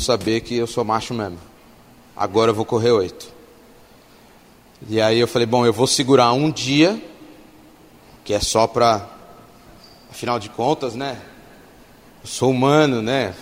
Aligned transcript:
saber 0.00 0.40
que 0.40 0.56
eu 0.56 0.66
sou 0.66 0.84
macho 0.84 1.14
mesmo. 1.14 1.38
Agora 2.16 2.50
eu 2.50 2.54
vou 2.54 2.64
correr 2.64 2.90
oito. 2.90 3.28
E 4.88 5.00
aí 5.00 5.18
eu 5.18 5.28
falei, 5.28 5.46
bom, 5.46 5.64
eu 5.66 5.72
vou 5.72 5.86
segurar 5.86 6.32
um 6.32 6.50
dia, 6.50 7.00
que 8.24 8.32
é 8.32 8.40
só 8.40 8.66
para, 8.66 9.08
afinal 10.10 10.38
de 10.38 10.48
contas, 10.48 10.94
né? 10.94 11.20
Eu 12.22 12.28
sou 12.28 12.50
humano, 12.50 13.02
né? 13.02 13.34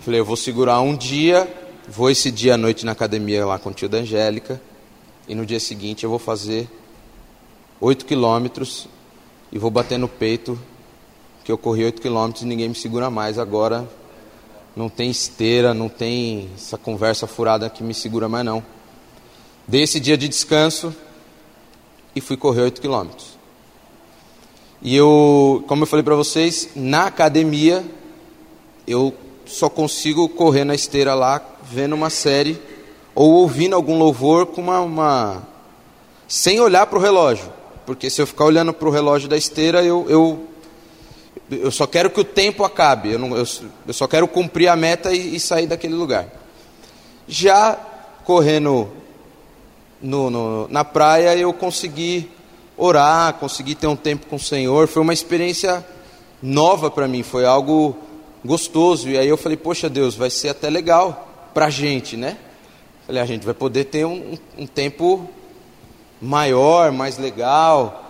Falei, 0.00 0.20
eu 0.20 0.24
vou 0.24 0.36
segurar 0.36 0.80
um 0.80 0.96
dia, 0.96 1.48
vou 1.88 2.10
esse 2.10 2.30
dia 2.30 2.54
à 2.54 2.56
noite 2.56 2.84
na 2.86 2.92
academia 2.92 3.44
lá 3.44 3.58
com 3.58 3.70
o 3.70 3.72
tio 3.72 3.88
da 3.88 3.98
Angélica, 3.98 4.60
e 5.26 5.34
no 5.34 5.44
dia 5.46 5.60
seguinte 5.60 6.04
eu 6.04 6.10
vou 6.10 6.18
fazer 6.18 6.68
oito 7.80 8.04
quilômetros 8.04 8.88
e 9.50 9.58
vou 9.58 9.70
bater 9.70 9.98
no 9.98 10.08
peito 10.08 10.58
que 11.44 11.50
eu 11.50 11.58
corri 11.58 11.84
oito 11.84 12.00
quilômetros 12.00 12.42
e 12.42 12.46
ninguém 12.46 12.68
me 12.68 12.74
segura 12.74 13.10
mais. 13.10 13.38
Agora 13.38 13.88
não 14.74 14.88
tem 14.88 15.10
esteira, 15.10 15.74
não 15.74 15.88
tem 15.88 16.48
essa 16.54 16.78
conversa 16.78 17.26
furada 17.26 17.68
que 17.68 17.82
me 17.82 17.94
segura 17.94 18.28
mais 18.28 18.44
não. 18.44 18.62
Dei 19.66 19.82
esse 19.82 20.00
dia 20.00 20.16
de 20.16 20.28
descanso 20.28 20.94
e 22.14 22.20
fui 22.20 22.36
correr 22.36 22.62
8 22.62 22.80
quilômetros. 22.80 23.38
E 24.82 24.96
eu, 24.96 25.64
como 25.66 25.82
eu 25.82 25.86
falei 25.86 26.02
para 26.02 26.14
vocês, 26.14 26.70
na 26.74 27.06
academia 27.06 27.84
eu 28.86 29.14
só 29.44 29.68
consigo 29.68 30.28
correr 30.28 30.64
na 30.64 30.74
esteira 30.74 31.14
lá, 31.14 31.42
vendo 31.62 31.94
uma 31.94 32.10
série 32.10 32.60
ou 33.14 33.30
ouvindo 33.32 33.76
algum 33.76 33.98
louvor 33.98 34.46
com 34.46 34.60
uma, 34.60 34.80
uma 34.80 35.42
sem 36.26 36.60
olhar 36.60 36.86
para 36.86 36.98
o 36.98 37.02
relógio, 37.02 37.52
porque 37.84 38.08
se 38.08 38.22
eu 38.22 38.26
ficar 38.26 38.44
olhando 38.44 38.72
para 38.72 38.88
o 38.88 38.90
relógio 38.90 39.28
da 39.28 39.36
esteira 39.36 39.82
eu, 39.82 40.06
eu 40.08 40.48
eu 41.50 41.70
só 41.70 41.86
quero 41.86 42.10
que 42.10 42.20
o 42.20 42.24
tempo 42.24 42.64
acabe, 42.64 43.12
eu, 43.12 43.18
não, 43.18 43.36
eu, 43.36 43.44
eu 43.86 43.92
só 43.92 44.06
quero 44.06 44.28
cumprir 44.28 44.68
a 44.68 44.76
meta 44.76 45.12
e, 45.12 45.36
e, 45.36 45.40
sair 45.40 45.66
daquele 45.66 45.94
lugar. 45.94 46.28
Já 47.26 47.78
correndo 48.24 48.88
no, 50.00 50.30
no, 50.30 50.68
na 50.68 50.84
praia, 50.84 51.36
eu 51.36 51.52
consegui 51.52 52.30
orar, 52.76 53.34
consegui 53.34 53.74
ter 53.74 53.86
um 53.86 53.96
tempo 53.96 54.26
com 54.26 54.36
o 54.36 54.40
Senhor, 54.40 54.88
foi 54.88 55.02
uma 55.02 55.12
experiência 55.12 55.84
nova 56.42 56.90
para 56.90 57.06
mim, 57.06 57.22
foi 57.22 57.44
algo 57.44 57.96
gostoso. 58.44 59.08
E 59.08 59.18
aí 59.18 59.28
eu 59.28 59.36
falei, 59.36 59.56
poxa 59.56 59.88
Deus, 59.88 60.14
vai 60.14 60.30
ser 60.30 60.48
até 60.48 60.70
legal 60.70 61.50
para 61.52 61.66
a 61.66 61.70
gente, 61.70 62.16
né? 62.16 62.36
Falei, 63.06 63.20
a 63.20 63.26
gente 63.26 63.44
vai 63.44 63.54
poder 63.54 63.84
ter 63.84 64.04
um, 64.04 64.38
um 64.56 64.66
tempo 64.66 65.28
maior, 66.20 66.92
mais 66.92 67.18
legal. 67.18 68.09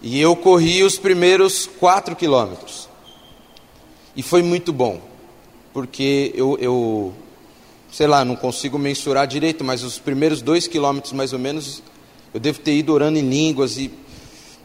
E 0.00 0.20
eu 0.20 0.36
corri 0.36 0.84
os 0.84 0.96
primeiros 0.96 1.66
quatro 1.66 2.14
quilômetros. 2.14 2.88
E 4.14 4.22
foi 4.22 4.42
muito 4.42 4.72
bom, 4.72 5.00
porque 5.72 6.32
eu, 6.36 6.56
eu, 6.60 7.12
sei 7.90 8.06
lá, 8.06 8.24
não 8.24 8.36
consigo 8.36 8.78
mensurar 8.78 9.26
direito, 9.26 9.64
mas 9.64 9.82
os 9.82 9.98
primeiros 9.98 10.40
dois 10.40 10.68
quilômetros 10.68 11.12
mais 11.12 11.32
ou 11.32 11.38
menos, 11.38 11.82
eu 12.32 12.38
devo 12.38 12.60
ter 12.60 12.74
ido 12.74 12.92
orando 12.92 13.18
em 13.18 13.28
línguas 13.28 13.76
e 13.76 13.90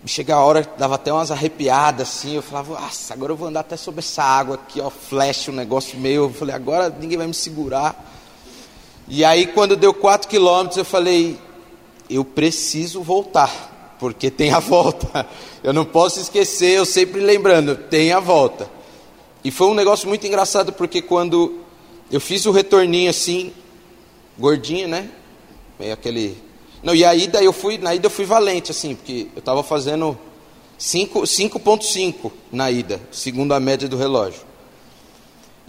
chegar 0.06 0.36
a 0.36 0.44
hora, 0.44 0.68
dava 0.78 0.96
até 0.96 1.12
umas 1.12 1.32
arrepiadas 1.32 2.10
assim, 2.10 2.36
eu 2.36 2.42
falava, 2.42 2.80
nossa, 2.80 3.14
agora 3.14 3.32
eu 3.32 3.38
vou 3.38 3.48
andar 3.48 3.62
até 3.62 3.78
sobre 3.78 4.00
essa 4.00 4.22
água 4.22 4.56
aqui, 4.56 4.82
ó, 4.82 4.90
flash, 4.90 5.48
um 5.48 5.54
negócio 5.54 5.98
meio, 5.98 6.24
eu 6.24 6.30
falei, 6.34 6.54
agora 6.54 6.96
ninguém 7.00 7.18
vai 7.18 7.28
me 7.28 7.34
segurar. 7.34 8.12
E 9.08 9.24
aí 9.24 9.48
quando 9.48 9.76
deu 9.76 9.94
quatro 9.94 10.28
quilômetros, 10.28 10.78
eu 10.78 10.86
falei, 10.86 11.40
eu 12.10 12.24
preciso 12.26 13.02
voltar 13.02 13.73
porque 14.04 14.30
tem 14.30 14.52
a 14.52 14.60
volta. 14.60 15.26
Eu 15.64 15.72
não 15.72 15.86
posso 15.86 16.20
esquecer, 16.20 16.78
eu 16.78 16.86
sempre 16.86 17.22
lembrando, 17.22 17.78
tem 17.78 18.12
a 18.12 18.20
volta. 18.20 18.70
E 19.46 19.50
foi 19.50 19.68
um 19.68 19.74
negócio 19.74 20.10
muito 20.10 20.28
engraçado, 20.28 20.74
porque 20.74 21.02
quando 21.02 21.60
eu 22.12 22.20
fiz 22.20 22.46
o 22.46 22.52
retorninho 22.52 23.10
assim, 23.10 23.54
gordinho, 24.38 24.90
né? 24.90 25.10
Meio 25.80 25.94
aquele. 25.94 26.38
Não, 26.84 26.94
e 26.94 27.06
a 27.06 27.16
ida 27.16 27.42
eu 27.42 27.54
fui, 27.54 27.78
na 27.78 27.96
ida 27.96 28.08
eu 28.08 28.10
fui 28.10 28.26
valente, 28.26 28.72
assim, 28.72 28.94
porque 28.94 29.28
eu 29.34 29.40
estava 29.40 29.64
fazendo 29.64 30.20
5,5 30.78 32.30
na 32.52 32.70
ida, 32.70 33.00
segundo 33.10 33.54
a 33.54 33.60
média 33.62 33.88
do 33.88 33.96
relógio. 33.96 34.42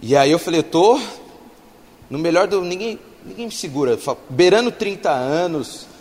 E 0.01 0.13
aí 0.13 0.29
eu 0.29 0.39
falei, 0.39 0.59
eu 0.59 0.63
tô 0.63 0.99
no 2.09 2.19
melhor 2.19 2.49
do. 2.49 2.59
Ninguém, 2.59 2.99
ninguém 3.23 3.45
me 3.45 3.53
segura, 3.53 3.97
beirando 4.29 4.73
30 4.73 5.09
anos 5.09 5.94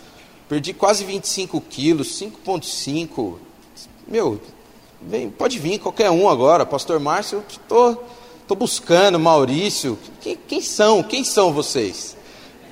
Perdi 0.48 0.74
quase 0.74 1.04
25 1.04 1.60
quilos, 1.62 2.20
5,5. 2.20 3.38
Meu, 4.06 4.40
vem, 5.00 5.30
pode 5.30 5.58
vir 5.58 5.78
qualquer 5.78 6.10
um 6.10 6.28
agora. 6.28 6.66
Pastor 6.66 7.00
Márcio, 7.00 7.42
estou 7.48 7.94
tô, 7.94 8.02
tô 8.48 8.54
buscando, 8.54 9.18
Maurício. 9.18 9.98
Quem, 10.20 10.36
quem 10.36 10.60
são? 10.60 11.02
Quem 11.02 11.24
são 11.24 11.52
vocês? 11.52 12.16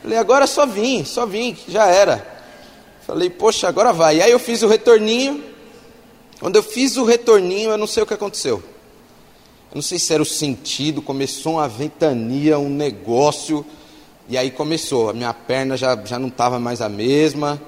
Falei, 0.02 0.18
agora 0.18 0.46
só 0.46 0.66
vim, 0.66 1.04
só 1.04 1.24
vim, 1.24 1.56
já 1.66 1.86
era. 1.86 2.26
Falei, 3.06 3.30
poxa, 3.30 3.68
agora 3.68 3.92
vai. 3.92 4.16
E 4.16 4.22
aí 4.22 4.30
eu 4.30 4.38
fiz 4.38 4.62
o 4.62 4.68
retorninho. 4.68 5.42
Quando 6.40 6.56
eu 6.56 6.62
fiz 6.62 6.96
o 6.96 7.04
retorninho, 7.04 7.70
eu 7.70 7.78
não 7.78 7.86
sei 7.86 8.02
o 8.02 8.06
que 8.06 8.14
aconteceu. 8.14 8.62
Eu 9.70 9.76
não 9.76 9.82
sei 9.82 9.98
se 9.98 10.12
era 10.12 10.22
o 10.22 10.26
sentido, 10.26 11.00
começou 11.00 11.54
uma 11.54 11.68
ventania, 11.68 12.58
um 12.58 12.68
negócio. 12.68 13.64
E 14.28 14.38
aí 14.38 14.50
começou, 14.50 15.10
a 15.10 15.12
minha 15.12 15.34
perna 15.34 15.76
já, 15.76 15.96
já 16.04 16.18
não 16.18 16.28
estava 16.28 16.58
mais 16.58 16.80
a 16.80 16.88
mesma, 16.88 17.60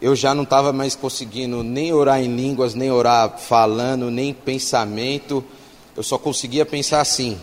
eu 0.00 0.14
já 0.14 0.34
não 0.34 0.44
estava 0.44 0.72
mais 0.72 0.94
conseguindo 0.94 1.62
nem 1.62 1.92
orar 1.92 2.20
em 2.20 2.34
línguas, 2.34 2.74
nem 2.74 2.90
orar 2.90 3.38
falando, 3.38 4.10
nem 4.10 4.32
pensamento. 4.32 5.44
Eu 5.96 6.02
só 6.02 6.16
conseguia 6.16 6.64
pensar 6.64 7.00
assim: 7.00 7.38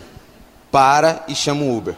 para 0.70 1.24
e 1.28 1.34
chama 1.34 1.62
o 1.62 1.76
Uber. 1.76 1.94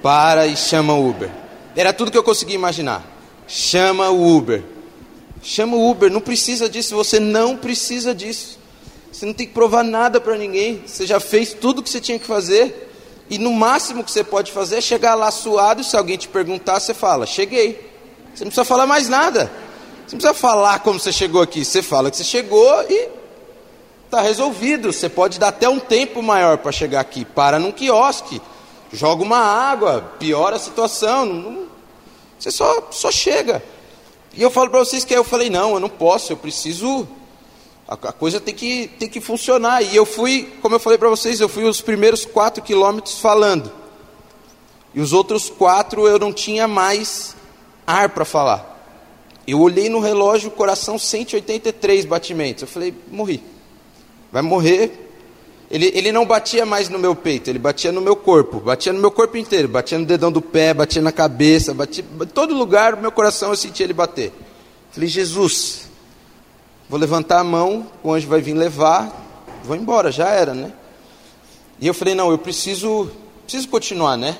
Para 0.00 0.46
e 0.46 0.56
chama 0.56 0.94
o 0.94 1.10
Uber. 1.10 1.30
Era 1.74 1.92
tudo 1.92 2.10
que 2.10 2.18
eu 2.18 2.22
conseguia 2.22 2.54
imaginar. 2.54 3.04
Chama 3.48 4.10
o 4.10 4.36
Uber. 4.36 4.62
Chama 5.42 5.76
o 5.76 5.90
Uber, 5.90 6.10
não 6.10 6.20
precisa 6.20 6.68
disso, 6.68 6.94
você 6.96 7.18
não 7.18 7.56
precisa 7.56 8.14
disso. 8.14 8.58
Você 9.10 9.26
não 9.26 9.32
tem 9.32 9.46
que 9.46 9.52
provar 9.52 9.82
nada 9.82 10.20
para 10.20 10.36
ninguém. 10.36 10.82
Você 10.86 11.06
já 11.06 11.18
fez 11.18 11.52
tudo 11.52 11.78
o 11.78 11.82
que 11.82 11.90
você 11.90 12.00
tinha 12.00 12.18
que 12.18 12.26
fazer. 12.26 12.87
E 13.30 13.38
no 13.38 13.52
máximo 13.52 14.02
que 14.02 14.10
você 14.10 14.24
pode 14.24 14.52
fazer 14.52 14.78
é 14.78 14.80
chegar 14.80 15.14
lá 15.14 15.30
suado, 15.30 15.84
se 15.84 15.96
alguém 15.96 16.16
te 16.16 16.28
perguntar, 16.28 16.80
você 16.80 16.94
fala, 16.94 17.26
cheguei. 17.26 17.74
Você 18.34 18.44
não 18.44 18.50
precisa 18.50 18.64
falar 18.64 18.86
mais 18.86 19.08
nada. 19.08 19.50
Você 20.06 20.16
não 20.16 20.20
precisa 20.20 20.34
falar 20.34 20.78
como 20.80 20.98
você 20.98 21.12
chegou 21.12 21.42
aqui. 21.42 21.64
Você 21.64 21.82
fala 21.82 22.10
que 22.10 22.16
você 22.16 22.24
chegou 22.24 22.84
e 22.88 23.08
está 24.06 24.22
resolvido. 24.22 24.92
Você 24.92 25.08
pode 25.08 25.38
dar 25.38 25.48
até 25.48 25.68
um 25.68 25.78
tempo 25.78 26.22
maior 26.22 26.58
para 26.58 26.72
chegar 26.72 27.00
aqui. 27.00 27.24
Para 27.24 27.58
num 27.58 27.72
quiosque, 27.72 28.40
joga 28.92 29.22
uma 29.22 29.38
água, 29.38 30.12
piora 30.18 30.56
a 30.56 30.58
situação. 30.58 31.66
Você 32.38 32.50
só, 32.50 32.88
só 32.90 33.10
chega. 33.10 33.62
E 34.32 34.42
eu 34.42 34.50
falo 34.50 34.70
para 34.70 34.78
vocês 34.78 35.04
que 35.04 35.12
eu 35.12 35.24
falei, 35.24 35.50
não, 35.50 35.74
eu 35.74 35.80
não 35.80 35.88
posso, 35.88 36.32
eu 36.32 36.36
preciso 36.36 37.06
a, 37.88 37.94
a 37.94 38.12
coisa 38.12 38.38
tem 38.38 38.54
que, 38.54 38.86
tem 38.98 39.08
que 39.08 39.20
funcionar. 39.20 39.82
E 39.82 39.96
eu 39.96 40.04
fui, 40.04 40.52
como 40.60 40.74
eu 40.74 40.80
falei 40.80 40.98
para 40.98 41.08
vocês, 41.08 41.40
eu 41.40 41.48
fui 41.48 41.64
os 41.64 41.80
primeiros 41.80 42.26
quatro 42.26 42.62
quilômetros 42.62 43.18
falando. 43.18 43.72
E 44.94 45.00
os 45.00 45.14
outros 45.14 45.48
quatro 45.48 46.06
eu 46.06 46.18
não 46.18 46.32
tinha 46.32 46.68
mais 46.68 47.34
ar 47.86 48.10
para 48.10 48.26
falar. 48.26 48.76
Eu 49.46 49.60
olhei 49.60 49.88
no 49.88 50.00
relógio, 50.00 50.50
coração 50.50 50.98
183 50.98 52.04
batimentos. 52.04 52.62
Eu 52.62 52.68
falei, 52.68 52.94
morri. 53.10 53.42
Vai 54.30 54.42
morrer. 54.42 55.06
Ele, 55.70 55.90
ele 55.94 56.12
não 56.12 56.26
batia 56.26 56.66
mais 56.66 56.88
no 56.88 56.98
meu 56.98 57.14
peito, 57.14 57.50
ele 57.50 57.58
batia 57.58 57.92
no 57.92 58.00
meu 58.00 58.16
corpo, 58.16 58.58
batia 58.58 58.90
no 58.90 59.00
meu 59.00 59.10
corpo 59.10 59.36
inteiro, 59.36 59.68
batia 59.68 59.98
no 59.98 60.06
dedão 60.06 60.32
do 60.32 60.40
pé, 60.40 60.72
batia 60.72 61.02
na 61.02 61.12
cabeça, 61.12 61.74
batia 61.74 62.02
em 62.02 62.26
todo 62.26 62.54
lugar, 62.54 62.96
meu 62.96 63.12
coração 63.12 63.50
eu 63.50 63.56
sentia 63.56 63.84
ele 63.84 63.92
bater. 63.92 64.32
Falei, 64.90 65.10
Jesus, 65.10 65.87
Vou 66.88 66.98
levantar 66.98 67.40
a 67.40 67.44
mão, 67.44 67.86
o 68.02 68.12
anjo 68.14 68.26
vai 68.26 68.40
vir 68.40 68.54
levar, 68.54 69.12
vou 69.62 69.76
embora, 69.76 70.10
já 70.10 70.30
era, 70.30 70.54
né? 70.54 70.72
E 71.78 71.86
eu 71.86 71.92
falei, 71.92 72.14
não, 72.14 72.30
eu 72.30 72.38
preciso, 72.38 73.10
preciso 73.42 73.68
continuar, 73.68 74.16
né? 74.16 74.38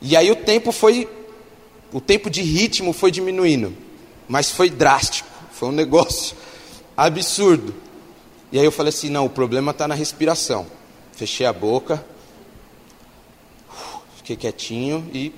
E 0.00 0.16
aí 0.16 0.30
o 0.30 0.36
tempo 0.36 0.72
foi, 0.72 1.06
o 1.92 2.00
tempo 2.00 2.30
de 2.30 2.40
ritmo 2.40 2.94
foi 2.94 3.10
diminuindo, 3.10 3.76
mas 4.26 4.50
foi 4.50 4.70
drástico, 4.70 5.28
foi 5.52 5.68
um 5.68 5.72
negócio 5.72 6.34
absurdo. 6.96 7.74
E 8.50 8.58
aí 8.58 8.64
eu 8.64 8.72
falei 8.72 8.88
assim, 8.88 9.10
não, 9.10 9.26
o 9.26 9.30
problema 9.30 9.72
está 9.72 9.86
na 9.86 9.94
respiração. 9.94 10.66
Fechei 11.12 11.44
a 11.44 11.52
boca, 11.52 12.02
fiquei 14.16 14.36
quietinho 14.36 15.06
e, 15.12 15.34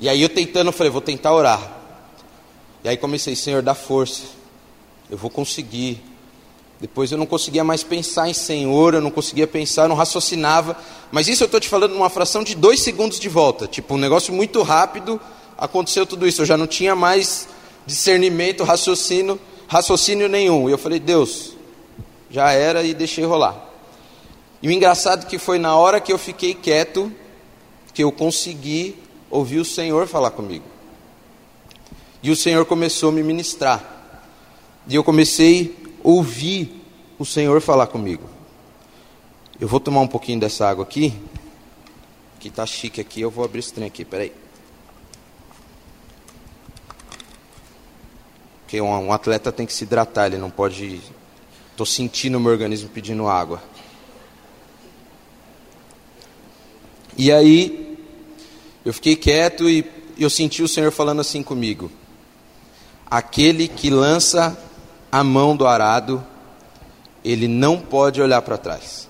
e 0.00 0.08
aí 0.08 0.20
eu 0.20 0.28
tentando, 0.28 0.66
eu 0.66 0.72
falei, 0.72 0.90
vou 0.90 1.00
tentar 1.00 1.32
orar. 1.32 1.80
E 2.82 2.88
aí 2.88 2.96
comecei, 2.96 3.36
Senhor, 3.36 3.62
dá 3.62 3.74
força 3.74 4.24
eu 5.10 5.16
vou 5.16 5.30
conseguir. 5.30 6.02
Depois 6.80 7.10
eu 7.10 7.16
não 7.16 7.26
conseguia 7.26 7.64
mais 7.64 7.82
pensar 7.82 8.28
em 8.28 8.34
Senhor, 8.34 8.94
eu 8.94 9.00
não 9.00 9.10
conseguia 9.10 9.46
pensar, 9.46 9.84
eu 9.84 9.88
não 9.88 9.96
raciocinava. 9.96 10.76
Mas 11.10 11.28
isso 11.28 11.42
eu 11.42 11.46
estou 11.46 11.60
te 11.60 11.68
falando 11.68 11.92
numa 11.92 12.10
fração 12.10 12.42
de 12.42 12.54
dois 12.54 12.80
segundos 12.80 13.18
de 13.18 13.28
volta. 13.28 13.66
Tipo, 13.66 13.94
um 13.94 13.98
negócio 13.98 14.32
muito 14.34 14.62
rápido, 14.62 15.20
aconteceu 15.56 16.04
tudo 16.04 16.26
isso. 16.26 16.42
Eu 16.42 16.46
já 16.46 16.56
não 16.56 16.66
tinha 16.66 16.94
mais 16.94 17.48
discernimento, 17.86 18.64
raciocínio, 18.64 19.40
raciocínio 19.66 20.28
nenhum. 20.28 20.68
E 20.68 20.72
eu 20.72 20.78
falei, 20.78 20.98
Deus, 20.98 21.52
já 22.30 22.52
era 22.52 22.82
e 22.82 22.92
deixei 22.92 23.24
rolar. 23.24 23.64
E 24.62 24.68
o 24.68 24.72
engraçado 24.72 25.26
que 25.26 25.38
foi 25.38 25.58
na 25.58 25.76
hora 25.76 26.00
que 26.00 26.12
eu 26.12 26.18
fiquei 26.18 26.52
quieto 26.54 27.12
que 27.94 28.04
eu 28.04 28.12
consegui 28.12 28.96
ouvir 29.30 29.58
o 29.58 29.64
Senhor 29.64 30.06
falar 30.06 30.30
comigo. 30.30 30.64
E 32.22 32.30
o 32.30 32.36
Senhor 32.36 32.66
começou 32.66 33.08
a 33.08 33.12
me 33.12 33.22
ministrar. 33.22 33.95
E 34.88 34.94
eu 34.94 35.02
comecei 35.02 35.76
a 36.04 36.08
ouvir 36.08 36.82
o 37.18 37.24
Senhor 37.24 37.60
falar 37.60 37.88
comigo. 37.88 38.24
Eu 39.58 39.66
vou 39.66 39.80
tomar 39.80 40.00
um 40.00 40.06
pouquinho 40.06 40.38
dessa 40.38 40.68
água 40.68 40.84
aqui, 40.84 41.14
que 42.38 42.50
tá 42.50 42.64
chique 42.66 43.00
aqui, 43.00 43.20
eu 43.20 43.30
vou 43.30 43.44
abrir 43.44 43.60
esse 43.60 43.72
trem 43.72 43.86
aqui, 43.86 44.04
peraí. 44.04 44.32
Porque 48.62 48.80
um, 48.80 48.88
um 48.88 49.12
atleta 49.12 49.50
tem 49.50 49.66
que 49.66 49.72
se 49.72 49.84
hidratar, 49.84 50.26
ele 50.26 50.38
não 50.38 50.50
pode. 50.50 51.00
Estou 51.70 51.86
sentindo 51.86 52.36
o 52.36 52.40
meu 52.40 52.52
organismo 52.52 52.88
pedindo 52.88 53.26
água. 53.26 53.62
E 57.16 57.32
aí, 57.32 57.98
eu 58.84 58.92
fiquei 58.92 59.16
quieto 59.16 59.68
e 59.68 59.84
eu 60.18 60.28
senti 60.28 60.62
o 60.62 60.68
Senhor 60.68 60.92
falando 60.92 61.20
assim 61.20 61.42
comigo: 61.42 61.90
Aquele 63.10 63.68
que 63.68 63.88
lança 63.88 64.56
a 65.10 65.22
mão 65.24 65.56
do 65.56 65.66
arado, 65.66 66.24
ele 67.24 67.48
não 67.48 67.78
pode 67.78 68.20
olhar 68.20 68.42
para 68.42 68.56
trás. 68.56 69.08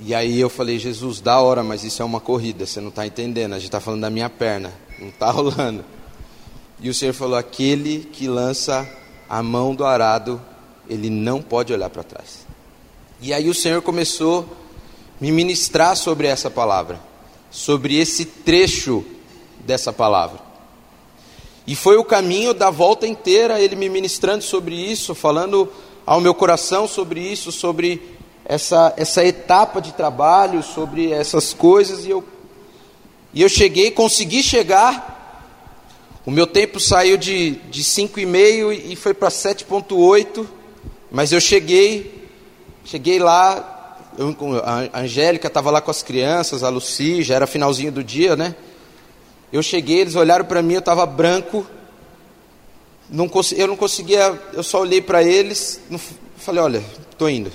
E 0.00 0.14
aí 0.14 0.38
eu 0.38 0.48
falei, 0.48 0.78
Jesus, 0.78 1.20
da 1.20 1.40
hora, 1.40 1.62
mas 1.62 1.82
isso 1.82 2.00
é 2.02 2.04
uma 2.04 2.20
corrida, 2.20 2.64
você 2.64 2.80
não 2.80 2.88
está 2.88 3.06
entendendo, 3.06 3.52
a 3.52 3.58
gente 3.58 3.66
está 3.66 3.80
falando 3.80 4.02
da 4.02 4.10
minha 4.10 4.30
perna, 4.30 4.72
não 4.98 5.08
está 5.08 5.30
rolando. 5.32 5.84
E 6.80 6.88
o 6.88 6.94
Senhor 6.94 7.12
falou: 7.12 7.36
aquele 7.36 8.00
que 8.12 8.28
lança 8.28 8.88
a 9.28 9.42
mão 9.42 9.74
do 9.74 9.84
arado, 9.84 10.40
ele 10.88 11.10
não 11.10 11.42
pode 11.42 11.72
olhar 11.72 11.90
para 11.90 12.02
trás. 12.02 12.46
E 13.20 13.32
aí 13.32 13.48
o 13.48 13.54
Senhor 13.54 13.82
começou 13.82 14.42
a 14.42 15.24
me 15.24 15.32
ministrar 15.32 15.96
sobre 15.96 16.28
essa 16.28 16.48
palavra, 16.48 17.00
sobre 17.50 17.96
esse 17.96 18.24
trecho 18.24 19.04
dessa 19.66 19.92
palavra. 19.92 20.47
E 21.68 21.76
foi 21.76 21.98
o 21.98 22.04
caminho 22.04 22.54
da 22.54 22.70
volta 22.70 23.06
inteira, 23.06 23.60
ele 23.60 23.76
me 23.76 23.90
ministrando 23.90 24.42
sobre 24.42 24.74
isso, 24.74 25.14
falando 25.14 25.70
ao 26.06 26.18
meu 26.18 26.34
coração 26.34 26.88
sobre 26.88 27.20
isso, 27.20 27.52
sobre 27.52 28.16
essa, 28.42 28.94
essa 28.96 29.22
etapa 29.22 29.78
de 29.78 29.92
trabalho, 29.92 30.62
sobre 30.62 31.12
essas 31.12 31.52
coisas, 31.52 32.06
e 32.06 32.10
eu, 32.10 32.24
e 33.34 33.42
eu 33.42 33.50
cheguei, 33.50 33.90
consegui 33.90 34.42
chegar. 34.42 35.44
O 36.24 36.30
meu 36.30 36.46
tempo 36.46 36.80
saiu 36.80 37.18
de, 37.18 37.56
de 37.70 37.84
5,5 37.84 38.84
e 38.86 38.96
foi 38.96 39.12
para 39.12 39.28
7,8, 39.28 40.46
mas 41.10 41.32
eu 41.32 41.40
cheguei, 41.40 42.30
cheguei 42.82 43.18
lá, 43.18 43.98
eu, 44.16 44.34
a 44.64 45.00
Angélica 45.00 45.48
estava 45.48 45.70
lá 45.70 45.82
com 45.82 45.90
as 45.90 46.02
crianças, 46.02 46.62
a 46.62 46.70
Luci, 46.70 47.22
já 47.22 47.34
era 47.34 47.46
finalzinho 47.46 47.92
do 47.92 48.02
dia, 48.02 48.34
né? 48.36 48.54
Eu 49.52 49.62
cheguei, 49.62 50.00
eles 50.00 50.14
olharam 50.14 50.44
para 50.44 50.62
mim, 50.62 50.74
eu 50.74 50.80
estava 50.80 51.06
branco, 51.06 51.66
não, 53.08 53.30
eu 53.56 53.66
não 53.66 53.76
conseguia, 53.76 54.38
eu 54.52 54.62
só 54.62 54.80
olhei 54.80 55.00
para 55.00 55.22
eles, 55.22 55.80
não, 55.88 55.98
falei, 56.36 56.62
olha, 56.62 56.84
estou 57.10 57.30
indo. 57.30 57.50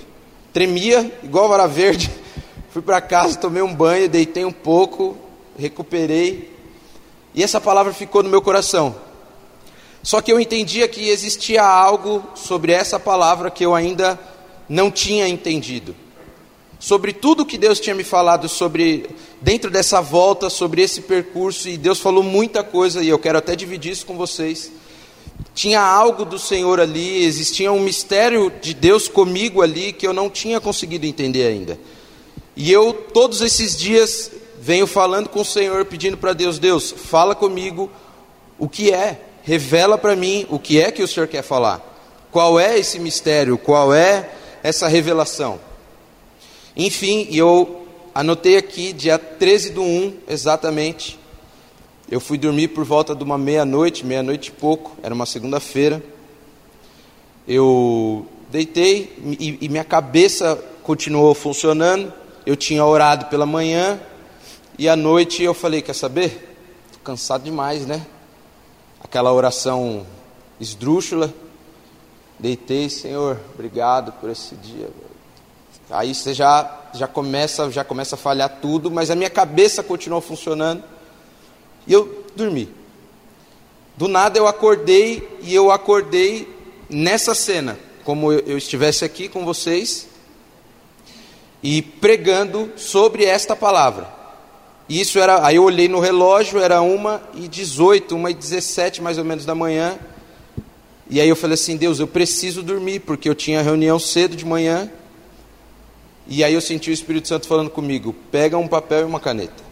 Tremia, 0.52 1.12
igual 1.24 1.48
vara 1.48 1.68
verde, 1.68 2.10
fui 2.72 2.82
para 2.82 3.00
casa, 3.00 3.38
tomei 3.38 3.62
um 3.62 3.74
banho, 3.74 4.10
deitei 4.10 4.44
um 4.44 4.52
pouco, 4.52 5.16
recuperei, 5.58 6.52
e 7.36 7.44
essa 7.44 7.62
palavra 7.62 7.94
ficou 7.94 8.24
no 8.24 8.30
meu 8.30 8.42
coração. 8.42 8.96
Só 10.02 10.20
que 10.22 10.32
eu 10.32 10.40
entendia 10.40 10.88
que 10.88 11.10
existia 11.10 11.64
algo 11.64 12.24
sobre 12.36 12.72
essa 12.72 13.00
palavra 13.00 13.50
que 13.50 13.66
eu 13.66 13.74
ainda 13.74 14.20
não 14.68 14.92
tinha 14.92 15.28
entendido. 15.28 15.96
Sobre 16.84 17.14
tudo 17.14 17.46
que 17.46 17.58
Deus 17.58 17.80
tinha 17.80 17.96
me 17.96 18.04
falado 18.04 18.50
sobre 18.50 19.10
dentro 19.40 19.72
dessa 19.72 20.02
volta, 20.02 20.50
sobre 20.50 20.82
esse 20.82 21.00
percurso, 21.00 21.70
e 21.70 21.78
Deus 21.78 21.98
falou 21.98 22.22
muita 22.22 22.62
coisa 22.62 23.02
e 23.02 23.08
eu 23.08 23.18
quero 23.18 23.38
até 23.38 23.56
dividir 23.56 23.94
isso 23.94 24.06
com 24.06 24.18
vocês. 24.18 24.70
Tinha 25.56 25.80
algo 25.80 26.26
do 26.26 26.38
Senhor 26.38 26.82
ali, 26.82 27.24
existia 27.24 27.72
um 27.72 27.80
mistério 27.80 28.52
de 28.62 28.74
Deus 28.74 29.08
comigo 29.08 29.62
ali 29.62 29.94
que 29.94 30.06
eu 30.06 30.12
não 30.12 30.30
tinha 30.30 30.60
conseguido 30.60 31.06
entender 31.06 31.48
ainda. 31.48 31.80
E 32.54 32.70
eu 32.70 32.92
todos 32.92 33.40
esses 33.40 33.78
dias 33.78 34.30
venho 34.60 34.86
falando 34.86 35.30
com 35.30 35.40
o 35.40 35.46
Senhor, 35.46 35.86
pedindo 35.86 36.18
para 36.18 36.34
Deus: 36.34 36.60
Deus, 36.60 36.92
fala 36.92 37.34
comigo 37.34 37.90
o 38.60 38.68
que 38.68 38.92
é, 38.92 39.22
revela 39.44 39.98
para 39.98 40.18
mim 40.18 40.46
o 40.50 40.60
que 40.60 40.82
é 40.82 40.92
que 40.92 41.02
o 41.02 41.08
Senhor 41.08 41.28
quer 41.28 41.44
falar. 41.44 41.82
Qual 42.30 42.60
é 42.60 42.78
esse 42.78 43.00
mistério? 43.00 43.58
Qual 43.58 43.94
é 43.94 44.30
essa 44.62 44.90
revelação? 44.90 45.72
Enfim, 46.76 47.28
eu 47.32 47.86
anotei 48.16 48.58
aqui, 48.58 48.94
dia 48.94 49.20
13 49.20 49.72
do 49.72 49.84
1, 49.84 50.14
exatamente. 50.28 51.20
Eu 52.10 52.20
fui 52.20 52.38
dormir 52.38 52.70
por 52.70 52.84
volta 52.84 53.16
de 53.16 53.24
uma 53.24 53.38
meia-noite, 53.38 54.06
meia-noite 54.06 54.50
e 54.50 54.52
pouco, 54.52 54.96
era 55.04 55.14
uma 55.14 55.26
segunda-feira. 55.26 56.04
Eu 57.48 58.26
deitei 58.50 59.16
e, 59.40 59.58
e 59.62 59.70
minha 59.70 59.84
cabeça 59.84 60.56
continuou 60.84 61.34
funcionando. 61.34 62.12
Eu 62.46 62.56
tinha 62.56 62.84
orado 62.84 63.26
pela 63.28 63.46
manhã, 63.46 64.00
e 64.78 64.90
à 64.90 64.96
noite 64.96 65.44
eu 65.44 65.54
falei: 65.54 65.82
Quer 65.82 65.96
saber? 65.96 66.56
Estou 66.88 67.04
cansado 67.04 67.44
demais, 67.44 67.86
né? 67.86 68.06
Aquela 69.02 69.32
oração 69.32 70.06
esdrúxula. 70.60 71.34
Deitei, 72.40 72.90
Senhor, 72.90 73.40
obrigado 73.54 74.12
por 74.14 74.30
esse 74.30 74.56
dia. 74.56 74.90
Aí 75.94 76.16
você 76.16 76.34
já, 76.34 76.80
já, 76.96 77.08
começa, 77.08 77.70
já 77.70 77.84
começa 77.84 78.16
a 78.16 78.18
falhar 78.18 78.58
tudo, 78.60 78.90
mas 78.90 79.12
a 79.12 79.16
minha 79.16 79.30
cabeça 79.30 79.84
continuou 79.84 80.22
funcionando. 80.22 80.84
E 81.86 81.94
eu 81.94 82.26
dormi. 82.36 82.68
Do 83.96 84.08
nada 84.08 84.40
eu 84.40 84.48
acordei 84.48 85.38
e 85.44 85.54
eu 85.54 85.70
acordei 85.70 86.52
nessa 86.90 87.36
cena, 87.36 87.78
como 88.04 88.32
eu, 88.34 88.58
estivesse 88.58 89.06
aqui 89.06 89.30
com 89.30 89.46
vocês 89.46 90.08
e 91.62 91.84
pregando 91.84 92.72
sobre 92.76 93.24
esta 93.24 93.56
palavra. 93.56 94.08
E 94.90 95.00
isso 95.00 95.20
era, 95.20 95.46
aí 95.46 95.58
eu 95.58 95.64
olhei 95.64 95.88
no 95.88 96.00
relógio, 96.00 96.60
era 96.60 96.82
uma 96.82 97.22
e 97.36 97.48
18, 97.48 98.16
uma 98.16 98.32
e 98.32 98.34
17 98.34 99.00
mais 99.00 99.20
ou 99.20 99.24
menos 99.24 99.46
da 99.46 99.54
manhã. 99.54 100.00
E 101.08 101.22
aí 101.22 101.30
eu 101.30 101.36
falei 101.36 101.54
assim, 101.54 101.78
Deus, 101.78 102.00
eu 102.00 102.08
preciso 102.08 102.64
dormir, 102.64 103.02
porque 103.02 103.30
eu 103.30 103.36
tinha 103.36 103.62
reunião 103.62 104.00
cedo 104.00 104.36
de 104.36 104.44
manhã. 104.44 104.90
E 106.28 106.44
aí 106.44 106.54
eu 106.54 106.62
senti 106.62 106.90
o 106.90 106.94
Espírito 106.94 107.28
Santo 107.28 107.48
falando 107.48 107.70
comigo, 107.70 108.16
pega 108.32 108.58
um 108.58 108.68
papel 108.68 109.02
e 109.02 109.04
uma 109.04 109.20
caneta. 109.20 109.64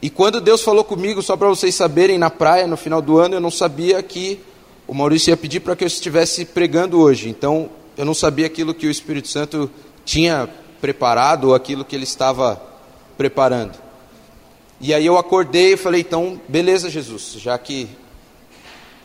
E 0.00 0.10
quando 0.10 0.40
Deus 0.40 0.62
falou 0.62 0.84
comigo, 0.84 1.22
só 1.22 1.36
para 1.36 1.48
vocês 1.48 1.74
saberem, 1.74 2.18
na 2.18 2.30
praia, 2.30 2.66
no 2.66 2.76
final 2.76 3.00
do 3.00 3.18
ano, 3.18 3.36
eu 3.36 3.40
não 3.40 3.50
sabia 3.50 4.02
que 4.02 4.38
o 4.86 4.94
Maurício 4.94 5.30
ia 5.30 5.36
pedir 5.36 5.60
para 5.60 5.74
que 5.74 5.84
eu 5.84 5.88
estivesse 5.88 6.44
pregando 6.44 7.00
hoje. 7.00 7.28
Então, 7.28 7.70
eu 7.96 8.04
não 8.04 8.14
sabia 8.14 8.46
aquilo 8.46 8.74
que 8.74 8.86
o 8.86 8.90
Espírito 8.90 9.28
Santo 9.28 9.70
tinha 10.04 10.48
preparado 10.80 11.48
ou 11.48 11.54
aquilo 11.54 11.84
que 11.84 11.96
ele 11.96 12.04
estava 12.04 12.60
preparando. 13.16 13.78
E 14.80 14.92
aí 14.92 15.06
eu 15.06 15.16
acordei 15.16 15.72
e 15.72 15.76
falei, 15.76 16.02
então, 16.02 16.38
beleza, 16.46 16.90
Jesus, 16.90 17.36
já 17.38 17.56
que, 17.56 17.88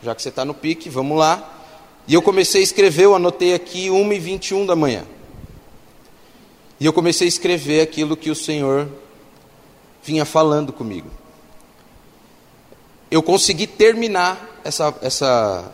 já 0.02 0.14
que 0.14 0.20
você 0.20 0.28
está 0.28 0.44
no 0.44 0.52
pique, 0.52 0.90
vamos 0.90 1.16
lá. 1.16 1.58
E 2.06 2.12
eu 2.12 2.20
comecei 2.20 2.60
a 2.60 2.64
escrever, 2.64 3.04
eu 3.04 3.14
anotei 3.14 3.54
aqui 3.54 3.88
1 3.88 4.12
e 4.12 4.18
21 4.18 4.66
da 4.66 4.76
manhã. 4.76 5.04
E 6.80 6.86
eu 6.86 6.94
comecei 6.94 7.26
a 7.26 7.28
escrever 7.28 7.82
aquilo 7.82 8.16
que 8.16 8.30
o 8.30 8.34
Senhor 8.34 8.90
vinha 10.02 10.24
falando 10.24 10.72
comigo. 10.72 11.10
Eu 13.10 13.22
consegui 13.22 13.66
terminar 13.66 14.60
essa, 14.64 14.96
essa, 15.02 15.72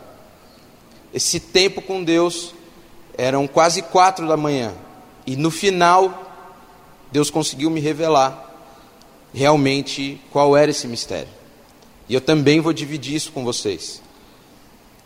esse 1.13 1.39
tempo 1.39 1.81
com 1.81 2.03
Deus, 2.03 2.53
eram 3.17 3.47
quase 3.47 3.81
quatro 3.81 4.27
da 4.27 4.35
manhã. 4.35 4.73
E 5.25 5.37
no 5.37 5.49
final, 5.49 6.29
Deus 7.09 7.29
conseguiu 7.29 7.69
me 7.69 7.79
revelar 7.79 8.43
realmente 9.33 10.19
qual 10.31 10.57
era 10.57 10.71
esse 10.71 10.87
mistério. 10.87 11.29
E 12.09 12.13
eu 12.13 12.21
também 12.21 12.59
vou 12.59 12.73
dividir 12.73 13.15
isso 13.15 13.31
com 13.31 13.45
vocês. 13.45 14.01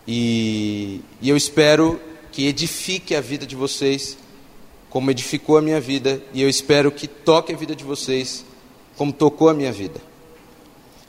E, 0.08 1.02
e 1.22 1.30
eu 1.30 1.38
espero 1.38 2.02
que 2.32 2.48
edifique 2.48 3.16
a 3.16 3.22
vida 3.22 3.46
de 3.46 3.56
vocês 3.56 4.18
como 4.92 5.10
edificou 5.10 5.58
a 5.58 5.62
minha 5.62 5.80
vida, 5.80 6.22
e 6.34 6.42
eu 6.42 6.50
espero 6.50 6.92
que 6.92 7.08
toque 7.08 7.54
a 7.54 7.56
vida 7.56 7.74
de 7.74 7.84
vocês 7.84 8.46
como 8.98 9.14
tocou 9.14 9.48
a 9.48 9.54
minha 9.54 9.72
vida. 9.72 10.00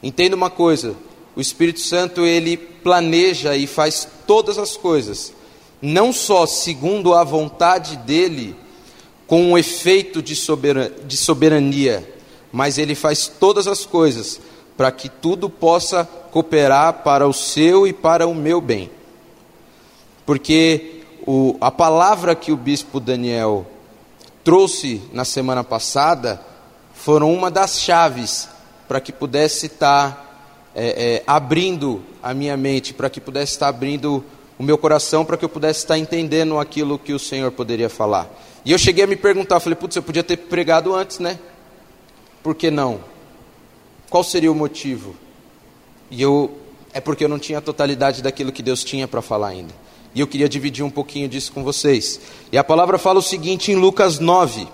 Entenda 0.01 0.37
uma 0.37 0.49
coisa, 0.49 0.95
o 1.35 1.41
Espírito 1.41 1.81
Santo 1.81 2.25
ele 2.25 2.57
planeja 2.57 3.57
e 3.57 3.67
faz 3.67 4.09
todas 4.25 4.57
as 4.57 4.77
coisas, 4.77 5.35
não 5.83 6.13
só 6.13 6.47
segundo 6.47 7.13
a 7.13 7.25
vontade 7.25 7.97
dele, 7.97 8.55
com 9.27 9.51
um 9.51 9.59
efeito 9.59 10.23
de 10.23 10.37
soberania, 11.17 12.09
mas 12.53 12.79
ele 12.79 12.95
faz 12.95 13.27
todas 13.27 13.67
as 13.67 13.85
coisas 13.85 14.41
para 14.77 14.93
que 14.93 15.09
tudo 15.09 15.51
possa 15.51 16.05
cooperar 16.31 17.03
para 17.03 17.27
o 17.27 17.33
seu 17.33 17.85
e 17.85 17.93
para 17.93 18.29
o 18.29 18.35
meu 18.35 18.61
bem. 18.61 18.91
Porque 20.25 21.03
o, 21.27 21.57
a 21.61 21.71
palavra 21.71 22.35
que 22.35 22.53
o 22.53 22.57
bispo 22.57 23.01
Daniel 23.01 23.67
trouxe 24.45 25.03
na 25.13 25.25
semana 25.25 25.63
passada 25.63 26.41
foram 26.95 27.33
uma 27.33 27.51
das 27.51 27.81
chaves 27.81 28.49
para 28.87 29.01
que 29.01 29.13
pudesse 29.13 29.67
estar 29.67 30.71
é, 30.75 31.17
é, 31.17 31.23
abrindo 31.27 32.03
a 32.23 32.33
minha 32.35 32.57
mente, 32.57 32.95
para 32.95 33.11
que 33.11 33.21
pudesse 33.21 33.53
estar 33.53 33.69
abrindo 33.69 34.25
o 34.59 34.63
meu 34.63 34.79
coração, 34.79 35.25
para 35.25 35.37
que 35.37 35.45
eu 35.45 35.49
pudesse 35.49 35.81
estar 35.81 35.99
entendendo 35.99 36.59
aquilo 36.59 36.99
que 36.99 37.13
o 37.13 37.19
Senhor 37.19 37.51
poderia 37.51 37.89
falar. 37.89 38.31
E 38.65 38.71
eu 38.71 38.79
cheguei 38.79 39.05
a 39.05 39.07
me 39.07 39.17
perguntar, 39.17 39.59
falei, 39.61 39.77
putz, 39.77 39.97
eu 39.97 40.03
podia 40.03 40.23
ter 40.23 40.37
pregado 40.37 40.95
antes, 40.95 41.19
né? 41.19 41.39
Por 42.43 42.55
que 42.55 42.71
não? 42.71 43.01
Qual 44.09 44.23
seria 44.23 44.53
o 44.53 44.55
motivo? 44.55 45.17
E 46.11 46.21
eu 46.21 46.59
é 46.93 47.01
porque 47.01 47.25
eu 47.25 47.29
não 47.29 47.39
tinha 47.39 47.59
a 47.59 47.63
totalidade 47.63 48.23
daquilo 48.23 48.53
que 48.53 48.63
Deus 48.63 48.85
tinha 48.85 49.09
para 49.09 49.23
falar 49.23 49.49
ainda. 49.49 49.73
E 50.15 50.21
eu 50.21 50.27
queria 50.27 50.49
dividir 50.49 50.85
um 50.85 50.91
pouquinho 50.91 51.29
disso 51.29 51.53
com 51.53 51.65
vocês. 51.65 52.21
E 52.51 52.59
a 52.59 52.65
palavra 52.65 52.99
fala 52.99 53.19
o 53.19 53.23
seguinte 53.23 53.73
em 53.73 53.77
Lucas 53.77 54.19
9, 54.19 54.69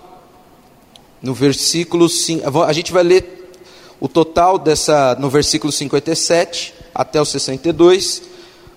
no 1.23 1.33
versículo 1.33 2.09
5. 2.09 2.63
A 2.63 2.73
gente 2.73 2.93
vai 2.93 3.05
ler 3.05 3.53
o 4.01 4.09
total 4.09 4.59
dessa 4.59 5.17
no 5.19 5.31
versículo 5.31 5.73
57 5.73 6.75
até 6.95 7.21
o 7.21 7.25
62, 7.25 8.23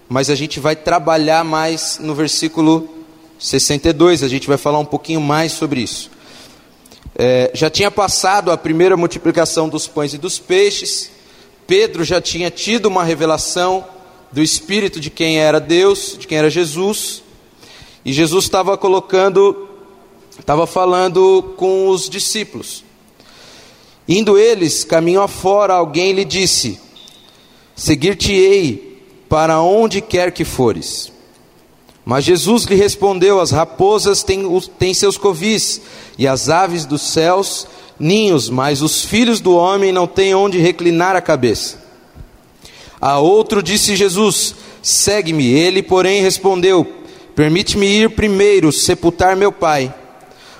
mas 0.07 0.29
a 0.29 0.35
gente 0.35 0.59
vai 0.59 0.75
trabalhar 0.75 1.43
mais 1.43 1.97
no 1.99 2.13
versículo 2.13 2.87
62. 3.39 4.21
A 4.21 4.27
gente 4.27 4.47
vai 4.47 4.57
falar 4.57 4.77
um 4.77 4.85
pouquinho 4.85 5.19
mais 5.19 5.51
sobre 5.53 5.81
isso. 5.81 6.11
É, 7.15 7.51
já 7.53 7.69
tinha 7.69 7.89
passado 7.89 8.51
a 8.51 8.57
primeira 8.57 8.95
multiplicação 8.95 9.67
dos 9.67 9.87
pães 9.87 10.13
e 10.13 10.17
dos 10.17 10.37
peixes. 10.37 11.09
Pedro 11.65 12.03
já 12.03 12.21
tinha 12.21 12.51
tido 12.51 12.85
uma 12.85 13.03
revelação 13.03 13.83
do 14.31 14.41
Espírito 14.41 14.99
de 14.99 15.09
quem 15.09 15.39
era 15.39 15.59
Deus, 15.59 16.15
de 16.17 16.27
quem 16.27 16.37
era 16.37 16.49
Jesus, 16.49 17.21
e 18.03 18.13
Jesus 18.13 18.45
estava 18.45 18.77
colocando, 18.77 19.67
estava 20.39 20.65
falando 20.65 21.53
com 21.57 21.89
os 21.89 22.09
discípulos. 22.09 22.83
Indo 24.07 24.37
eles 24.37 24.83
caminho 24.83 25.21
afora, 25.21 25.73
alguém 25.73 26.13
lhe 26.13 26.25
disse: 26.25 26.79
Seguir-te-ei 27.75 29.03
para 29.29 29.61
onde 29.61 30.01
quer 30.01 30.31
que 30.31 30.43
fores. 30.43 31.11
Mas 32.03 32.23
Jesus 32.25 32.65
lhe 32.65 32.75
respondeu: 32.75 33.39
As 33.39 33.51
raposas 33.51 34.23
têm, 34.23 34.43
têm 34.79 34.93
seus 34.93 35.17
covis, 35.17 35.81
e 36.17 36.27
as 36.27 36.49
aves 36.49 36.85
dos 36.85 37.01
céus 37.01 37.67
ninhos, 38.01 38.49
mas 38.49 38.81
os 38.81 39.05
filhos 39.05 39.39
do 39.39 39.55
homem 39.55 39.91
não 39.91 40.07
têm 40.07 40.33
onde 40.33 40.57
reclinar 40.57 41.15
a 41.15 41.21
cabeça. 41.21 41.80
A 43.01 43.17
outro 43.17 43.63
disse 43.63 43.95
Jesus: 43.95 44.53
Segue-me. 44.83 45.47
Ele, 45.47 45.81
porém, 45.81 46.21
respondeu: 46.21 46.85
Permite-me 47.35 47.87
ir 47.87 48.11
primeiro 48.11 48.71
sepultar 48.71 49.35
meu 49.35 49.51
pai. 49.51 49.93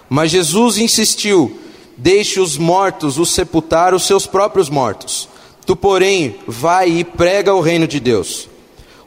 Mas 0.10 0.32
Jesus 0.32 0.80
insistiu: 0.80 1.56
Deixe 1.96 2.40
os 2.40 2.58
mortos 2.58 3.20
os 3.20 3.32
sepultar 3.32 3.94
os 3.94 4.08
seus 4.08 4.26
próprios 4.26 4.70
mortos. 4.70 5.30
Tu, 5.66 5.76
porém, 5.76 6.38
vai 6.48 6.90
e 6.90 7.04
prega 7.04 7.54
o 7.54 7.62
reino 7.62 7.88
de 7.88 8.00
Deus. 8.00 8.50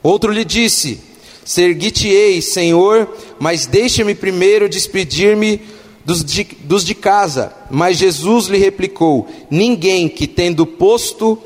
Outro 0.01 0.31
lhe 0.31 0.45
disse: 0.45 1.01
Sergui-te-ei, 1.45 2.41
Senhor, 2.41 3.09
mas 3.41 3.67
deixa-me 3.67 4.15
primeiro 4.15 4.69
despedir-me 4.69 5.61
dos 6.05 6.25
de, 6.25 6.45
dos 6.61 6.85
de 6.85 6.95
casa. 6.95 7.53
Mas 7.69 7.99
Jesus 7.99 8.47
lhe 8.47 8.59
replicou: 8.59 9.27
Ninguém 9.51 10.09
que, 10.09 10.29
tendo 10.29 10.65
posto 10.65 11.37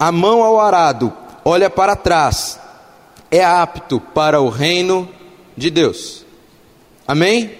a 0.00 0.10
mão 0.10 0.42
ao 0.42 0.60
arado, 0.60 1.12
olha 1.44 1.68
para 1.70 1.96
trás, 1.96 2.58
é 3.30 3.44
apto 3.44 4.00
para 4.00 4.40
o 4.40 4.48
reino 4.48 5.08
de 5.56 5.70
Deus. 5.70 6.24
Amém? 7.06 7.52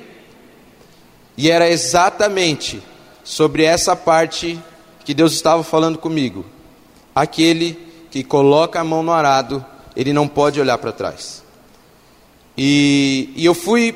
E 1.37 1.51
era 1.51 1.69
exatamente 1.69 2.83
sobre 3.23 3.65
essa 3.65 3.95
parte 3.95 4.59
que 5.05 5.15
Deus 5.15 5.33
estava 5.33 5.63
falando 5.63 5.99
comigo. 5.99 6.45
Aquele 7.15 7.79
que 8.11 8.25
coloca 8.25 8.81
a 8.81 8.85
mão 8.85 9.03
no 9.03 9.13
arado, 9.13 9.65
ele 9.95 10.13
não 10.13 10.27
pode 10.27 10.61
olhar 10.61 10.79
para 10.79 10.93
trás. 10.93 11.43
E, 12.57 13.33
e 13.37 13.45
eu 13.45 13.55
fui 13.55 13.95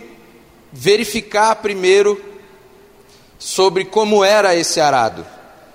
verificar 0.72 1.56
primeiro 1.56 2.20
sobre 3.38 3.84
como 3.84 4.24
era 4.24 4.54
esse 4.54 4.80
arado, 4.80 5.26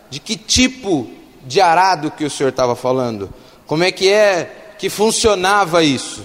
de 0.10 0.20
que 0.20 0.38
tipo 0.38 1.10
de 1.46 1.60
arado 1.60 2.12
que 2.12 2.24
o 2.24 2.30
senhor 2.30 2.50
estava 2.50 2.76
falando, 2.76 3.30
como 3.68 3.84
é 3.84 3.92
que 3.92 4.10
é 4.10 4.74
que 4.80 4.90
funcionava 4.90 5.84
isso. 5.84 6.24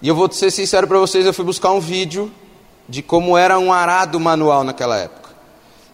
E 0.00 0.08
eu 0.08 0.14
vou 0.14 0.30
ser 0.32 0.50
sincero 0.50 0.88
para 0.88 0.98
vocês, 0.98 1.24
eu 1.24 1.32
fui 1.32 1.44
buscar 1.44 1.70
um 1.70 1.80
vídeo 1.80 2.32
de 2.88 3.02
como 3.02 3.36
era 3.36 3.58
um 3.58 3.72
arado 3.72 4.18
manual 4.18 4.64
naquela 4.64 4.98
época. 4.98 5.30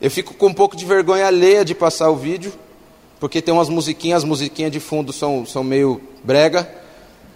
Eu 0.00 0.10
fico 0.10 0.32
com 0.34 0.46
um 0.46 0.54
pouco 0.54 0.76
de 0.76 0.84
vergonha 0.84 1.26
alheia 1.26 1.64
de 1.64 1.74
passar 1.74 2.08
o 2.08 2.16
vídeo, 2.16 2.52
porque 3.18 3.42
tem 3.42 3.52
umas 3.52 3.68
musiquinhas, 3.68 4.22
as 4.22 4.24
musiquinhas 4.24 4.72
de 4.72 4.80
fundo 4.80 5.12
são, 5.12 5.44
são 5.44 5.62
meio 5.62 6.00
brega, 6.24 6.68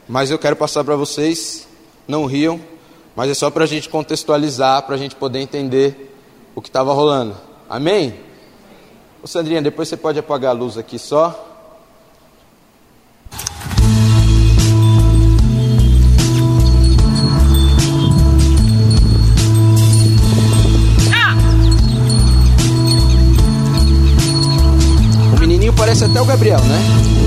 mas 0.08 0.30
eu 0.30 0.38
quero 0.38 0.56
passar 0.56 0.82
para 0.82 0.96
vocês, 0.96 1.68
não 2.08 2.24
riam, 2.24 2.60
mas 3.14 3.30
é 3.30 3.34
só 3.34 3.50
para 3.50 3.64
a 3.64 3.66
gente 3.66 3.88
contextualizar, 3.88 4.82
para 4.82 4.94
a 4.94 4.98
gente 4.98 5.14
poder 5.14 5.40
entender 5.40 6.14
o 6.54 6.62
que 6.62 6.68
estava 6.68 6.92
rolando. 6.92 7.36
Amém? 7.68 8.14
Ô 9.22 9.26
Sandrinha, 9.26 9.60
depois 9.60 9.88
você 9.88 9.96
pode 9.96 10.18
apagar 10.18 10.50
a 10.50 10.58
luz 10.58 10.78
aqui 10.78 10.98
só. 10.98 11.53
Parece 25.76 26.04
até 26.04 26.21
o 26.21 26.25
Gabriel, 26.25 26.61
né? 26.61 27.24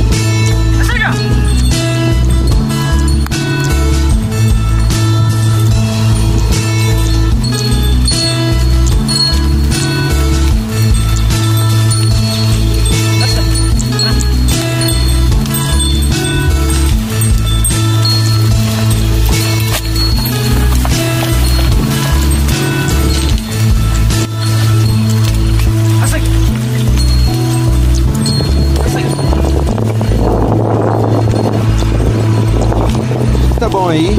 Aí. 33.87 34.17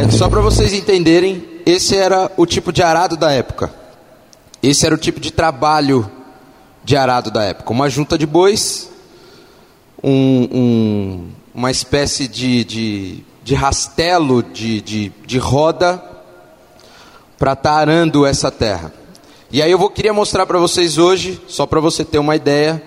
É, 0.00 0.10
só 0.10 0.28
para 0.28 0.40
vocês 0.40 0.72
entenderem, 0.72 1.44
esse 1.64 1.96
era 1.96 2.30
o 2.36 2.46
tipo 2.46 2.72
de 2.72 2.82
arado 2.82 3.16
da 3.16 3.30
época. 3.32 3.72
Esse 4.62 4.86
era 4.86 4.94
o 4.94 4.98
tipo 4.98 5.20
de 5.20 5.30
trabalho 5.30 6.10
de 6.82 6.96
arado 6.96 7.30
da 7.30 7.42
época. 7.42 7.72
Uma 7.72 7.88
junta 7.88 8.18
de 8.18 8.26
bois, 8.26 8.90
um, 10.02 10.48
um, 10.52 11.28
uma 11.54 11.70
espécie 11.70 12.28
de, 12.28 12.64
de, 12.64 13.24
de 13.42 13.54
rastelo 13.54 14.42
de, 14.42 14.80
de, 14.80 15.12
de 15.26 15.38
roda 15.38 16.02
para 17.38 17.52
estar 17.52 17.70
tá 17.70 17.76
arando 17.76 18.26
essa 18.26 18.50
terra. 18.50 18.92
E 19.50 19.62
aí 19.62 19.70
eu 19.70 19.78
vou, 19.78 19.88
queria 19.88 20.12
mostrar 20.12 20.46
para 20.46 20.58
vocês 20.58 20.98
hoje, 20.98 21.40
só 21.46 21.64
para 21.64 21.80
você 21.80 22.04
ter 22.04 22.18
uma 22.18 22.34
ideia, 22.34 22.82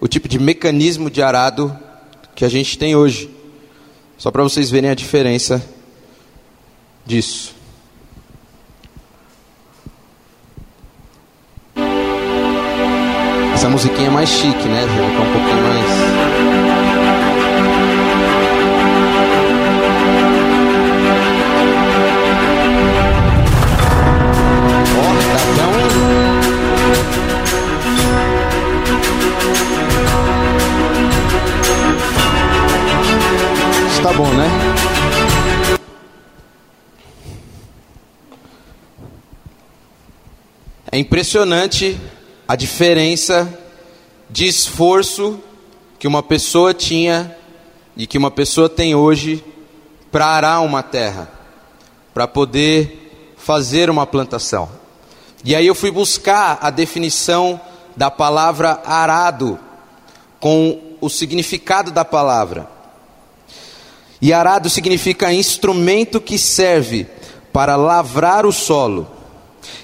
o 0.00 0.08
tipo 0.08 0.28
de 0.28 0.38
mecanismo 0.38 1.10
de 1.10 1.22
arado 1.22 1.76
que 2.34 2.44
a 2.44 2.48
gente 2.48 2.78
tem 2.78 2.96
hoje. 2.96 3.37
Só 4.18 4.32
para 4.32 4.42
vocês 4.42 4.68
verem 4.68 4.90
a 4.90 4.94
diferença 4.94 5.64
disso. 7.06 7.54
Essa 13.54 13.68
musiquinha 13.68 14.08
é 14.08 14.10
mais 14.10 14.28
chique, 14.28 14.68
né? 14.68 14.86
Já 14.86 15.02
é 15.02 15.06
um 15.06 15.32
pouquinho 15.32 15.62
mais. 15.62 15.97
Tá 34.08 34.14
bom, 34.14 34.32
né? 34.32 34.48
É 40.90 40.96
impressionante 40.96 42.00
a 42.46 42.56
diferença 42.56 43.46
de 44.30 44.46
esforço 44.46 45.38
que 45.98 46.08
uma 46.08 46.22
pessoa 46.22 46.72
tinha 46.72 47.36
e 47.94 48.06
que 48.06 48.16
uma 48.16 48.30
pessoa 48.30 48.66
tem 48.66 48.94
hoje 48.94 49.44
para 50.10 50.24
arar 50.24 50.62
uma 50.62 50.82
terra, 50.82 51.30
para 52.14 52.26
poder 52.26 53.34
fazer 53.36 53.90
uma 53.90 54.06
plantação. 54.06 54.70
E 55.44 55.54
aí 55.54 55.66
eu 55.66 55.74
fui 55.74 55.90
buscar 55.90 56.58
a 56.62 56.70
definição 56.70 57.60
da 57.94 58.10
palavra 58.10 58.80
arado, 58.86 59.58
com 60.40 60.96
o 60.98 61.10
significado 61.10 61.90
da 61.90 62.06
palavra. 62.06 62.77
E 64.20 64.32
arado 64.32 64.68
significa 64.68 65.32
instrumento 65.32 66.20
que 66.20 66.38
serve 66.38 67.06
para 67.52 67.76
lavrar 67.76 68.44
o 68.46 68.52
solo, 68.52 69.06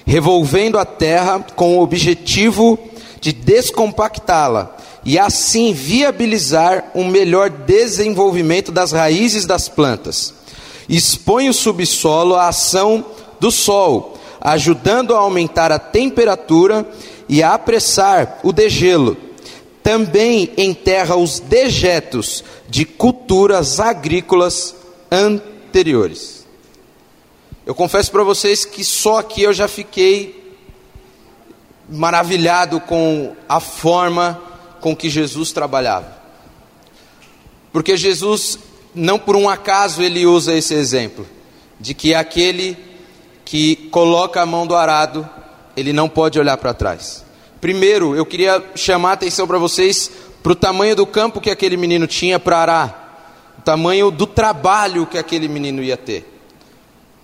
revolvendo 0.05 0.77
a 0.77 0.85
terra 0.85 1.45
com 1.55 1.77
o 1.77 1.81
objetivo 1.81 2.77
de 3.21 3.31
descompactá-la 3.31 4.75
e 5.05 5.19
assim 5.19 5.71
viabilizar 5.71 6.91
um 6.95 7.07
melhor 7.07 7.49
desenvolvimento 7.49 8.71
das 8.71 8.91
raízes 8.91 9.45
das 9.45 9.69
plantas. 9.69 10.33
Expõe 10.89 11.47
o 11.47 11.53
subsolo 11.53 12.35
à 12.35 12.49
ação 12.49 13.05
do 13.39 13.51
sol, 13.51 14.17
ajudando 14.41 15.15
a 15.15 15.19
aumentar 15.19 15.71
a 15.71 15.79
temperatura 15.79 16.87
e 17.29 17.41
a 17.41 17.53
apressar 17.53 18.39
o 18.43 18.51
degelo. 18.51 19.17
Também 19.85 20.51
enterra 20.57 21.15
os 21.15 21.39
dejetos 21.39 22.43
de 22.67 22.85
culturas 22.85 23.79
agrícolas 23.79 24.73
anteriores. 25.11 26.43
Eu 27.63 27.75
confesso 27.75 28.11
para 28.11 28.23
vocês 28.23 28.65
que 28.65 28.83
só 28.83 29.19
aqui 29.19 29.43
eu 29.43 29.53
já 29.53 29.67
fiquei 29.67 30.57
maravilhado 31.87 32.81
com 32.81 33.35
a 33.47 33.59
forma 33.59 34.41
com 34.81 34.95
que 34.95 35.07
Jesus 35.07 35.51
trabalhava. 35.51 36.17
Porque 37.71 37.95
Jesus, 37.95 38.57
não 38.95 39.19
por 39.19 39.35
um 39.35 39.47
acaso, 39.47 40.01
ele 40.01 40.25
usa 40.25 40.55
esse 40.55 40.73
exemplo, 40.73 41.27
de 41.79 41.93
que 41.93 42.15
aquele 42.15 42.75
que 43.45 43.75
coloca 43.91 44.41
a 44.41 44.47
mão 44.47 44.65
do 44.65 44.75
arado, 44.75 45.29
ele 45.77 45.93
não 45.93 46.09
pode 46.09 46.39
olhar 46.39 46.57
para 46.57 46.73
trás. 46.73 47.23
Primeiro, 47.61 48.15
eu 48.15 48.25
queria 48.25 48.63
chamar 48.75 49.11
a 49.11 49.13
atenção 49.13 49.47
para 49.47 49.57
vocês 49.57 50.11
para 50.43 50.51
o 50.51 50.55
tamanho 50.55 50.95
do 50.95 51.07
campo 51.07 51.41
que 51.41 51.49
aquele 51.49 51.75
menino 51.75 52.05
tinha 52.05 52.39
para 52.39 52.59
arar, 52.59 53.55
o 53.57 53.61
tamanho 53.63 54.11
do 54.11 54.27
trabalho 54.27 55.07
que 55.07 55.17
aquele 55.17 55.47
menino 55.47 55.81
ia 55.81 55.97
ter, 55.97 56.23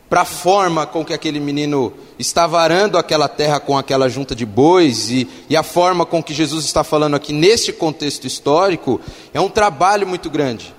para 0.10 0.22
a 0.22 0.26
forma 0.26 0.88
com 0.88 1.06
que 1.06 1.14
aquele 1.14 1.40
menino 1.40 1.94
estava 2.18 2.60
arando 2.60 2.98
aquela 2.98 3.28
terra 3.28 3.60
com 3.60 3.78
aquela 3.78 4.10
junta 4.10 4.34
de 4.34 4.44
bois 4.44 5.12
e, 5.12 5.30
e 5.48 5.56
a 5.56 5.62
forma 5.62 6.04
com 6.04 6.24
que 6.24 6.34
Jesus 6.34 6.66
está 6.66 6.84
falando 6.84 7.16
aqui 7.16 7.32
neste 7.32 7.72
contexto 7.72 8.26
histórico, 8.26 9.00
é 9.34 9.40
um 9.40 9.50
trabalho 9.50 10.08
muito 10.08 10.28
grande. 10.28 10.74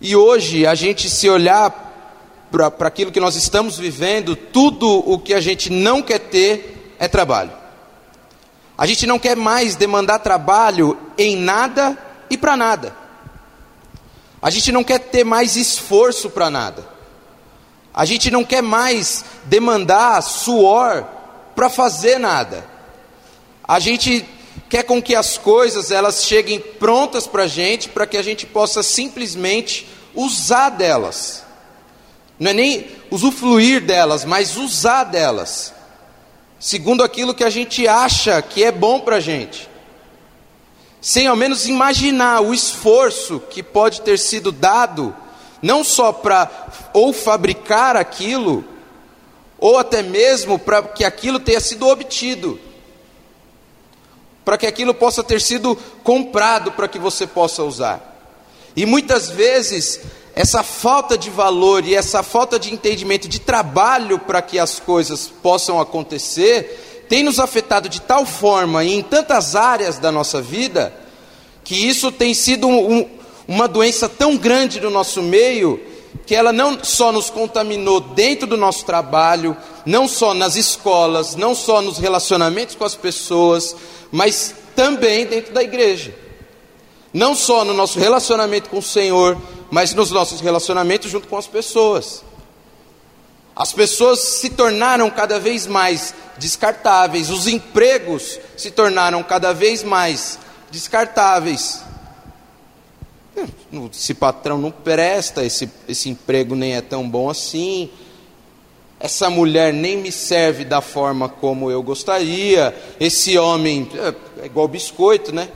E 0.00 0.16
hoje, 0.16 0.66
a 0.66 0.74
gente 0.74 1.10
se 1.10 1.28
olhar 1.28 1.86
para 2.50 2.88
aquilo 2.88 3.12
que 3.12 3.20
nós 3.20 3.36
estamos 3.36 3.76
vivendo, 3.78 4.34
tudo 4.34 4.88
o 4.88 5.18
que 5.18 5.34
a 5.34 5.40
gente 5.42 5.70
não 5.70 6.00
quer 6.00 6.20
ter 6.20 6.94
é 6.98 7.06
trabalho. 7.06 7.65
A 8.78 8.86
gente 8.86 9.06
não 9.06 9.18
quer 9.18 9.36
mais 9.36 9.74
demandar 9.74 10.18
trabalho 10.18 10.98
em 11.16 11.36
nada 11.36 11.96
e 12.28 12.36
para 12.36 12.56
nada. 12.56 12.94
A 14.40 14.50
gente 14.50 14.70
não 14.70 14.84
quer 14.84 14.98
ter 14.98 15.24
mais 15.24 15.56
esforço 15.56 16.28
para 16.28 16.50
nada. 16.50 16.86
A 17.92 18.04
gente 18.04 18.30
não 18.30 18.44
quer 18.44 18.62
mais 18.62 19.24
demandar 19.44 20.22
suor 20.22 21.06
para 21.54 21.70
fazer 21.70 22.18
nada. 22.18 22.66
A 23.66 23.78
gente 23.80 24.28
quer 24.68 24.82
com 24.82 25.00
que 25.00 25.14
as 25.14 25.38
coisas 25.38 25.90
elas 25.90 26.24
cheguem 26.24 26.60
prontas 26.60 27.26
para 27.26 27.44
a 27.44 27.48
gente, 27.48 27.88
para 27.88 28.06
que 28.06 28.18
a 28.18 28.22
gente 28.22 28.44
possa 28.44 28.82
simplesmente 28.82 29.88
usar 30.14 30.68
delas. 30.68 31.42
Não 32.38 32.50
é 32.50 32.54
nem 32.54 32.86
usufruir 33.10 33.80
delas, 33.80 34.26
mas 34.26 34.58
usar 34.58 35.04
delas 35.04 35.72
segundo 36.58 37.02
aquilo 37.02 37.34
que 37.34 37.44
a 37.44 37.50
gente 37.50 37.86
acha 37.86 38.40
que 38.42 38.64
é 38.64 38.72
bom 38.72 39.00
para 39.00 39.16
a 39.16 39.20
gente, 39.20 39.68
sem 41.00 41.26
ao 41.26 41.36
menos 41.36 41.68
imaginar 41.68 42.40
o 42.40 42.52
esforço 42.52 43.40
que 43.50 43.62
pode 43.62 44.00
ter 44.00 44.18
sido 44.18 44.50
dado, 44.50 45.14
não 45.62 45.84
só 45.84 46.12
para 46.12 46.50
ou 46.92 47.12
fabricar 47.12 47.96
aquilo, 47.96 48.64
ou 49.58 49.78
até 49.78 50.02
mesmo 50.02 50.58
para 50.58 50.82
que 50.82 51.04
aquilo 51.04 51.38
tenha 51.38 51.60
sido 51.60 51.86
obtido, 51.88 52.58
para 54.44 54.58
que 54.58 54.66
aquilo 54.66 54.94
possa 54.94 55.22
ter 55.24 55.40
sido 55.40 55.76
comprado 56.02 56.72
para 56.72 56.88
que 56.88 56.98
você 56.98 57.26
possa 57.26 57.62
usar. 57.64 58.14
E 58.76 58.84
muitas 58.84 59.28
vezes 59.28 60.00
essa 60.36 60.62
falta 60.62 61.16
de 61.16 61.30
valor 61.30 61.82
e 61.86 61.94
essa 61.94 62.22
falta 62.22 62.58
de 62.58 62.70
entendimento 62.70 63.26
de 63.26 63.40
trabalho 63.40 64.18
para 64.18 64.42
que 64.42 64.58
as 64.58 64.78
coisas 64.78 65.28
possam 65.42 65.80
acontecer 65.80 67.06
tem 67.08 67.22
nos 67.22 67.40
afetado 67.40 67.88
de 67.88 68.02
tal 68.02 68.26
forma 68.26 68.84
e 68.84 68.92
em 68.92 69.02
tantas 69.02 69.56
áreas 69.56 69.98
da 69.98 70.12
nossa 70.12 70.42
vida 70.42 70.92
que 71.64 71.74
isso 71.74 72.12
tem 72.12 72.34
sido 72.34 72.68
um, 72.68 73.08
uma 73.48 73.66
doença 73.66 74.10
tão 74.10 74.36
grande 74.36 74.78
no 74.78 74.90
nosso 74.90 75.22
meio 75.22 75.80
que 76.26 76.34
ela 76.34 76.52
não 76.52 76.82
só 76.84 77.10
nos 77.10 77.30
contaminou 77.30 78.00
dentro 78.00 78.46
do 78.46 78.56
nosso 78.56 78.84
trabalho, 78.84 79.56
não 79.84 80.08
só 80.08 80.34
nas 80.34 80.56
escolas, 80.56 81.34
não 81.34 81.54
só 81.54 81.80
nos 81.80 81.98
relacionamentos 81.98 82.74
com 82.74 82.84
as 82.84 82.94
pessoas, 82.94 83.74
mas 84.10 84.54
também 84.74 85.24
dentro 85.24 85.54
da 85.54 85.62
igreja. 85.62 86.25
Não 87.16 87.34
só 87.34 87.64
no 87.64 87.72
nosso 87.72 87.98
relacionamento 87.98 88.68
com 88.68 88.76
o 88.76 88.82
Senhor, 88.82 89.40
mas 89.70 89.94
nos 89.94 90.10
nossos 90.10 90.42
relacionamentos 90.42 91.10
junto 91.10 91.26
com 91.26 91.38
as 91.38 91.46
pessoas. 91.46 92.22
As 93.56 93.72
pessoas 93.72 94.20
se 94.20 94.50
tornaram 94.50 95.08
cada 95.08 95.40
vez 95.40 95.66
mais 95.66 96.14
descartáveis, 96.36 97.30
os 97.30 97.46
empregos 97.46 98.38
se 98.54 98.70
tornaram 98.70 99.22
cada 99.22 99.54
vez 99.54 99.82
mais 99.82 100.38
descartáveis. 100.70 101.82
Esse 103.90 104.12
patrão 104.12 104.58
não 104.58 104.70
presta, 104.70 105.42
esse, 105.42 105.70
esse 105.88 106.10
emprego 106.10 106.54
nem 106.54 106.76
é 106.76 106.82
tão 106.82 107.08
bom 107.08 107.30
assim, 107.30 107.88
essa 109.00 109.30
mulher 109.30 109.72
nem 109.72 109.96
me 109.96 110.12
serve 110.12 110.66
da 110.66 110.82
forma 110.82 111.30
como 111.30 111.70
eu 111.70 111.82
gostaria, 111.82 112.76
esse 113.00 113.38
homem 113.38 113.88
é, 113.94 114.42
é 114.42 114.46
igual 114.46 114.68
biscoito, 114.68 115.34
né? 115.34 115.48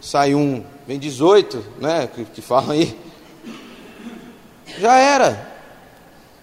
Sai 0.00 0.34
um, 0.34 0.64
vem 0.86 0.98
18, 0.98 1.64
né? 1.78 2.06
Que, 2.06 2.24
que 2.24 2.40
falam 2.40 2.70
aí 2.70 2.96
já 4.78 4.96
era. 4.96 5.48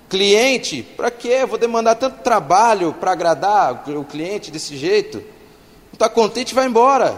Cliente, 0.10 0.84
para 0.84 1.10
quê? 1.10 1.46
Vou 1.46 1.58
demandar 1.58 1.96
tanto 1.96 2.22
trabalho 2.22 2.94
para 2.94 3.12
agradar 3.12 3.90
o 3.90 4.04
cliente 4.04 4.52
desse 4.52 4.78
jeito. 4.78 5.18
Não 5.18 5.94
está 5.94 6.08
contente, 6.08 6.54
vai 6.54 6.68
embora. 6.68 7.18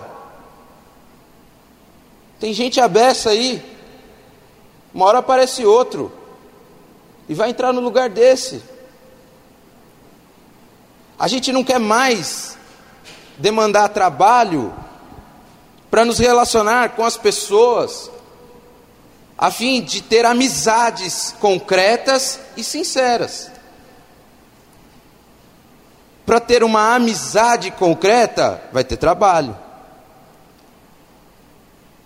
Tem 2.39 2.53
gente 2.53 2.79
abessa 2.79 3.31
aí. 3.31 3.63
Uma 4.93 5.05
hora 5.05 5.19
aparece 5.19 5.65
outro. 5.65 6.11
E 7.27 7.33
vai 7.33 7.49
entrar 7.49 7.73
no 7.73 7.81
lugar 7.81 8.09
desse. 8.09 8.63
A 11.19 11.27
gente 11.27 11.51
não 11.51 11.63
quer 11.63 11.79
mais 11.79 12.57
demandar 13.37 13.89
trabalho 13.89 14.73
para 15.89 16.05
nos 16.05 16.19
relacionar 16.19 16.95
com 16.95 17.03
as 17.03 17.17
pessoas 17.17 18.11
a 19.37 19.51
fim 19.51 19.81
de 19.81 20.01
ter 20.01 20.25
amizades 20.25 21.35
concretas 21.39 22.39
e 22.57 22.63
sinceras. 22.63 23.51
Para 26.25 26.39
ter 26.39 26.63
uma 26.63 26.95
amizade 26.95 27.71
concreta, 27.71 28.61
vai 28.73 28.83
ter 28.83 28.97
trabalho. 28.97 29.55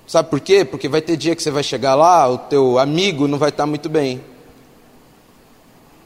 Sabe 0.06 0.30
por 0.30 0.41
quê? 0.41 0.65
Porque 0.65 0.89
vai 0.89 1.02
ter 1.02 1.15
dia 1.15 1.36
que 1.36 1.41
você 1.41 1.50
vai 1.50 1.63
chegar 1.63 1.96
lá, 1.96 2.28
o 2.28 2.38
teu 2.38 2.78
amigo 2.78 3.30
não 3.30 3.38
vai 3.38 3.50
estar 3.50 3.65
muito 3.65 3.88
bem. 3.88 4.22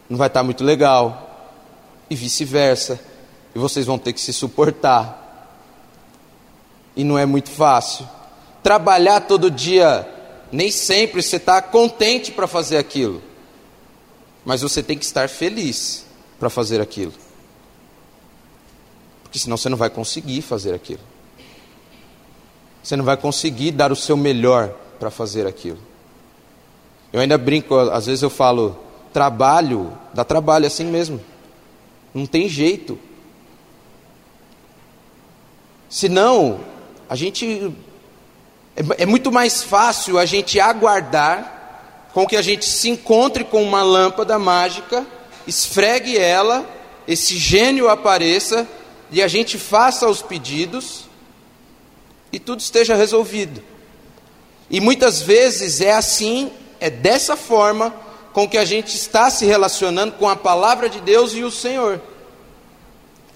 Não 0.07 0.15
vai 0.17 0.27
estar 0.27 0.43
muito 0.43 0.63
legal. 0.63 1.51
E 2.07 2.15
vice-versa. 2.15 2.99
E 3.55 3.57
vocês 3.57 3.85
vão 3.85 3.97
ter 3.97 4.13
que 4.13 4.21
se 4.21 4.31
suportar. 4.31 5.24
E 6.95 7.03
não 7.03 7.17
é 7.17 7.25
muito 7.25 7.49
fácil. 7.49 8.07
Trabalhar 8.63 9.21
todo 9.21 9.51
dia 9.51 10.07
nem 10.51 10.71
sempre 10.71 11.21
você 11.21 11.35
está 11.35 11.61
contente 11.61 12.31
para 12.31 12.47
fazer 12.47 12.77
aquilo, 12.77 13.21
mas 14.45 14.61
você 14.61 14.81
tem 14.81 14.97
que 14.97 15.03
estar 15.03 15.27
feliz 15.27 16.05
para 16.39 16.49
fazer 16.49 16.79
aquilo, 16.79 17.13
porque 19.23 19.39
senão 19.39 19.57
você 19.57 19.69
não 19.69 19.77
vai 19.77 19.89
conseguir 19.89 20.41
fazer 20.41 20.73
aquilo. 20.73 21.01
Você 22.81 22.95
não 22.95 23.03
vai 23.03 23.17
conseguir 23.17 23.71
dar 23.71 23.91
o 23.91 23.95
seu 23.95 24.15
melhor 24.15 24.69
para 24.99 25.09
fazer 25.09 25.47
aquilo. 25.47 25.79
Eu 27.11 27.19
ainda 27.19 27.37
brinco, 27.37 27.75
às 27.75 28.05
vezes 28.05 28.21
eu 28.21 28.29
falo, 28.29 28.77
trabalho, 29.11 29.91
dá 30.13 30.23
trabalho 30.23 30.67
assim 30.67 30.85
mesmo. 30.85 31.19
Não 32.13 32.27
tem 32.27 32.47
jeito. 32.47 32.99
Senão, 35.89 36.59
a 37.09 37.15
gente 37.15 37.73
é, 38.75 39.03
é 39.03 39.05
muito 39.05 39.31
mais 39.31 39.63
fácil 39.63 40.17
a 40.17 40.25
gente 40.25 40.59
aguardar 40.59 42.09
com 42.13 42.25
que 42.25 42.35
a 42.35 42.41
gente 42.41 42.65
se 42.65 42.89
encontre 42.89 43.43
com 43.43 43.61
uma 43.61 43.83
lâmpada 43.83 44.39
mágica, 44.39 45.05
esfregue 45.45 46.17
ela 46.17 46.65
esse 47.07 47.37
gênio 47.37 47.89
apareça 47.89 48.67
e 49.11 49.21
a 49.21 49.27
gente 49.27 49.57
faça 49.57 50.07
os 50.07 50.21
pedidos 50.21 51.05
e 52.31 52.39
tudo 52.39 52.59
esteja 52.59 52.95
resolvido. 52.95 53.61
E 54.69 54.81
muitas 54.81 55.21
vezes 55.21 55.81
é 55.81 55.93
assim, 55.93 56.51
é 56.79 56.89
dessa 56.89 57.37
forma 57.37 57.93
com 58.33 58.49
que 58.49 58.57
a 58.57 58.65
gente 58.65 58.95
está 58.95 59.29
se 59.29 59.45
relacionando 59.45 60.13
com 60.13 60.27
a 60.27 60.35
palavra 60.35 60.89
de 60.89 60.99
Deus 60.99 61.33
e 61.33 61.43
o 61.43 61.51
Senhor. 61.51 62.01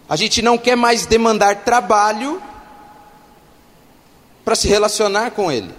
A 0.09 0.15
gente 0.15 0.41
não 0.41 0.57
quer 0.57 0.75
mais 0.75 1.05
demandar 1.05 1.63
trabalho 1.63 2.41
para 4.49 4.55
se 4.55 4.67
relacionar 4.67 5.29
com 5.29 5.51
Ele. 5.51 5.69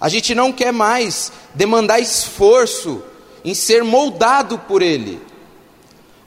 A 0.00 0.08
gente 0.08 0.34
não 0.34 0.50
quer 0.50 0.72
mais 0.72 1.30
demandar 1.54 2.00
esforço 2.00 3.00
em 3.44 3.54
ser 3.54 3.84
moldado 3.84 4.58
por 4.58 4.82
Ele. 4.82 5.22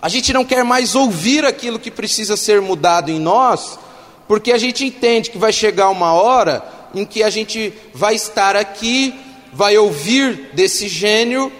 A 0.01 0.07
gente 0.07 0.31
não 0.31 0.45
quer 0.45 0.63
mais 0.63 0.95
ouvir 0.95 1.43
aquilo 1.43 1.77
que 1.77 1.91
precisa 1.91 2.37
ser 2.37 2.61
mudado 2.61 3.11
em 3.11 3.19
nós, 3.19 3.77
porque 4.25 4.53
a 4.53 4.57
gente 4.57 4.85
entende 4.85 5.31
que 5.31 5.37
vai 5.37 5.51
chegar 5.51 5.89
uma 5.89 6.13
hora 6.13 6.63
em 6.95 7.03
que 7.03 7.23
a 7.23 7.29
gente 7.29 7.73
vai 7.93 8.15
estar 8.15 8.55
aqui, 8.55 9.13
vai 9.51 9.77
ouvir 9.77 10.51
desse 10.53 10.87
gênio, 10.87 11.51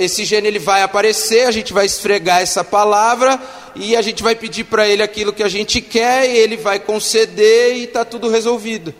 esse 0.00 0.24
gênio 0.24 0.48
ele 0.48 0.58
vai 0.58 0.82
aparecer, 0.82 1.46
a 1.46 1.50
gente 1.50 1.72
vai 1.72 1.86
esfregar 1.86 2.40
essa 2.40 2.64
palavra 2.64 3.40
e 3.74 3.94
a 3.94 4.02
gente 4.02 4.22
vai 4.22 4.34
pedir 4.34 4.64
para 4.64 4.88
ele 4.88 5.02
aquilo 5.02 5.32
que 5.32 5.42
a 5.42 5.48
gente 5.48 5.80
quer, 5.80 6.28
e 6.28 6.36
ele 6.36 6.56
vai 6.56 6.80
conceder 6.80 7.76
e 7.76 7.84
está 7.84 8.04
tudo 8.04 8.28
resolvido. 8.28 8.94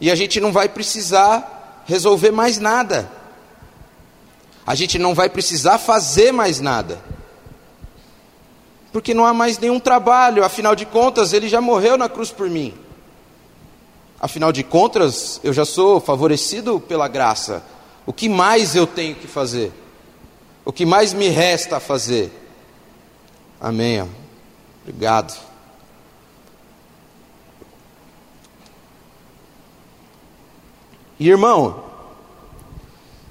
E 0.00 0.10
a 0.10 0.14
gente 0.14 0.40
não 0.40 0.52
vai 0.52 0.68
precisar 0.68 1.82
resolver 1.86 2.30
mais 2.30 2.58
nada. 2.58 3.10
A 4.66 4.74
gente 4.74 4.98
não 4.98 5.14
vai 5.14 5.28
precisar 5.28 5.78
fazer 5.78 6.32
mais 6.32 6.60
nada. 6.60 7.02
Porque 8.92 9.12
não 9.12 9.24
há 9.24 9.34
mais 9.34 9.58
nenhum 9.58 9.80
trabalho, 9.80 10.44
afinal 10.44 10.76
de 10.76 10.86
contas, 10.86 11.32
ele 11.32 11.48
já 11.48 11.60
morreu 11.60 11.96
na 11.96 12.08
cruz 12.08 12.30
por 12.30 12.48
mim. 12.48 12.74
Afinal 14.20 14.52
de 14.52 14.62
contas, 14.62 15.40
eu 15.42 15.52
já 15.52 15.64
sou 15.64 16.00
favorecido 16.00 16.78
pela 16.80 17.08
graça. 17.08 17.62
O 18.06 18.12
que 18.12 18.28
mais 18.28 18.74
eu 18.74 18.86
tenho 18.86 19.14
que 19.14 19.26
fazer? 19.26 19.72
O 20.64 20.72
que 20.72 20.84
mais 20.84 21.12
me 21.12 21.28
resta 21.28 21.76
a 21.76 21.80
fazer? 21.80 22.32
Amém. 23.60 24.08
Obrigado. 24.82 25.38
Irmão, 31.18 31.84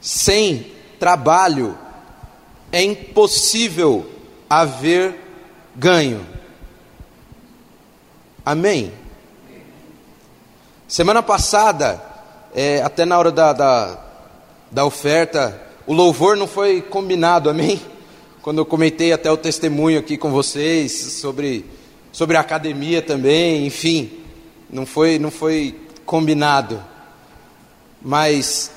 sem 0.01 0.71
trabalho 0.99 1.77
é 2.71 2.81
impossível 2.81 4.09
haver 4.49 5.19
ganho. 5.75 6.25
Amém? 8.45 8.91
Semana 10.88 11.23
passada, 11.23 12.01
é, 12.53 12.81
até 12.81 13.05
na 13.05 13.17
hora 13.17 13.31
da, 13.31 13.53
da, 13.53 14.02
da 14.73 14.86
oferta, 14.86 15.62
o 15.88 15.93
louvor 15.93 16.36
não 16.36 16.47
foi 16.47 16.81
combinado, 16.81 17.49
amém? 17.49 17.79
Quando 18.41 18.57
eu 18.57 18.65
comentei 18.65 19.13
até 19.13 19.31
o 19.31 19.38
testemunho 19.38 19.99
aqui 19.99 20.17
com 20.17 20.31
vocês 20.31 20.91
sobre, 20.91 21.65
sobre 22.12 22.36
a 22.36 22.41
academia 22.41 23.01
também, 23.01 23.65
enfim, 23.65 24.12
não 24.69 24.86
foi, 24.86 25.17
não 25.17 25.31
foi 25.31 25.73
combinado 26.05 26.91
mas 28.03 28.71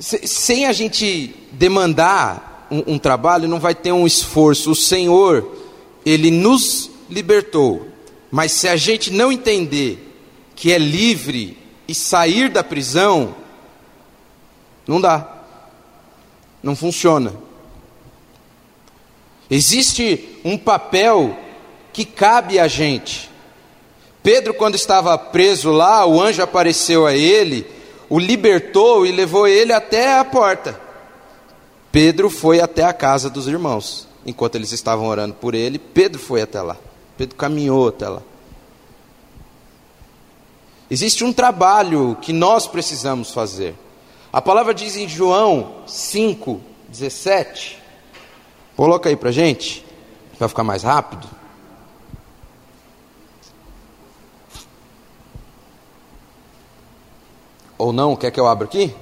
sem 0.00 0.66
a 0.66 0.72
gente 0.72 1.32
demandar 1.52 2.66
um, 2.70 2.94
um, 2.94 2.98
trabalho, 2.98 3.48
não 3.48 3.60
vai 3.60 3.74
ter 3.74 3.92
um 3.92 4.06
esforço. 4.06 4.72
O 4.72 4.74
Senhor, 4.74 5.56
Ele 6.04 6.30
nos 6.32 6.90
libertou, 7.08 7.86
mas 8.30 8.50
se 8.50 8.66
a 8.66 8.74
gente 8.74 9.12
não 9.12 9.30
entender 9.30 10.12
que 10.56 10.72
é 10.72 10.78
livre 10.78 11.56
e 11.86 11.94
sair 11.94 12.50
da 12.50 12.64
prisão, 12.64 13.34
não 14.86 15.00
dá, 15.00 15.26
não 16.62 16.74
funciona. 16.74 17.32
Existe 19.50 20.40
um 20.44 20.56
papel 20.56 21.36
que 21.92 22.04
cabe 22.04 22.58
a 22.58 22.66
gente. 22.66 23.30
Pedro, 24.22 24.54
quando 24.54 24.74
estava 24.74 25.16
preso 25.18 25.70
lá, 25.70 26.06
o 26.06 26.20
anjo 26.20 26.42
apareceu 26.42 27.06
a 27.06 27.14
ele, 27.14 27.66
o 28.08 28.18
libertou 28.18 29.04
e 29.04 29.12
levou 29.12 29.46
ele 29.46 29.72
até 29.72 30.18
a 30.18 30.24
porta. 30.24 30.80
Pedro 31.92 32.30
foi 32.30 32.60
até 32.60 32.82
a 32.82 32.92
casa 32.92 33.28
dos 33.28 33.46
irmãos. 33.46 34.08
Enquanto 34.26 34.54
eles 34.54 34.72
estavam 34.72 35.06
orando 35.06 35.34
por 35.34 35.54
ele, 35.54 35.78
Pedro 35.78 36.18
foi 36.18 36.40
até 36.40 36.60
lá. 36.62 36.76
Pedro 37.16 37.36
caminhou 37.36 37.88
até 37.88 38.08
lá. 38.08 38.22
Existe 40.90 41.22
um 41.22 41.32
trabalho 41.32 42.16
que 42.20 42.32
nós 42.32 42.66
precisamos 42.66 43.30
fazer. 43.30 43.74
A 44.34 44.42
palavra 44.42 44.74
diz 44.74 44.96
em 44.96 45.08
João 45.08 45.76
5, 45.86 46.60
17. 46.88 47.80
Coloca 48.74 49.08
aí 49.08 49.14
para 49.14 49.30
gente, 49.30 49.86
para 50.36 50.48
ficar 50.48 50.64
mais 50.64 50.82
rápido. 50.82 51.28
Ou 57.78 57.92
não? 57.92 58.16
Quer 58.16 58.32
que 58.32 58.40
eu 58.40 58.48
abra 58.48 58.64
aqui? 58.64 58.92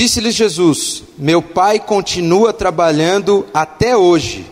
Disse-lhes 0.00 0.34
Jesus: 0.34 1.02
Meu 1.18 1.42
pai 1.42 1.78
continua 1.78 2.54
trabalhando 2.54 3.46
até 3.52 3.94
hoje, 3.94 4.46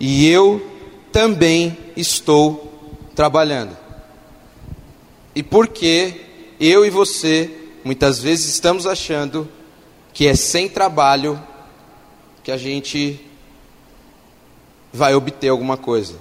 e 0.00 0.26
eu 0.26 0.66
também 1.12 1.76
estou 1.94 2.96
trabalhando. 3.14 3.76
E 5.34 5.42
por 5.42 5.68
que 5.68 6.22
eu 6.58 6.86
e 6.86 6.88
você 6.88 7.50
muitas 7.84 8.20
vezes 8.20 8.54
estamos 8.54 8.86
achando 8.86 9.46
que 10.14 10.26
é 10.26 10.34
sem 10.34 10.66
trabalho 10.66 11.38
que 12.42 12.50
a 12.50 12.56
gente 12.56 13.20
vai 14.90 15.14
obter 15.14 15.50
alguma 15.50 15.76
coisa. 15.76 16.14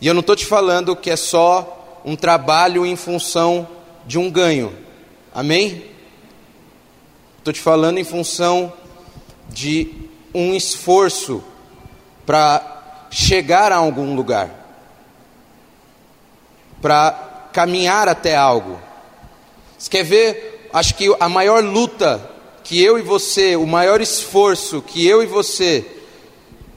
E 0.00 0.08
eu 0.08 0.12
não 0.12 0.22
estou 0.22 0.34
te 0.34 0.44
falando 0.44 0.96
que 0.96 1.08
é 1.08 1.14
só 1.14 2.00
um 2.04 2.16
trabalho 2.16 2.84
em 2.84 2.96
função 2.96 3.68
de 4.08 4.18
um 4.18 4.28
ganho. 4.28 4.76
Amém? 5.32 5.91
Estou 7.42 7.52
te 7.52 7.60
falando 7.60 7.98
em 7.98 8.04
função 8.04 8.72
de 9.48 9.92
um 10.32 10.54
esforço 10.54 11.42
para 12.24 13.08
chegar 13.10 13.72
a 13.72 13.76
algum 13.78 14.14
lugar, 14.14 14.48
para 16.80 17.48
caminhar 17.52 18.06
até 18.06 18.36
algo. 18.36 18.80
Você 19.76 19.90
quer 19.90 20.04
ver? 20.04 20.68
Acho 20.72 20.94
que 20.94 21.12
a 21.18 21.28
maior 21.28 21.64
luta 21.64 22.30
que 22.62 22.80
eu 22.80 22.96
e 22.96 23.02
você, 23.02 23.56
o 23.56 23.66
maior 23.66 24.00
esforço 24.00 24.80
que 24.80 25.04
eu 25.04 25.20
e 25.20 25.26
você 25.26 25.84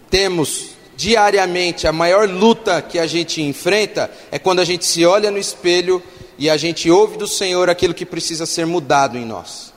temos 0.10 0.69
diariamente, 0.97 1.86
a 1.86 1.91
maior 1.91 2.28
luta 2.28 2.82
que 2.82 2.97
a 2.97 3.06
gente 3.06 3.39
enfrenta 3.39 4.10
é 4.32 4.39
quando 4.39 4.62
a 4.62 4.65
gente 4.65 4.84
se 4.84 5.06
olha 5.06 5.30
no 5.30 5.38
espelho 5.38 6.01
e 6.39 6.49
a 6.49 6.58
gente 6.58 6.89
ouve 6.89 7.17
do 7.17 7.28
Senhor 7.28 7.69
aquilo 7.69 7.93
que 7.93 8.04
precisa 8.04 8.47
ser 8.47 8.65
mudado 8.65 9.15
em 9.15 9.25
nós. 9.25 9.74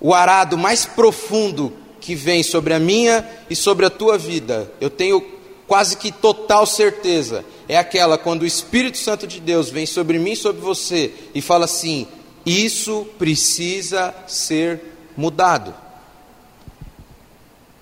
O 0.00 0.12
arado 0.12 0.58
mais 0.58 0.84
profundo 0.84 1.72
que 2.00 2.14
vem 2.14 2.42
sobre 2.42 2.74
a 2.74 2.78
minha 2.78 3.28
e 3.48 3.56
sobre 3.56 3.86
a 3.86 3.90
tua 3.90 4.16
vida, 4.16 4.70
eu 4.80 4.90
tenho 4.90 5.20
quase 5.66 5.96
que 5.96 6.12
total 6.12 6.66
certeza, 6.66 7.44
é 7.68 7.76
aquela 7.76 8.16
quando 8.16 8.42
o 8.42 8.46
Espírito 8.46 8.98
Santo 8.98 9.26
de 9.26 9.40
Deus 9.40 9.68
vem 9.68 9.86
sobre 9.86 10.18
mim 10.18 10.32
e 10.32 10.36
sobre 10.36 10.60
você 10.60 11.12
e 11.34 11.40
fala 11.40 11.64
assim: 11.64 12.06
isso 12.44 13.06
precisa 13.18 14.14
ser 14.28 14.80
mudado. 15.16 15.74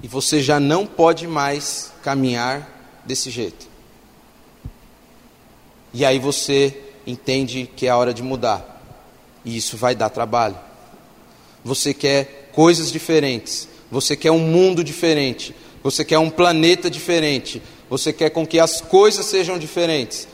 E 0.02 0.08
você 0.08 0.42
já 0.42 0.58
não 0.58 0.86
pode 0.86 1.26
mais 1.26 1.92
caminhar 2.02 3.00
desse 3.04 3.30
jeito. 3.30 3.66
E 5.92 6.04
aí 6.04 6.18
você 6.18 6.78
entende 7.06 7.70
que 7.76 7.86
é 7.86 7.90
a 7.90 7.96
hora 7.96 8.12
de 8.12 8.22
mudar. 8.22 8.82
E 9.44 9.56
isso 9.56 9.76
vai 9.76 9.94
dar 9.94 10.10
trabalho. 10.10 10.56
Você 11.64 11.94
quer 11.94 12.50
coisas 12.52 12.92
diferentes. 12.92 13.68
Você 13.90 14.16
quer 14.16 14.30
um 14.30 14.38
mundo 14.38 14.84
diferente. 14.84 15.54
Você 15.82 16.04
quer 16.04 16.18
um 16.18 16.30
planeta 16.30 16.90
diferente. 16.90 17.62
Você 17.88 18.12
quer 18.12 18.30
com 18.30 18.46
que 18.46 18.60
as 18.60 18.80
coisas 18.80 19.26
sejam 19.26 19.58
diferentes. 19.58 20.28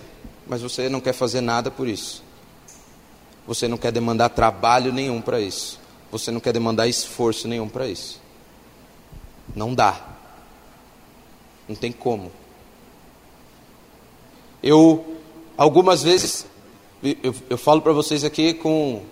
Mas 0.47 0.62
você 0.62 0.88
não 0.88 1.01
quer 1.01 1.12
fazer 1.12 1.40
nada 1.40 1.71
por 1.71 1.87
isso. 1.87 2.23
Você 3.47 3.69
não 3.69 3.77
quer 3.77 3.93
demandar 3.93 4.31
trabalho 4.31 4.93
nenhum 4.93 5.21
para 5.21 5.40
isso. 5.40 5.79
Você 6.11 6.31
não 6.31 6.40
quer 6.40 6.53
demandar 6.53 6.88
esforço 6.88 7.47
nenhum 7.47 7.69
para 7.69 7.87
isso. 7.87 8.21
Não 9.55 9.75
dá. 9.75 10.09
Não 11.69 11.77
tem 11.77 11.93
como. 11.93 12.33
Eu, 14.62 15.16
algumas 15.57 16.03
vezes, 16.03 16.47
eu, 17.03 17.35
eu 17.49 17.57
falo 17.57 17.81
para 17.81 17.93
vocês 17.93 18.25
aqui 18.25 18.53
com 18.53 19.03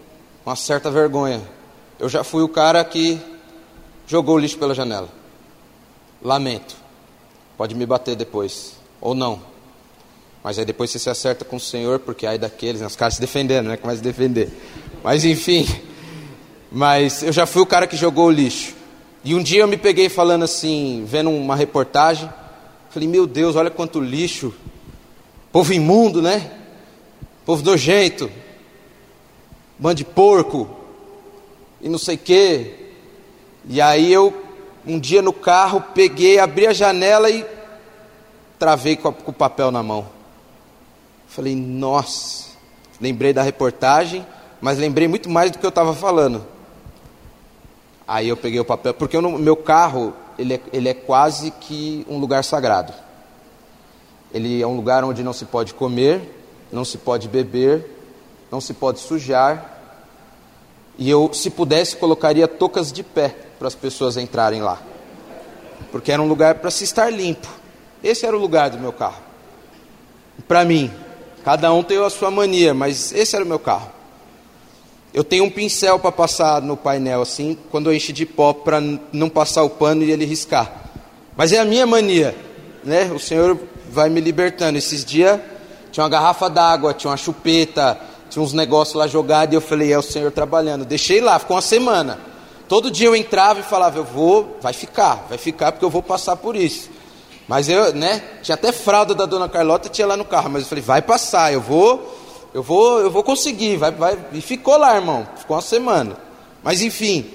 uma 0.44 0.56
certa 0.56 0.90
vergonha. 0.90 1.57
Eu 1.98 2.08
já 2.08 2.22
fui 2.22 2.42
o 2.42 2.48
cara 2.48 2.84
que 2.84 3.18
jogou 4.06 4.36
o 4.36 4.38
lixo 4.38 4.56
pela 4.56 4.74
janela. 4.74 5.08
Lamento. 6.22 6.76
Pode 7.56 7.74
me 7.74 7.84
bater 7.84 8.14
depois. 8.14 8.76
Ou 9.00 9.14
não. 9.14 9.40
Mas 10.42 10.58
aí 10.58 10.64
depois 10.64 10.90
você 10.90 10.98
se 10.98 11.10
acerta 11.10 11.44
com 11.44 11.56
o 11.56 11.60
Senhor, 11.60 11.98
porque 11.98 12.26
aí 12.26 12.38
daqueles, 12.38 12.80
né, 12.80 12.86
os 12.86 12.94
caras 12.94 13.14
se 13.14 13.20
defendendo, 13.20 13.66
né? 13.66 13.76
Começa 13.76 14.00
a 14.00 14.04
defender. 14.04 14.48
Mas 15.02 15.24
enfim. 15.24 15.66
Mas 16.70 17.22
eu 17.22 17.32
já 17.32 17.46
fui 17.46 17.62
o 17.62 17.66
cara 17.66 17.86
que 17.86 17.96
jogou 17.96 18.26
o 18.26 18.30
lixo. 18.30 18.74
E 19.24 19.34
um 19.34 19.42
dia 19.42 19.62
eu 19.62 19.68
me 19.68 19.76
peguei 19.76 20.08
falando 20.08 20.44
assim, 20.44 21.04
vendo 21.06 21.30
uma 21.30 21.56
reportagem. 21.56 22.32
Falei, 22.90 23.08
meu 23.08 23.26
Deus, 23.26 23.56
olha 23.56 23.70
quanto 23.70 24.00
lixo. 24.00 24.54
Povo 25.50 25.72
imundo, 25.72 26.22
né? 26.22 26.52
Povo 27.44 27.64
nojento. 27.64 28.30
Bando 29.76 29.96
de 29.96 30.04
porco. 30.04 30.77
E 31.80 31.88
não 31.88 31.98
sei 31.98 32.16
o 32.16 32.18
quê. 32.18 32.74
E 33.68 33.80
aí 33.80 34.12
eu, 34.12 34.34
um 34.86 34.98
dia 34.98 35.22
no 35.22 35.32
carro, 35.32 35.82
peguei, 35.94 36.38
abri 36.38 36.66
a 36.66 36.72
janela 36.72 37.30
e 37.30 37.44
travei 38.58 38.96
com, 38.96 39.08
a, 39.08 39.12
com 39.12 39.30
o 39.30 39.34
papel 39.34 39.70
na 39.70 39.82
mão. 39.82 40.06
Falei, 41.28 41.54
nossa. 41.54 42.48
Lembrei 43.00 43.32
da 43.32 43.42
reportagem, 43.42 44.26
mas 44.60 44.78
lembrei 44.78 45.06
muito 45.06 45.28
mais 45.28 45.50
do 45.50 45.58
que 45.58 45.64
eu 45.64 45.68
estava 45.68 45.94
falando. 45.94 46.44
Aí 48.06 48.28
eu 48.28 48.36
peguei 48.36 48.58
o 48.58 48.64
papel, 48.64 48.94
porque 48.94 49.20
meu 49.20 49.54
carro, 49.54 50.14
ele 50.38 50.54
é, 50.54 50.60
ele 50.72 50.88
é 50.88 50.94
quase 50.94 51.50
que 51.50 52.06
um 52.08 52.18
lugar 52.18 52.42
sagrado. 52.42 52.92
Ele 54.32 54.60
é 54.60 54.66
um 54.66 54.74
lugar 54.74 55.04
onde 55.04 55.22
não 55.22 55.32
se 55.32 55.44
pode 55.44 55.74
comer, 55.74 56.34
não 56.72 56.84
se 56.84 56.98
pode 56.98 57.28
beber, 57.28 57.86
não 58.50 58.60
se 58.60 58.74
pode 58.74 58.98
sujar. 58.98 59.77
E 60.98 61.08
eu, 61.08 61.30
se 61.32 61.48
pudesse, 61.48 61.96
colocaria 61.96 62.48
tocas 62.48 62.92
de 62.92 63.04
pé 63.04 63.34
para 63.58 63.68
as 63.68 63.74
pessoas 63.74 64.16
entrarem 64.16 64.60
lá. 64.60 64.82
Porque 65.92 66.10
era 66.10 66.20
um 66.20 66.26
lugar 66.26 66.56
para 66.56 66.70
se 66.70 66.82
estar 66.82 67.08
limpo. 67.08 67.46
Esse 68.02 68.26
era 68.26 68.36
o 68.36 68.40
lugar 68.40 68.70
do 68.70 68.78
meu 68.78 68.92
carro. 68.92 69.22
Para 70.46 70.64
mim, 70.64 70.90
cada 71.44 71.72
um 71.72 71.82
tem 71.82 72.04
a 72.04 72.10
sua 72.10 72.30
mania, 72.30 72.74
mas 72.74 73.12
esse 73.12 73.36
era 73.36 73.44
o 73.44 73.48
meu 73.48 73.60
carro. 73.60 73.90
Eu 75.14 75.24
tenho 75.24 75.44
um 75.44 75.50
pincel 75.50 75.98
para 75.98 76.12
passar 76.12 76.60
no 76.60 76.76
painel 76.76 77.22
assim, 77.22 77.56
quando 77.70 77.90
eu 77.90 77.94
enche 77.94 78.12
de 78.12 78.26
pó 78.26 78.52
para 78.52 78.80
não 79.12 79.28
passar 79.28 79.62
o 79.62 79.70
pano 79.70 80.02
e 80.02 80.10
ele 80.10 80.24
riscar. 80.24 80.90
Mas 81.36 81.52
é 81.52 81.58
a 81.58 81.64
minha 81.64 81.86
mania, 81.86 82.36
né? 82.84 83.10
O 83.14 83.18
Senhor 83.18 83.58
vai 83.90 84.10
me 84.10 84.20
libertando. 84.20 84.76
Esses 84.76 85.04
dias 85.04 85.40
tinha 85.90 86.04
uma 86.04 86.10
garrafa 86.10 86.50
d'água, 86.50 86.92
tinha 86.92 87.10
uma 87.10 87.16
chupeta, 87.16 87.98
tinha 88.28 88.42
uns 88.42 88.52
negócios 88.52 88.96
lá 88.96 89.06
jogados 89.06 89.52
e 89.52 89.56
eu 89.56 89.60
falei, 89.60 89.92
é 89.92 89.98
o 89.98 90.02
Senhor 90.02 90.30
trabalhando. 90.30 90.84
Deixei 90.84 91.20
lá, 91.20 91.38
ficou 91.38 91.56
uma 91.56 91.62
semana. 91.62 92.18
Todo 92.68 92.90
dia 92.90 93.06
eu 93.06 93.16
entrava 93.16 93.60
e 93.60 93.62
falava, 93.62 93.98
eu 93.98 94.04
vou, 94.04 94.58
vai 94.60 94.72
ficar, 94.72 95.26
vai 95.28 95.38
ficar 95.38 95.72
porque 95.72 95.84
eu 95.84 95.90
vou 95.90 96.02
passar 96.02 96.36
por 96.36 96.54
isso. 96.54 96.90
Mas 97.48 97.68
eu, 97.68 97.94
né, 97.94 98.22
tinha 98.42 98.54
até 98.54 98.70
fralda 98.72 99.14
da 99.14 99.24
dona 99.24 99.48
Carlota, 99.48 99.88
tinha 99.88 100.06
lá 100.06 100.16
no 100.16 100.24
carro, 100.24 100.50
mas 100.50 100.62
eu 100.62 100.68
falei, 100.68 100.84
vai 100.84 101.00
passar, 101.00 101.50
eu 101.50 101.62
vou, 101.62 102.18
eu 102.52 102.62
vou, 102.62 103.00
eu 103.00 103.10
vou 103.10 103.22
conseguir, 103.22 103.76
vai, 103.76 103.90
vai. 103.90 104.18
E 104.32 104.40
ficou 104.40 104.76
lá, 104.76 104.96
irmão. 104.96 105.26
Ficou 105.36 105.56
uma 105.56 105.62
semana. 105.62 106.16
Mas 106.62 106.82
enfim. 106.82 107.26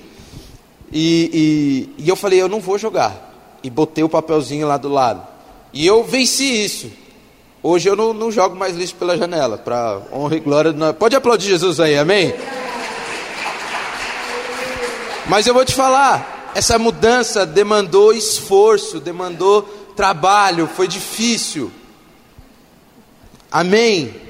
E, 0.91 1.89
e, 1.97 2.03
e 2.03 2.09
eu 2.09 2.15
falei, 2.15 2.41
eu 2.41 2.47
não 2.47 2.59
vou 2.59 2.77
jogar. 2.77 3.31
E 3.63 3.69
botei 3.69 4.03
o 4.03 4.09
papelzinho 4.09 4.67
lá 4.67 4.77
do 4.77 4.89
lado. 4.89 5.25
E 5.71 5.85
eu 5.85 6.03
venci 6.03 6.63
isso. 6.63 6.91
Hoje 7.63 7.89
eu 7.89 7.95
não, 7.95 8.13
não 8.13 8.29
jogo 8.31 8.55
mais 8.55 8.75
lixo 8.75 8.93
pela 8.95 9.17
janela. 9.17 9.57
Para 9.57 10.01
honra 10.11 10.35
e 10.35 10.39
glória. 10.39 10.71
Do... 10.71 10.93
Pode 10.93 11.15
aplaudir 11.15 11.47
Jesus 11.47 11.79
aí, 11.79 11.97
amém? 11.97 12.33
Mas 15.27 15.47
eu 15.47 15.53
vou 15.53 15.63
te 15.63 15.73
falar, 15.73 16.51
essa 16.53 16.77
mudança 16.77 17.45
demandou 17.45 18.13
esforço, 18.13 18.99
demandou 18.99 19.63
trabalho, 19.95 20.67
foi 20.67 20.87
difícil. 20.87 21.71
Amém? 23.49 24.21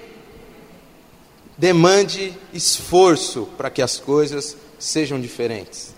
demande 1.58 2.34
esforço 2.54 3.48
para 3.58 3.70
que 3.70 3.82
as 3.82 3.98
coisas 4.00 4.58
sejam 4.80 5.20
diferentes. 5.20 5.94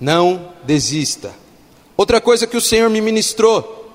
Não 0.00 0.52
desista. 0.64 1.32
Outra 1.96 2.20
coisa 2.20 2.46
que 2.46 2.56
o 2.56 2.60
Senhor 2.60 2.90
me 2.90 3.00
ministrou, 3.00 3.85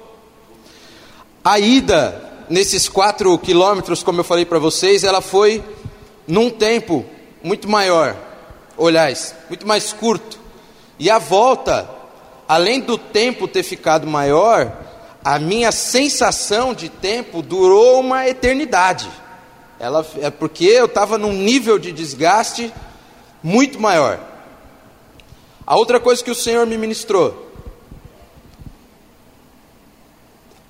a 1.43 1.59
ida 1.59 2.31
nesses 2.49 2.87
quatro 2.87 3.37
quilômetros, 3.37 4.03
como 4.03 4.19
eu 4.19 4.23
falei 4.23 4.45
para 4.45 4.59
vocês, 4.59 5.03
ela 5.03 5.21
foi 5.21 5.63
num 6.27 6.49
tempo 6.49 7.05
muito 7.43 7.67
maior, 7.67 8.15
olhais, 8.77 9.33
muito 9.49 9.67
mais 9.67 9.91
curto. 9.91 10.39
E 10.99 11.09
a 11.09 11.17
volta, 11.17 11.89
além 12.47 12.79
do 12.79 12.97
tempo 12.97 13.47
ter 13.47 13.63
ficado 13.63 14.05
maior, 14.05 14.71
a 15.23 15.39
minha 15.39 15.71
sensação 15.71 16.73
de 16.73 16.89
tempo 16.89 17.41
durou 17.41 17.99
uma 17.99 18.27
eternidade. 18.27 19.09
Ela, 19.79 20.05
é 20.21 20.29
porque 20.29 20.65
eu 20.65 20.85
estava 20.85 21.17
num 21.17 21.33
nível 21.33 21.79
de 21.79 21.91
desgaste 21.91 22.71
muito 23.41 23.79
maior. 23.79 24.19
A 25.65 25.75
outra 25.75 25.99
coisa 25.99 26.23
que 26.23 26.29
o 26.29 26.35
Senhor 26.35 26.67
me 26.67 26.77
ministrou. 26.77 27.50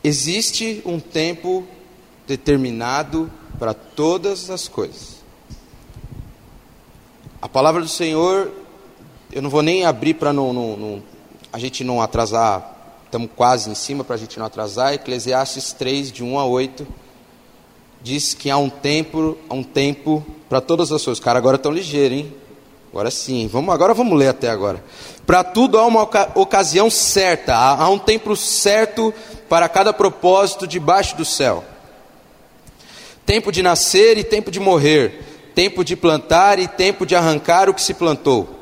Existe 0.03 0.81
um 0.85 0.99
tempo 0.99 1.65
determinado 2.27 3.31
para 3.59 3.73
todas 3.73 4.49
as 4.49 4.67
coisas. 4.67 5.21
A 7.41 7.47
palavra 7.47 7.81
do 7.81 7.87
Senhor, 7.87 8.51
eu 9.31 9.41
não 9.41 9.49
vou 9.49 9.61
nem 9.61 9.85
abrir 9.85 10.15
para 10.15 10.33
não, 10.33 10.53
não, 10.53 10.77
não, 10.77 11.03
a 11.53 11.59
gente 11.59 11.83
não 11.83 12.01
atrasar, 12.01 12.95
estamos 13.05 13.29
quase 13.35 13.69
em 13.69 13.75
cima 13.75 14.03
para 14.03 14.15
a 14.15 14.17
gente 14.17 14.39
não 14.39 14.45
atrasar. 14.45 14.93
Eclesiastes 14.93 15.73
3, 15.73 16.11
de 16.11 16.23
1 16.23 16.39
a 16.39 16.45
8 16.45 16.87
diz 18.01 18.33
que 18.33 18.49
há 18.49 18.57
um 18.57 18.69
tempo, 18.69 19.37
há 19.49 19.53
um 19.53 19.63
tempo 19.63 20.25
para 20.49 20.59
todas 20.61 20.91
as 20.91 21.03
coisas. 21.03 21.23
Cara, 21.23 21.37
agora 21.37 21.57
estão 21.57 21.71
ligeiros, 21.71 22.17
hein? 22.17 22.33
Agora 22.91 23.09
sim, 23.09 23.47
vamos, 23.47 23.73
agora 23.73 23.93
vamos 23.93 24.17
ler 24.17 24.27
até 24.27 24.49
agora. 24.49 24.83
Para 25.25 25.43
tudo 25.43 25.77
há 25.77 25.85
uma 25.85 26.01
oca 26.01 26.31
ocasião 26.35 26.89
certa, 26.89 27.55
há, 27.55 27.83
há 27.83 27.89
um 27.89 27.97
tempo 27.99 28.35
certo 28.35 29.13
para 29.51 29.67
cada 29.67 29.91
propósito 29.91 30.65
debaixo 30.65 31.17
do 31.17 31.25
céu. 31.25 31.61
Tempo 33.25 33.51
de 33.51 33.61
nascer 33.61 34.17
e 34.17 34.23
tempo 34.23 34.49
de 34.49 34.61
morrer, 34.61 35.51
tempo 35.53 35.83
de 35.83 35.93
plantar 35.93 36.57
e 36.57 36.69
tempo 36.69 37.05
de 37.05 37.17
arrancar 37.17 37.69
o 37.69 37.73
que 37.73 37.81
se 37.81 37.93
plantou, 37.93 38.61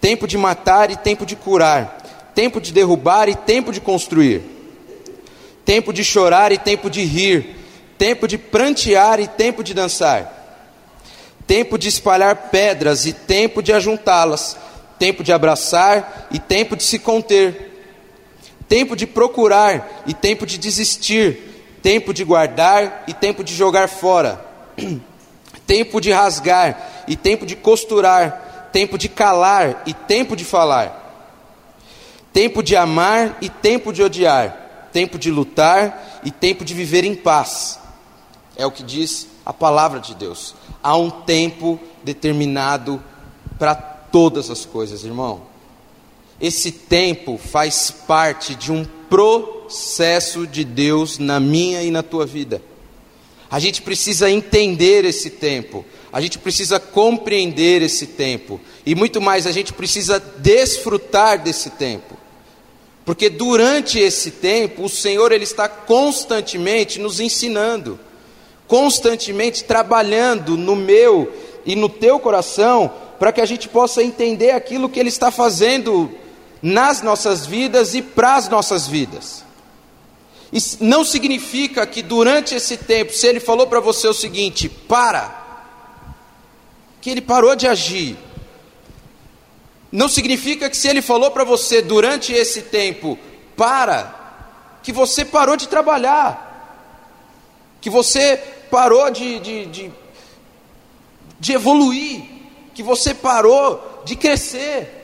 tempo 0.00 0.26
de 0.26 0.36
matar 0.36 0.90
e 0.90 0.96
tempo 0.96 1.24
de 1.24 1.36
curar, 1.36 2.32
tempo 2.34 2.60
de 2.60 2.72
derrubar 2.72 3.28
e 3.28 3.36
tempo 3.36 3.70
de 3.70 3.80
construir, 3.80 4.42
tempo 5.64 5.92
de 5.92 6.02
chorar 6.02 6.50
e 6.50 6.58
tempo 6.58 6.90
de 6.90 7.04
rir, 7.04 7.54
tempo 7.96 8.26
de 8.26 8.36
prantear 8.36 9.20
e 9.20 9.28
tempo 9.28 9.62
de 9.62 9.72
dançar, 9.72 10.58
tempo 11.46 11.78
de 11.78 11.86
espalhar 11.86 12.50
pedras 12.50 13.06
e 13.06 13.12
tempo 13.12 13.62
de 13.62 13.72
ajuntá-las, 13.72 14.56
tempo 14.98 15.22
de 15.22 15.32
abraçar 15.32 16.26
e 16.32 16.40
tempo 16.40 16.74
de 16.74 16.82
se 16.82 16.98
conter, 16.98 17.69
tempo 18.70 18.94
de 18.94 19.04
procurar 19.06 20.04
e 20.06 20.14
tempo 20.14 20.46
de 20.46 20.56
desistir, 20.56 21.76
tempo 21.82 22.14
de 22.14 22.22
guardar 22.22 23.04
e 23.08 23.12
tempo 23.12 23.42
de 23.42 23.52
jogar 23.52 23.88
fora, 23.88 24.42
tempo 25.66 26.00
de 26.00 26.12
rasgar 26.12 27.04
e 27.08 27.16
tempo 27.16 27.44
de 27.44 27.56
costurar, 27.56 28.70
tempo 28.72 28.96
de 28.96 29.08
calar 29.08 29.82
e 29.84 29.92
tempo 29.92 30.36
de 30.36 30.44
falar, 30.44 31.34
tempo 32.32 32.62
de 32.62 32.76
amar 32.76 33.36
e 33.40 33.48
tempo 33.48 33.92
de 33.92 34.04
odiar, 34.04 34.88
tempo 34.92 35.18
de 35.18 35.32
lutar 35.32 36.20
e 36.24 36.30
tempo 36.30 36.64
de 36.64 36.72
viver 36.72 37.04
em 37.04 37.16
paz 37.16 37.80
é 38.56 38.66
o 38.66 38.70
que 38.70 38.82
diz 38.82 39.26
a 39.44 39.52
palavra 39.54 40.00
de 40.00 40.14
Deus. 40.14 40.54
Há 40.82 40.94
um 40.94 41.10
tempo 41.10 41.80
determinado 42.04 43.02
para 43.58 43.74
todas 43.74 44.50
as 44.50 44.66
coisas, 44.66 45.02
irmão. 45.02 45.49
Esse 46.40 46.72
tempo 46.72 47.38
faz 47.38 47.90
parte 47.90 48.54
de 48.54 48.72
um 48.72 48.84
processo 49.08 50.46
de 50.46 50.64
Deus 50.64 51.18
na 51.18 51.38
minha 51.38 51.82
e 51.82 51.90
na 51.90 52.02
tua 52.02 52.24
vida. 52.24 52.62
A 53.50 53.58
gente 53.58 53.82
precisa 53.82 54.30
entender 54.30 55.04
esse 55.04 55.30
tempo, 55.30 55.84
a 56.12 56.20
gente 56.20 56.38
precisa 56.38 56.78
compreender 56.78 57.82
esse 57.82 58.06
tempo, 58.06 58.60
e 58.86 58.94
muito 58.94 59.20
mais, 59.20 59.46
a 59.46 59.52
gente 59.52 59.72
precisa 59.72 60.20
desfrutar 60.38 61.42
desse 61.42 61.70
tempo. 61.70 62.16
Porque 63.04 63.28
durante 63.28 63.98
esse 63.98 64.30
tempo, 64.30 64.84
o 64.84 64.88
Senhor 64.88 65.32
ele 65.32 65.44
está 65.44 65.68
constantemente 65.68 67.00
nos 67.00 67.18
ensinando 67.18 67.98
constantemente 68.70 69.64
trabalhando 69.64 70.56
no 70.56 70.76
meu 70.76 71.32
e 71.66 71.74
no 71.74 71.88
teu 71.88 72.20
coração, 72.20 72.88
para 73.18 73.32
que 73.32 73.40
a 73.40 73.44
gente 73.44 73.68
possa 73.68 74.00
entender 74.00 74.52
aquilo 74.52 74.88
que 74.88 75.00
Ele 75.00 75.08
está 75.08 75.32
fazendo 75.32 76.08
nas 76.62 77.02
nossas 77.02 77.46
vidas 77.46 77.94
e 77.94 78.02
para 78.02 78.36
as 78.36 78.48
nossas 78.48 78.86
vidas. 78.86 79.44
Isso 80.52 80.78
não 80.80 81.04
significa 81.04 81.86
que 81.86 82.02
durante 82.02 82.54
esse 82.54 82.76
tempo, 82.76 83.12
se 83.12 83.26
ele 83.26 83.40
falou 83.40 83.66
para 83.66 83.80
você 83.80 84.08
o 84.08 84.14
seguinte, 84.14 84.68
para, 84.68 85.40
que 87.00 87.08
ele 87.08 87.20
parou 87.20 87.54
de 87.54 87.66
agir. 87.66 88.16
Não 89.92 90.08
significa 90.08 90.68
que 90.68 90.76
se 90.76 90.88
ele 90.88 91.02
falou 91.02 91.30
para 91.30 91.44
você 91.44 91.80
durante 91.80 92.32
esse 92.32 92.62
tempo, 92.62 93.18
para, 93.56 94.78
que 94.82 94.92
você 94.92 95.24
parou 95.24 95.56
de 95.56 95.68
trabalhar, 95.68 96.48
que 97.80 97.88
você 97.88 98.36
parou 98.70 99.10
de, 99.10 99.38
de, 99.40 99.66
de, 99.66 99.92
de 101.38 101.52
evoluir, 101.52 102.22
que 102.74 102.82
você 102.82 103.14
parou 103.14 104.02
de 104.04 104.16
crescer. 104.16 104.99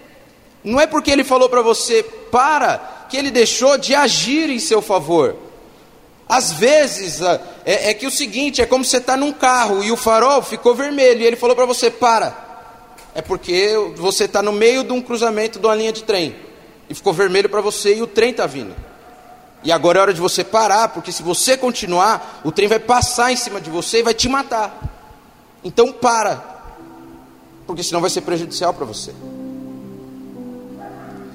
Não 0.66 0.80
é 0.80 0.86
porque 0.86 1.12
ele 1.12 1.22
falou 1.22 1.48
para 1.48 1.62
você, 1.62 2.02
para, 2.02 3.06
que 3.08 3.16
ele 3.16 3.30
deixou 3.30 3.78
de 3.78 3.94
agir 3.94 4.50
em 4.50 4.58
seu 4.58 4.82
favor. 4.82 5.36
Às 6.28 6.50
vezes 6.50 7.20
é, 7.64 7.90
é 7.90 7.94
que 7.94 8.04
o 8.04 8.10
seguinte, 8.10 8.60
é 8.60 8.66
como 8.66 8.84
você 8.84 8.96
está 8.96 9.16
num 9.16 9.32
carro 9.32 9.84
e 9.84 9.92
o 9.92 9.96
farol 9.96 10.42
ficou 10.42 10.74
vermelho 10.74 11.20
e 11.20 11.24
ele 11.24 11.36
falou 11.36 11.54
para 11.54 11.66
você, 11.66 11.88
para. 11.88 12.36
É 13.14 13.22
porque 13.22 13.76
você 13.94 14.24
está 14.24 14.42
no 14.42 14.52
meio 14.52 14.82
de 14.82 14.92
um 14.92 15.00
cruzamento 15.00 15.60
de 15.60 15.66
uma 15.66 15.74
linha 15.76 15.92
de 15.92 16.02
trem 16.02 16.34
e 16.90 16.94
ficou 16.94 17.12
vermelho 17.12 17.48
para 17.48 17.60
você 17.60 17.94
e 17.94 18.02
o 18.02 18.06
trem 18.08 18.32
está 18.32 18.44
vindo. 18.44 18.74
E 19.62 19.70
agora 19.70 20.00
é 20.00 20.02
hora 20.02 20.14
de 20.14 20.20
você 20.20 20.42
parar, 20.42 20.88
porque 20.88 21.12
se 21.12 21.22
você 21.22 21.56
continuar, 21.56 22.40
o 22.42 22.50
trem 22.50 22.66
vai 22.66 22.80
passar 22.80 23.30
em 23.30 23.36
cima 23.36 23.60
de 23.60 23.70
você 23.70 24.00
e 24.00 24.02
vai 24.02 24.14
te 24.14 24.28
matar. 24.28 24.76
Então 25.62 25.92
para, 25.92 26.42
porque 27.68 27.84
senão 27.84 28.00
vai 28.00 28.10
ser 28.10 28.22
prejudicial 28.22 28.74
para 28.74 28.84
você. 28.84 29.14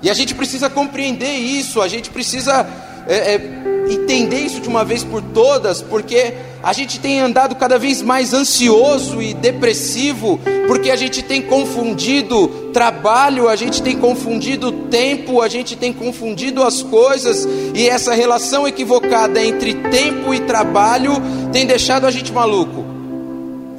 E 0.02 0.10
a 0.10 0.14
gente 0.14 0.34
precisa 0.34 0.70
compreender 0.70 1.34
isso, 1.34 1.82
a 1.82 1.88
gente 1.88 2.10
precisa 2.10 2.68
é, 3.08 3.36
é, 3.36 3.62
entender 3.90 4.40
isso 4.40 4.60
de 4.60 4.68
uma 4.68 4.84
vez 4.84 5.04
por 5.04 5.22
todas, 5.22 5.82
porque 5.82 6.34
a 6.64 6.74
gente 6.74 7.00
tem 7.00 7.20
andado 7.20 7.56
cada 7.56 7.78
vez 7.78 8.02
mais 8.02 8.34
ansioso 8.34 9.22
e 9.22 9.34
depressivo, 9.34 10.40
porque 10.68 10.92
a 10.92 10.96
gente 10.96 11.22
tem 11.22 11.42
confundido 11.42 12.48
trabalho, 12.72 13.50
a 13.50 13.56
gente 13.56 13.82
tem 13.82 13.98
confundido 13.98 14.72
tempo, 14.72 15.42
a 15.42 15.48
gente 15.48 15.76
tem 15.76 15.92
confundido 15.92 16.64
as 16.64 16.82
coisas, 16.82 17.48
e 17.74 17.88
essa 17.88 18.14
relação 18.14 18.68
equivocada 18.68 19.44
entre 19.44 19.74
tempo 19.74 20.34
e 20.34 20.40
trabalho 20.42 21.14
tem 21.52 21.66
deixado 21.66 22.06
a 22.06 22.12
gente 22.12 22.32
maluco, 22.32 22.86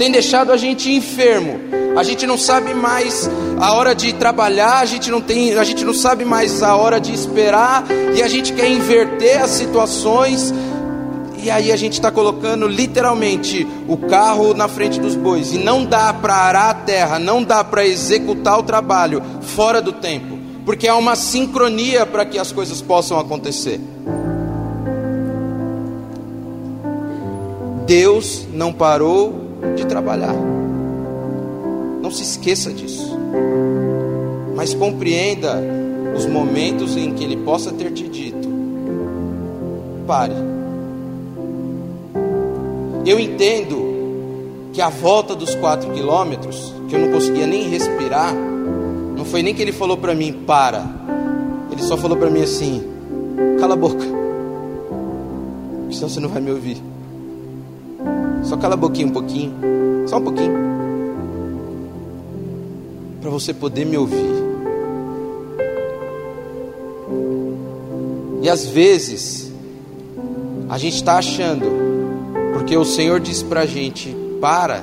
tem 0.02 0.10
deixado 0.10 0.50
a 0.50 0.56
gente 0.56 0.90
enfermo 0.90 1.60
a 1.94 2.02
gente 2.02 2.26
não 2.26 2.36
sabe 2.36 2.74
mais 2.74 3.30
a 3.60 3.72
hora 3.74 3.94
de 3.94 4.12
trabalhar, 4.14 4.80
a 4.80 4.84
gente 4.84 5.12
não 5.12 5.20
tem, 5.20 5.54
a 5.54 5.62
gente 5.62 5.84
não 5.84 5.94
sabe 5.94 6.24
mais 6.24 6.60
a 6.60 6.74
hora 6.74 6.98
de 6.98 7.14
esperar 7.14 7.84
e 8.16 8.20
a 8.20 8.26
gente 8.26 8.52
quer 8.52 8.68
inverter 8.68 9.40
as 9.40 9.50
situações. 9.50 10.52
E 11.40 11.48
aí 11.50 11.70
a 11.70 11.76
gente 11.76 11.92
está 11.92 12.10
colocando 12.10 12.66
literalmente 12.66 13.64
o 13.86 13.96
carro 13.96 14.54
na 14.54 14.66
frente 14.66 14.98
dos 14.98 15.14
bois 15.14 15.52
e 15.52 15.58
não 15.58 15.84
dá 15.84 16.12
para 16.12 16.34
arar 16.34 16.70
a 16.70 16.74
terra, 16.74 17.18
não 17.20 17.40
dá 17.44 17.62
para 17.62 17.86
executar 17.86 18.58
o 18.58 18.64
trabalho 18.64 19.22
fora 19.42 19.80
do 19.80 19.92
tempo, 19.92 20.36
porque 20.64 20.88
há 20.88 20.96
uma 20.96 21.14
sincronia 21.14 22.04
para 22.06 22.24
que 22.24 22.40
as 22.40 22.50
coisas 22.50 22.82
possam 22.82 23.20
acontecer. 23.20 23.78
Deus 27.86 28.46
não 28.52 28.72
parou 28.72 29.51
de 29.76 29.86
trabalhar. 29.86 30.34
Não 32.00 32.10
se 32.10 32.22
esqueça 32.22 32.72
disso. 32.72 33.18
Mas 34.54 34.74
compreenda 34.74 35.60
os 36.16 36.26
momentos 36.26 36.96
em 36.96 37.12
que 37.14 37.24
Ele 37.24 37.36
possa 37.38 37.72
ter 37.72 37.90
te 37.92 38.08
dito: 38.08 38.48
pare. 40.06 40.34
Eu 43.04 43.18
entendo 43.18 43.92
que 44.72 44.80
a 44.80 44.88
volta 44.88 45.34
dos 45.34 45.54
quatro 45.56 45.90
quilômetros, 45.90 46.72
que 46.88 46.94
eu 46.94 47.00
não 47.00 47.10
conseguia 47.12 47.46
nem 47.46 47.68
respirar, 47.68 48.32
não 49.16 49.24
foi 49.24 49.42
nem 49.42 49.54
que 49.54 49.62
Ele 49.62 49.72
falou 49.72 49.96
para 49.96 50.14
mim: 50.14 50.32
para. 50.46 50.84
Ele 51.70 51.82
só 51.82 51.96
falou 51.96 52.16
para 52.16 52.30
mim 52.30 52.42
assim: 52.42 52.82
cala 53.58 53.74
a 53.74 53.76
boca, 53.76 54.04
senão 55.90 56.08
você 56.08 56.20
não 56.20 56.28
vai 56.28 56.40
me 56.40 56.50
ouvir. 56.50 56.91
Só 58.42 58.56
cala 58.56 58.74
a 58.74 58.76
boquinha 58.76 59.06
um 59.06 59.12
pouquinho, 59.12 59.52
só 60.06 60.18
um 60.18 60.24
pouquinho 60.24 60.72
para 63.22 63.30
você 63.30 63.54
poder 63.54 63.86
me 63.86 63.96
ouvir. 63.96 64.42
E 68.42 68.50
às 68.50 68.66
vezes, 68.66 69.52
a 70.68 70.76
gente 70.76 70.96
está 70.96 71.18
achando, 71.18 71.64
porque 72.52 72.76
o 72.76 72.84
Senhor 72.84 73.20
disse 73.20 73.44
para 73.44 73.60
a 73.60 73.66
gente: 73.66 74.14
para, 74.40 74.82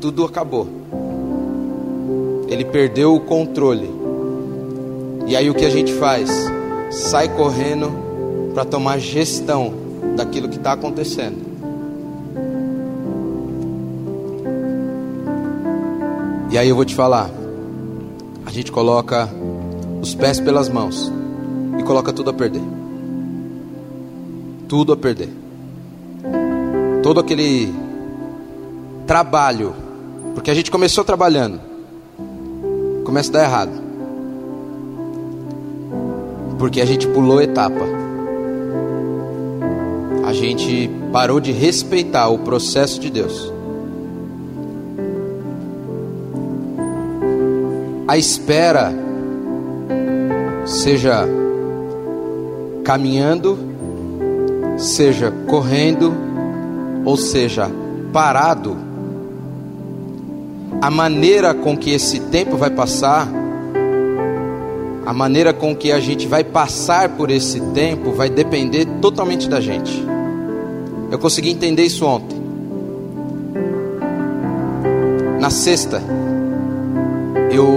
tudo 0.00 0.24
acabou. 0.24 0.68
Ele 2.48 2.64
perdeu 2.64 3.14
o 3.14 3.20
controle. 3.20 3.90
E 5.26 5.36
aí 5.36 5.50
o 5.50 5.54
que 5.54 5.64
a 5.64 5.70
gente 5.70 5.92
faz? 5.92 6.30
Sai 6.90 7.28
correndo 7.36 7.90
para 8.54 8.64
tomar 8.64 8.98
gestão 8.98 9.74
daquilo 10.16 10.48
que 10.48 10.56
está 10.56 10.72
acontecendo. 10.72 11.50
E 16.50 16.58
aí 16.58 16.68
eu 16.68 16.74
vou 16.74 16.84
te 16.84 16.94
falar. 16.94 17.30
A 18.44 18.50
gente 18.50 18.72
coloca 18.72 19.28
os 20.02 20.14
pés 20.14 20.40
pelas 20.40 20.68
mãos 20.68 21.12
e 21.78 21.82
coloca 21.84 22.12
tudo 22.12 22.30
a 22.30 22.32
perder. 22.32 22.62
Tudo 24.66 24.92
a 24.92 24.96
perder. 24.96 25.28
Todo 27.02 27.20
aquele 27.20 27.72
trabalho, 29.06 29.74
porque 30.34 30.50
a 30.50 30.54
gente 30.54 30.70
começou 30.70 31.04
trabalhando, 31.04 31.60
começa 33.04 33.30
a 33.30 33.32
dar 33.32 33.44
errado. 33.44 33.72
Porque 36.58 36.80
a 36.80 36.84
gente 36.84 37.06
pulou 37.06 37.40
etapa. 37.40 37.99
Gente 40.40 40.90
parou 41.12 41.38
de 41.38 41.52
respeitar 41.52 42.28
o 42.28 42.38
processo 42.38 42.98
de 42.98 43.10
Deus. 43.10 43.60
a 48.10 48.18
espera, 48.18 48.92
seja 50.66 51.28
caminhando, 52.82 53.56
seja 54.76 55.32
correndo, 55.46 56.12
ou 57.04 57.16
seja 57.16 57.70
parado, 58.12 58.76
a 60.82 60.90
maneira 60.90 61.54
com 61.54 61.76
que 61.76 61.92
esse 61.92 62.18
tempo 62.18 62.56
vai 62.56 62.70
passar, 62.70 63.28
a 65.06 65.12
maneira 65.12 65.52
com 65.52 65.76
que 65.76 65.92
a 65.92 66.00
gente 66.00 66.26
vai 66.26 66.42
passar 66.42 67.10
por 67.10 67.30
esse 67.30 67.60
tempo 67.72 68.10
vai 68.10 68.28
depender 68.28 68.86
totalmente 69.00 69.48
da 69.48 69.60
gente. 69.60 70.04
Eu 71.10 71.18
consegui 71.18 71.50
entender 71.50 71.82
isso 71.82 72.06
ontem. 72.06 72.40
Na 75.40 75.50
sexta, 75.50 76.02
eu 77.50 77.76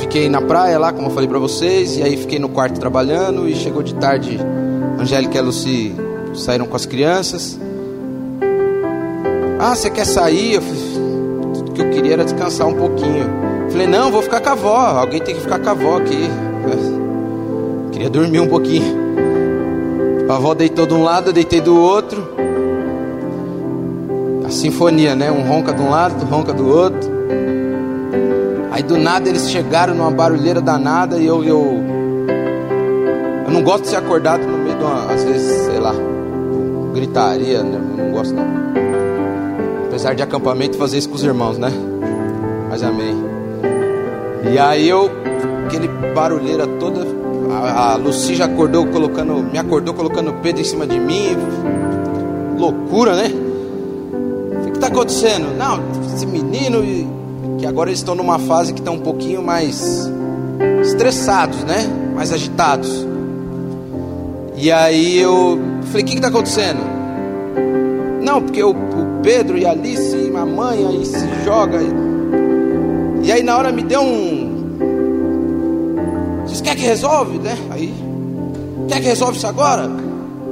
fiquei 0.00 0.28
na 0.28 0.40
praia 0.40 0.78
lá, 0.78 0.92
como 0.92 1.08
eu 1.08 1.10
falei 1.10 1.28
para 1.28 1.38
vocês, 1.38 1.96
e 1.96 2.02
aí 2.02 2.16
fiquei 2.16 2.38
no 2.38 2.48
quarto 2.48 2.80
trabalhando 2.80 3.48
e 3.48 3.54
chegou 3.54 3.82
de 3.82 3.94
tarde, 3.94 4.40
Angélica 4.98 5.36
e 5.36 5.38
a 5.38 5.42
Lucy 5.42 5.94
saíram 6.34 6.66
com 6.66 6.74
as 6.74 6.86
crianças. 6.86 7.58
Ah, 9.60 9.74
você 9.74 9.88
quer 9.88 10.04
sair? 10.04 10.54
Eu 10.54 10.62
tudo 11.54 11.72
que 11.72 11.80
eu 11.80 11.90
queria 11.90 12.14
era 12.14 12.24
descansar 12.24 12.66
um 12.66 12.74
pouquinho. 12.74 13.24
Falei, 13.70 13.86
não, 13.86 14.10
vou 14.10 14.22
ficar 14.22 14.40
com 14.40 14.48
a 14.48 14.52
avó, 14.52 14.76
alguém 14.76 15.20
tem 15.20 15.34
que 15.34 15.40
ficar 15.40 15.58
com 15.58 15.68
a 15.68 15.72
avó 15.72 15.98
aqui. 15.98 16.28
Eu 17.84 17.90
queria 17.90 18.10
dormir 18.10 18.40
um 18.40 18.48
pouquinho. 18.48 19.04
A 20.28 20.36
avó 20.36 20.54
deitou 20.54 20.86
de 20.86 20.94
um 20.94 21.02
lado, 21.02 21.30
eu 21.30 21.32
deitei 21.32 21.60
do 21.60 21.78
outro. 21.78 22.34
Sinfonia, 24.64 25.14
né? 25.14 25.30
Um 25.30 25.46
ronca 25.46 25.74
de 25.74 25.82
um 25.82 25.90
lado, 25.90 26.24
ronca 26.24 26.50
do 26.54 26.66
outro. 26.66 27.10
Aí 28.72 28.82
do 28.82 28.96
nada 28.96 29.28
eles 29.28 29.50
chegaram 29.50 29.94
numa 29.94 30.10
barulheira 30.10 30.58
danada 30.58 31.18
e 31.18 31.26
eu, 31.26 31.44
eu, 31.44 31.84
eu 33.46 33.52
não 33.52 33.62
gosto 33.62 33.82
de 33.82 33.88
ser 33.90 33.96
acordado 33.96 34.46
no 34.46 34.56
meio 34.56 34.74
de 34.74 34.82
uma, 34.82 35.12
às 35.12 35.22
vezes, 35.22 35.66
sei 35.66 35.78
lá, 35.78 35.92
gritaria, 36.94 37.62
né? 37.62 37.78
não 37.94 38.10
gosto 38.10 38.32
não. 38.32 38.46
Apesar 39.88 40.14
de 40.14 40.22
acampamento 40.22 40.78
fazer 40.78 40.96
isso 40.96 41.10
com 41.10 41.16
os 41.16 41.24
irmãos, 41.24 41.58
né? 41.58 41.70
Mas 42.70 42.82
amém. 42.82 43.22
E 44.50 44.58
aí 44.58 44.88
eu, 44.88 45.10
aquele 45.66 45.88
barulheira 46.14 46.66
toda, 46.66 47.06
a, 47.50 47.92
a 47.92 47.96
Lucy 47.96 48.34
já 48.34 48.46
acordou 48.46 48.86
colocando, 48.86 49.42
me 49.42 49.58
acordou 49.58 49.92
colocando 49.92 50.30
o 50.30 50.34
Pedro 50.40 50.62
em 50.62 50.64
cima 50.64 50.86
de 50.86 50.98
mim. 50.98 51.36
Loucura, 52.56 53.14
né? 53.14 53.43
Está 54.84 54.96
acontecendo? 54.96 55.56
Não, 55.56 55.80
esse 56.14 56.26
menino 56.26 56.82
que 57.58 57.64
agora 57.64 57.88
eles 57.88 58.00
estão 58.00 58.14
numa 58.14 58.38
fase 58.38 58.74
que 58.74 58.80
estão 58.80 58.96
um 58.96 59.00
pouquinho 59.00 59.42
mais 59.42 60.10
estressados, 60.82 61.64
né? 61.64 61.86
Mais 62.14 62.30
agitados. 62.30 63.06
E 64.54 64.70
aí 64.70 65.16
eu 65.16 65.58
falei, 65.86 66.02
o 66.02 66.06
que 66.06 66.16
está 66.16 66.28
acontecendo? 66.28 66.80
Não, 68.20 68.42
porque 68.42 68.62
o, 68.62 68.72
o, 68.72 69.22
Pedro 69.22 69.56
e 69.56 69.64
a 69.64 69.70
Alice 69.70 70.14
e 70.14 70.36
a 70.36 70.44
mãe 70.44 70.86
aí 70.86 71.06
se 71.06 71.44
joga. 71.46 71.78
E, 71.80 73.28
e 73.28 73.32
aí 73.32 73.42
na 73.42 73.56
hora 73.56 73.72
me 73.72 73.84
deu 73.84 74.02
um. 74.02 74.52
Vocês 76.44 76.60
quer 76.60 76.76
que 76.76 76.82
resolve, 76.82 77.38
né? 77.38 77.56
Aí. 77.70 77.90
Quer 78.88 79.00
que 79.00 79.06
resolve 79.06 79.38
isso 79.38 79.46
agora? 79.46 79.88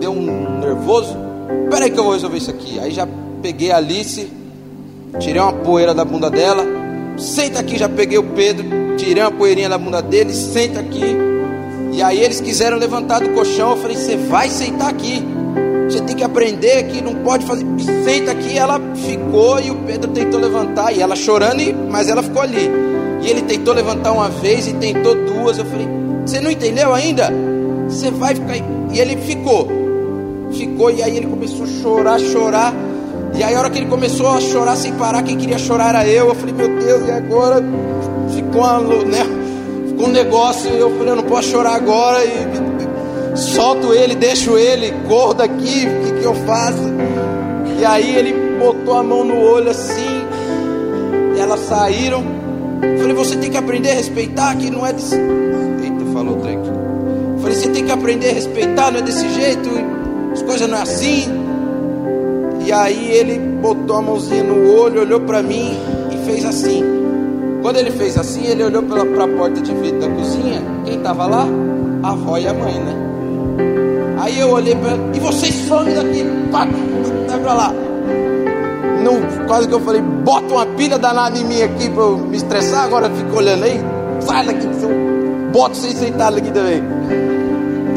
Deu 0.01 0.11
um 0.11 0.59
nervoso. 0.59 1.15
Espera 1.65 1.85
aí 1.85 1.91
que 1.91 2.01
eu 2.01 2.05
vou 2.05 2.15
resolver 2.15 2.39
isso 2.39 2.51
aqui. 2.51 2.81
Aí 2.81 2.93
já 2.93 3.07
peguei 3.43 3.73
a 3.73 3.77
Alice, 3.79 4.31
tirei 5.19 5.43
uma 5.43 5.53
poeira 5.53 5.93
da 5.93 6.05
bunda 6.05 6.31
dela. 6.31 6.65
Senta 7.19 7.61
aqui, 7.61 7.77
já 7.77 7.89
peguei 7.89 8.17
o 8.17 8.23
Pedro, 8.23 8.97
tirei 8.97 9.23
uma 9.23 9.33
poeirinha 9.33 9.69
da 9.69 9.77
bunda 9.77 10.01
dele, 10.01 10.33
senta 10.33 10.81
aqui. 10.81 11.17
E 11.93 12.01
aí 12.03 12.21
eles 12.21 12.41
quiseram 12.41 12.79
levantar 12.79 13.21
do 13.21 13.31
colchão. 13.31 13.73
Eu 13.73 13.77
falei: 13.77 13.97
Você 13.97 14.17
vai 14.17 14.49
sentar 14.49 14.89
aqui. 14.89 15.23
Você 15.89 16.01
tem 16.01 16.17
que 16.17 16.25
aprender 16.25 16.85
que 16.85 17.03
não 17.03 17.17
pode 17.17 17.45
fazer. 17.45 17.67
Senta 18.05 18.31
aqui. 18.31 18.57
Ela 18.57 18.81
ficou 18.95 19.61
e 19.61 19.71
o 19.71 19.75
Pedro 19.77 20.11
tentou 20.11 20.41
levantar. 20.41 20.93
E 20.93 21.03
ela 21.03 21.15
chorando, 21.15 21.63
mas 21.91 22.09
ela 22.09 22.23
ficou 22.23 22.41
ali. 22.41 22.71
E 23.23 23.29
ele 23.29 23.43
tentou 23.43 23.75
levantar 23.75 24.13
uma 24.13 24.31
vez 24.31 24.67
e 24.67 24.73
tentou 24.73 25.15
duas. 25.15 25.59
Eu 25.59 25.67
falei: 25.67 25.87
Você 26.25 26.41
não 26.41 26.51
entendeu 26.51 26.95
ainda? 26.95 27.31
Você 27.89 28.11
vai 28.11 28.35
ficar. 28.35 28.57
E 28.57 28.99
ele 28.99 29.17
ficou. 29.19 29.69
Ficou. 30.51 30.91
E 30.91 31.03
aí 31.03 31.19
ele 31.19 31.27
começou 31.27 31.65
a 31.65 31.69
chorar, 31.69 32.19
chorar. 32.19 32.75
E 33.43 33.45
aí, 33.45 33.57
a 33.57 33.59
hora 33.59 33.71
que 33.71 33.79
ele 33.79 33.89
começou 33.89 34.29
a 34.29 34.41
chorar 34.41 34.77
sem 34.77 34.93
parar, 34.93 35.21
quem 35.25 35.37
queria 35.37 35.59
chorar 35.59 35.89
era 35.89 36.07
eu. 36.07 36.29
Eu 36.29 36.35
falei: 36.37 36.55
Meu 36.55 36.69
Deus, 36.79 37.09
e 37.09 37.11
agora? 37.11 37.61
Ficou 38.33 38.63
uma. 38.63 39.05
Né? 39.05 39.43
com 39.97 40.05
um 40.05 40.13
negócio, 40.13 40.71
eu 40.71 40.91
falei, 40.91 41.11
eu 41.11 41.17
não 41.17 41.25
posso 41.25 41.49
chorar 41.49 41.75
agora, 41.75 42.25
e 42.25 43.37
solto 43.37 43.93
ele, 43.93 44.15
deixo 44.15 44.57
ele, 44.57 44.93
corro 45.09 45.35
daqui, 45.35 45.87
o 45.87 46.05
que, 46.05 46.21
que 46.21 46.25
eu 46.25 46.35
faço? 46.47 46.83
E 47.79 47.85
aí 47.85 48.17
ele 48.17 48.33
botou 48.59 48.99
a 48.99 49.03
mão 49.03 49.25
no 49.25 49.41
olho 49.41 49.71
assim, 49.71 50.25
e 51.37 51.41
elas 51.41 51.61
saíram. 51.61 52.25
Eu 52.83 52.99
falei, 52.99 53.15
você 53.15 53.37
tem 53.37 53.51
que 53.51 53.57
aprender 53.57 53.91
a 53.91 53.95
respeitar, 53.95 54.57
que 54.57 54.71
não 54.71 54.87
é 54.87 54.93
desse. 54.93 55.15
Eita, 55.15 56.13
falou 56.13 56.39
o 56.39 56.41
trem. 56.41 56.57
Eu 56.57 57.39
falei, 57.41 57.57
você 57.57 57.69
tem 57.71 57.85
que 57.85 57.93
aprender 57.93 58.31
a 58.31 58.35
respeitar, 58.35 58.91
não 58.91 58.99
é 58.99 59.03
desse 59.03 59.29
jeito, 59.29 59.69
as 60.33 60.43
coisas 60.43 60.69
não 60.69 60.79
é 60.79 60.83
assim. 60.83 61.42
E 62.65 62.73
aí 62.73 63.11
ele 63.11 63.39
botou 63.39 63.97
a 63.97 64.03
mãozinha 64.03 64.45
no 64.45 64.73
olho, 64.73 65.01
olhou 65.01 65.21
para 65.21 65.43
mim 65.43 65.77
e 66.11 66.17
fez 66.25 66.45
assim. 66.45 66.83
Quando 67.61 67.77
ele 67.77 67.91
fez 67.91 68.17
assim, 68.17 68.47
ele 68.47 68.65
olhou 68.65 68.83
para 68.83 69.03
a 69.03 69.29
porta 69.29 69.61
de 69.61 69.75
vidro 69.75 70.01
da 70.01 70.09
cozinha. 70.09 70.63
Quem 70.85 70.97
estava 70.97 71.27
lá? 71.27 71.47
A 72.03 72.11
avó 72.11 72.39
e 72.39 72.47
a 72.47 72.55
mãe, 72.55 72.75
né? 72.75 72.95
Aí 74.21 74.39
eu 74.39 74.51
olhei 74.51 74.75
para 74.77 74.91
ela, 74.91 75.11
e 75.15 75.21
vocês 75.21 75.55
somem 75.67 75.95
daqui, 75.95 76.25
vai 76.51 76.69
para 77.41 77.55
lá. 77.55 77.75
Não, 79.03 79.47
quase 79.49 79.67
que 79.67 79.75
eu 79.75 79.81
falei, 79.81 80.01
bota 80.01 80.55
uma 80.55 80.67
pilha 80.67 80.97
danada 80.99 81.37
em 81.37 81.45
mim 81.45 81.63
aqui 81.63 81.91
para 81.91 82.05
eu 82.05 82.19
me 82.19 82.37
estressar. 82.37 82.85
Agora 82.85 83.11
fica 83.11 83.37
olhando 83.37 83.65
aí, 83.65 83.81
sai 84.21 84.47
daqui, 84.47 84.67
bota 85.53 85.75
vocês 85.75 85.95
sentados 85.95 86.39
aqui 86.39 86.53
também. 86.53 86.83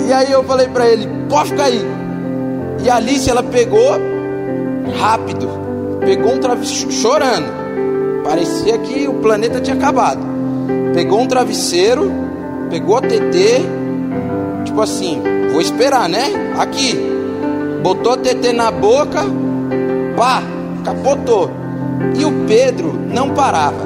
E 0.07 0.13
aí 0.13 0.31
eu 0.31 0.43
falei 0.43 0.67
para 0.67 0.87
ele, 0.87 1.07
pode 1.29 1.49
ficar 1.49 1.65
aí. 1.65 1.81
E 2.83 2.89
a 2.89 2.95
Alice, 2.95 3.29
ela 3.29 3.43
pegou 3.43 4.14
rápido, 4.99 5.47
pegou 6.01 6.33
um 6.33 6.39
travesseiro, 6.39 6.91
chorando 6.91 7.65
Parecia 8.25 8.75
que 8.79 9.07
o 9.07 9.13
planeta 9.13 9.61
tinha 9.61 9.75
acabado. 9.75 10.19
Pegou 10.95 11.21
um 11.21 11.27
travesseiro, 11.27 12.11
pegou 12.71 12.97
a 12.97 13.01
TT, 13.01 13.61
tipo 14.65 14.81
assim, 14.81 15.21
vou 15.51 15.61
esperar, 15.61 16.09
né? 16.09 16.23
Aqui. 16.57 16.97
Botou 17.83 18.13
a 18.13 18.17
TT 18.17 18.51
na 18.51 18.71
boca, 18.71 19.23
pá, 20.17 20.41
capotou. 20.83 21.51
E 22.17 22.25
o 22.25 22.47
Pedro 22.47 22.99
não 23.13 23.29
parava. 23.29 23.85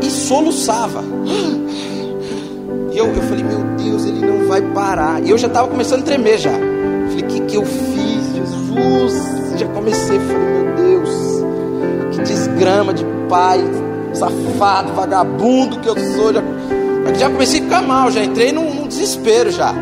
E 0.00 0.10
soluçava. 0.10 1.04
E 2.90 2.96
eu, 2.96 3.06
eu 3.06 3.22
falei, 3.22 3.44
meu 3.44 3.60
Deus, 3.76 4.06
ele 4.06 4.24
não 4.24 4.48
vai 4.48 4.62
parar. 4.62 5.22
E 5.22 5.28
eu 5.28 5.36
já 5.36 5.46
estava 5.46 5.68
começando 5.68 6.00
a 6.00 6.04
tremer 6.04 6.38
já. 6.38 6.52
Falei, 6.52 7.22
o 7.22 7.26
que, 7.26 7.40
que 7.40 7.56
eu 7.56 7.66
fiz, 7.66 8.01
comecei, 9.82 10.18
falei, 10.20 10.38
meu 10.38 10.76
Deus, 10.76 11.10
que 12.12 12.22
desgrama 12.22 12.94
de 12.94 13.04
pai, 13.28 13.60
safado, 14.14 14.92
vagabundo 14.92 15.80
que 15.80 15.88
eu 15.88 15.94
sou. 16.14 16.32
Já, 16.32 16.42
já 17.14 17.30
comecei 17.30 17.60
a 17.60 17.64
ficar 17.64 17.82
mal, 17.82 18.10
já 18.10 18.22
entrei 18.22 18.52
num, 18.52 18.72
num 18.72 18.86
desespero 18.86 19.50
já. 19.50 19.74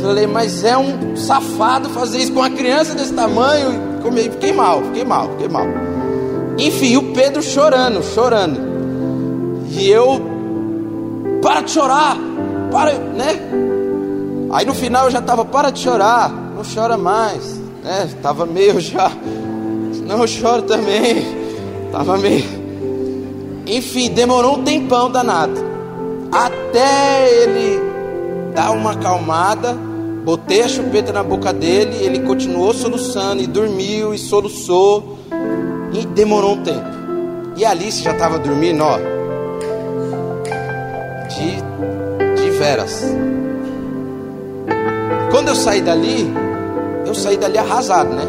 Falei, 0.00 0.26
mas 0.26 0.62
é 0.62 0.78
um 0.78 1.16
safado 1.16 1.88
fazer 1.90 2.18
isso 2.18 2.32
com 2.32 2.38
uma 2.38 2.50
criança 2.50 2.94
desse 2.94 3.12
tamanho. 3.12 3.88
Fiquei 4.30 4.52
mal, 4.52 4.82
fiquei 4.84 5.04
mal, 5.04 5.28
fiquei 5.30 5.48
mal. 5.48 5.66
Enfim, 6.56 6.96
o 6.96 7.12
Pedro 7.12 7.42
chorando, 7.42 8.02
chorando. 8.02 8.60
E 9.70 9.90
eu, 9.90 10.20
para 11.42 11.60
de 11.62 11.72
chorar, 11.72 12.16
para, 12.70 12.92
né? 12.92 13.38
Aí 14.50 14.64
no 14.64 14.74
final 14.74 15.06
eu 15.06 15.10
já 15.10 15.18
estava, 15.18 15.44
para 15.44 15.70
de 15.70 15.80
chorar, 15.80 16.30
não 16.30 16.62
chora 16.64 16.96
mais, 16.96 17.57
né? 17.82 18.08
Tava 18.22 18.46
meio 18.46 18.80
já, 18.80 19.10
não 20.06 20.26
choro 20.26 20.62
também, 20.62 21.24
tava 21.92 22.16
meio. 22.18 22.44
Enfim, 23.66 24.10
demorou 24.10 24.58
um 24.58 24.64
tempão 24.64 25.10
danado. 25.10 25.68
Até 26.32 27.42
ele 27.42 27.80
dar 28.54 28.70
uma 28.72 28.92
acalmada, 28.92 29.74
botei 30.24 30.62
a 30.62 30.68
chupeta 30.68 31.12
na 31.12 31.22
boca 31.22 31.52
dele, 31.52 31.96
ele 32.02 32.20
continuou 32.20 32.72
soluçando 32.72 33.42
e 33.42 33.46
dormiu 33.46 34.14
e 34.14 34.18
soluçou. 34.18 35.18
E 35.92 36.04
demorou 36.06 36.52
um 36.52 36.62
tempo. 36.62 36.86
E 37.56 37.64
Alice 37.64 38.02
já 38.02 38.12
estava 38.12 38.38
dormindo, 38.38 38.84
ó. 38.84 38.98
De, 41.28 42.42
de 42.42 42.50
veras. 42.50 43.04
Quando 45.30 45.48
eu 45.48 45.54
saí 45.54 45.80
dali, 45.80 46.30
eu 47.08 47.14
saí 47.14 47.38
dali 47.38 47.56
arrasado, 47.56 48.10
né? 48.10 48.24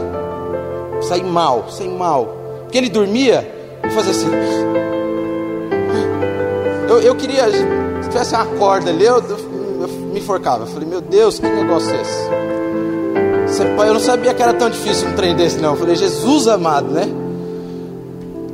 Saí 1.02 1.22
mal, 1.22 1.66
saí 1.70 1.90
mal. 1.90 2.38
Porque 2.64 2.78
ele 2.78 2.90
dormia 2.90 3.46
e 3.84 3.90
fazia 3.90 4.12
assim. 4.12 4.30
Eu, 6.88 7.02
eu 7.02 7.16
queria, 7.16 7.44
se 8.02 8.10
tivesse 8.10 8.34
uma 8.34 8.46
corda 8.46 8.90
ali, 8.90 9.06
eu, 9.06 9.18
eu, 9.18 9.38
eu 9.82 9.88
me 9.88 10.20
enforcava. 10.20 10.64
Eu 10.64 10.68
falei, 10.68 10.88
meu 10.88 11.02
Deus, 11.02 11.40
que 11.40 11.46
negócio 11.46 11.94
é 11.94 12.02
esse? 12.02 12.30
Eu 13.86 13.94
não 13.94 14.00
sabia 14.00 14.34
que 14.34 14.42
era 14.42 14.54
tão 14.54 14.70
difícil 14.70 15.10
um 15.10 15.14
trem 15.14 15.36
desse, 15.36 15.60
não. 15.60 15.72
Eu 15.72 15.78
falei, 15.78 15.96
Jesus 15.96 16.48
amado, 16.48 16.90
né? 16.90 17.10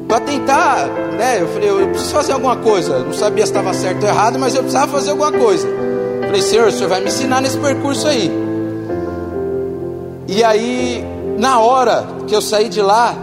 Para 0.08 0.22
tentar, 0.22 0.88
né? 1.18 1.42
Eu 1.42 1.48
falei, 1.50 1.70
eu 1.70 1.88
preciso 1.90 2.12
fazer 2.12 2.32
alguma 2.32 2.56
coisa. 2.58 3.00
Não 3.00 3.14
sabia 3.14 3.46
se 3.46 3.52
estava 3.52 3.74
certo 3.74 4.02
ou 4.02 4.10
errado, 4.10 4.40
mas 4.40 4.56
eu 4.56 4.62
precisava 4.64 4.92
fazer 4.92 5.12
alguma 5.12 5.32
coisa. 5.32 5.68
Eu 5.68 6.24
falei, 6.24 6.42
Senhor, 6.42 6.68
o 6.68 6.72
Senhor 6.72 6.90
vai 6.90 7.02
me 7.02 7.08
ensinar 7.08 7.42
nesse 7.42 7.58
percurso 7.58 8.08
aí. 8.08 8.45
E 10.28 10.44
aí, 10.44 11.04
na 11.38 11.60
hora 11.60 12.06
que 12.28 12.36
eu 12.36 12.42
saí 12.42 12.70
de 12.70 12.82
lá, 12.82 13.16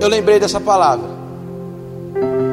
eu 0.00 0.08
lembrei 0.08 0.38
dessa 0.38 0.60
palavra. 0.60 1.08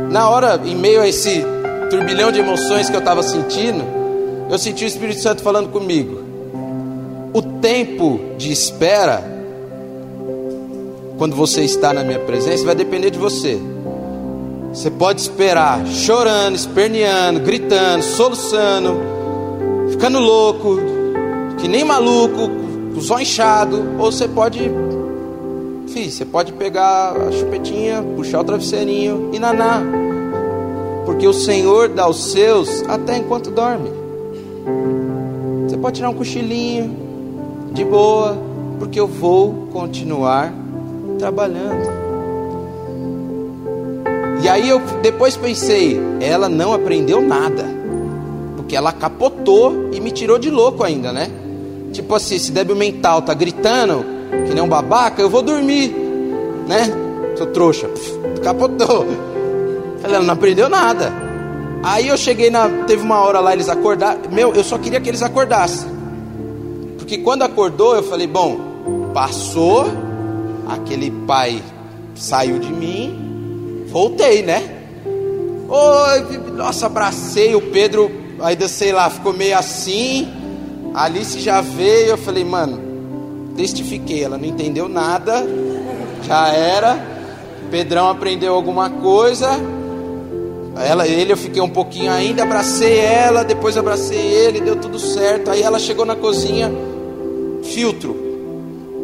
Na 0.10 0.30
hora, 0.30 0.60
em 0.64 0.76
meio 0.76 1.02
a 1.02 1.08
esse 1.08 1.44
turbilhão 1.90 2.32
de 2.32 2.40
emoções 2.40 2.90
que 2.90 2.96
eu 2.96 3.00
estava 3.00 3.24
sentindo, 3.24 3.84
eu 4.50 4.58
senti 4.58 4.84
o 4.84 4.88
Espírito 4.88 5.22
Santo 5.22 5.42
falando 5.42 5.70
comigo. 5.70 6.22
O 7.34 7.42
tempo 7.42 8.20
de 8.38 8.52
espera, 8.52 9.24
quando 11.18 11.36
você 11.36 11.64
está 11.64 11.94
na 11.94 12.04
minha 12.04 12.20
presença, 12.20 12.66
vai 12.66 12.76
depender 12.76 13.10
de 13.10 13.18
você. 13.18 13.60
Você 14.74 14.90
pode 14.90 15.22
esperar 15.22 15.86
chorando, 15.88 16.56
esperneando, 16.56 17.40
gritando, 17.40 18.04
soluçando, 18.04 18.98
ficando 19.92 20.20
louco, 20.20 20.80
que 21.60 21.68
nem 21.68 21.84
maluco, 21.84 22.50
o 22.96 23.20
inchado, 23.20 23.84
ou 24.00 24.12
você 24.12 24.28
pode 24.28 24.72
Fih, 25.88 26.10
você 26.10 26.26
pode 26.26 26.54
pegar 26.54 27.12
a 27.12 27.32
chupetinha, 27.32 28.04
puxar 28.16 28.40
o 28.40 28.44
travesseirinho 28.44 29.30
e 29.32 29.38
naná. 29.38 29.82
Porque 31.06 31.28
o 31.28 31.34
Senhor 31.34 31.90
dá 31.90 32.10
os 32.10 32.32
seus 32.32 32.82
até 32.90 33.18
enquanto 33.18 33.52
dorme. 33.52 33.92
Você 35.68 35.78
pode 35.78 35.98
tirar 35.98 36.10
um 36.10 36.16
cochilinho, 36.16 36.96
de 37.72 37.84
boa, 37.84 38.38
porque 38.80 39.00
eu 39.00 39.08
vou 39.08 39.68
continuar 39.72 40.54
trabalhando. 41.20 41.88
E 44.42 44.50
aí 44.50 44.68
eu 44.68 44.82
depois 45.02 45.38
pensei, 45.38 46.00
ela 46.22 46.50
não 46.50 46.74
aprendeu 46.74 47.22
nada. 47.22 47.66
Porque 48.56 48.76
ela 48.76 48.92
capotou 48.92 49.92
e 49.94 50.00
me 50.00 50.12
tirou 50.12 50.40
de 50.40 50.50
louco 50.50 50.84
ainda, 50.84 51.12
né? 51.12 51.30
Tipo 51.94 52.16
assim, 52.16 52.40
se 52.40 52.52
débil 52.52 52.76
mental 52.76 53.22
tá 53.22 53.34
gritando, 53.34 54.04
que 54.48 54.54
nem 54.54 54.64
um 54.64 54.68
babaca, 54.68 55.22
eu 55.22 55.30
vou 55.30 55.44
dormir, 55.44 55.90
né? 56.68 56.90
Seu 57.38 57.48
trouxa, 57.48 57.90
capotou. 58.44 59.06
Ela 60.04 60.20
não 60.20 60.34
aprendeu 60.34 60.68
nada. 60.68 61.14
Aí 61.84 62.08
eu 62.08 62.18
cheguei 62.18 62.50
na. 62.50 62.68
Teve 62.86 63.04
uma 63.04 63.20
hora 63.20 63.40
lá, 63.40 63.54
eles 63.54 63.70
acordaram. 63.70 64.22
Meu, 64.32 64.54
eu 64.54 64.64
só 64.64 64.78
queria 64.78 65.00
que 65.00 65.10
eles 65.10 65.22
acordassem. 65.22 65.88
Porque 66.98 67.20
quando 67.20 67.44
acordou, 67.44 67.96
eu 67.96 68.04
falei: 68.04 68.26
bom, 68.28 68.58
passou, 69.14 69.86
aquele 70.68 71.12
pai 71.12 71.62
saiu 72.16 72.60
de 72.60 72.72
mim, 72.72 73.86
voltei, 73.88 74.42
né? 74.42 74.82
Oi, 75.70 76.52
nossa, 76.56 76.86
abracei 76.86 77.56
o 77.56 77.62
Pedro, 77.62 78.12
ainda 78.42 78.68
sei 78.68 78.92
lá, 78.92 79.10
ficou 79.10 79.34
meio 79.34 79.58
assim. 79.58 80.28
A 80.94 81.06
Alice 81.06 81.40
já 81.40 81.60
veio, 81.60 82.10
eu 82.10 82.18
falei, 82.18 82.44
mano, 82.44 82.80
testifiquei, 83.56 84.24
ela 84.24 84.38
não 84.38 84.46
entendeu 84.46 84.88
nada, 84.88 85.44
já 86.24 86.50
era. 86.50 87.14
Pedrão 87.72 88.08
aprendeu 88.10 88.54
alguma 88.54 88.90
coisa. 88.90 89.50
Ela, 90.76 91.08
ele 91.08 91.34
eu 91.34 91.38
fiquei 91.38 91.62
um 91.62 91.70
pouquinho 91.70 92.12
ainda, 92.12 92.44
abracei 92.44 92.98
ela, 92.98 93.44
depois 93.44 93.78
abracei 93.78 94.18
ele, 94.20 94.62
deu 94.62 94.76
tudo 94.76 95.00
certo. 95.00 95.50
Aí 95.50 95.64
ela 95.64 95.80
chegou 95.80 96.06
na 96.06 96.16
cozinha, 96.16 96.72
filtro. 97.64 98.16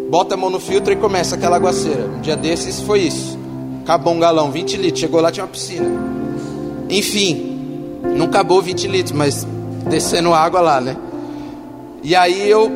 Bota 0.10 0.36
a 0.36 0.38
mão 0.38 0.50
no 0.50 0.60
filtro 0.60 0.94
e 0.94 0.96
começa 0.96 1.36
aquela 1.36 1.56
aguaceira. 1.56 2.06
Um 2.06 2.22
dia 2.22 2.36
desses 2.36 2.82
foi 2.82 3.02
isso. 3.02 3.38
Acabou 3.84 4.14
um 4.14 4.20
galão, 4.20 4.52
20 4.52 4.78
litros. 4.78 5.00
Chegou 5.00 5.22
lá, 5.22 5.32
tinha 5.32 5.44
uma 5.44 5.52
piscina. 5.52 5.88
Enfim, 6.90 8.00
não 8.16 8.26
acabou 8.26 8.62
20 8.62 8.88
litros, 8.88 9.12
mas 9.12 9.48
descendo 9.88 10.34
água 10.34 10.62
lá, 10.62 10.82
né? 10.82 10.96
E 12.04 12.16
aí 12.16 12.50
eu, 12.50 12.72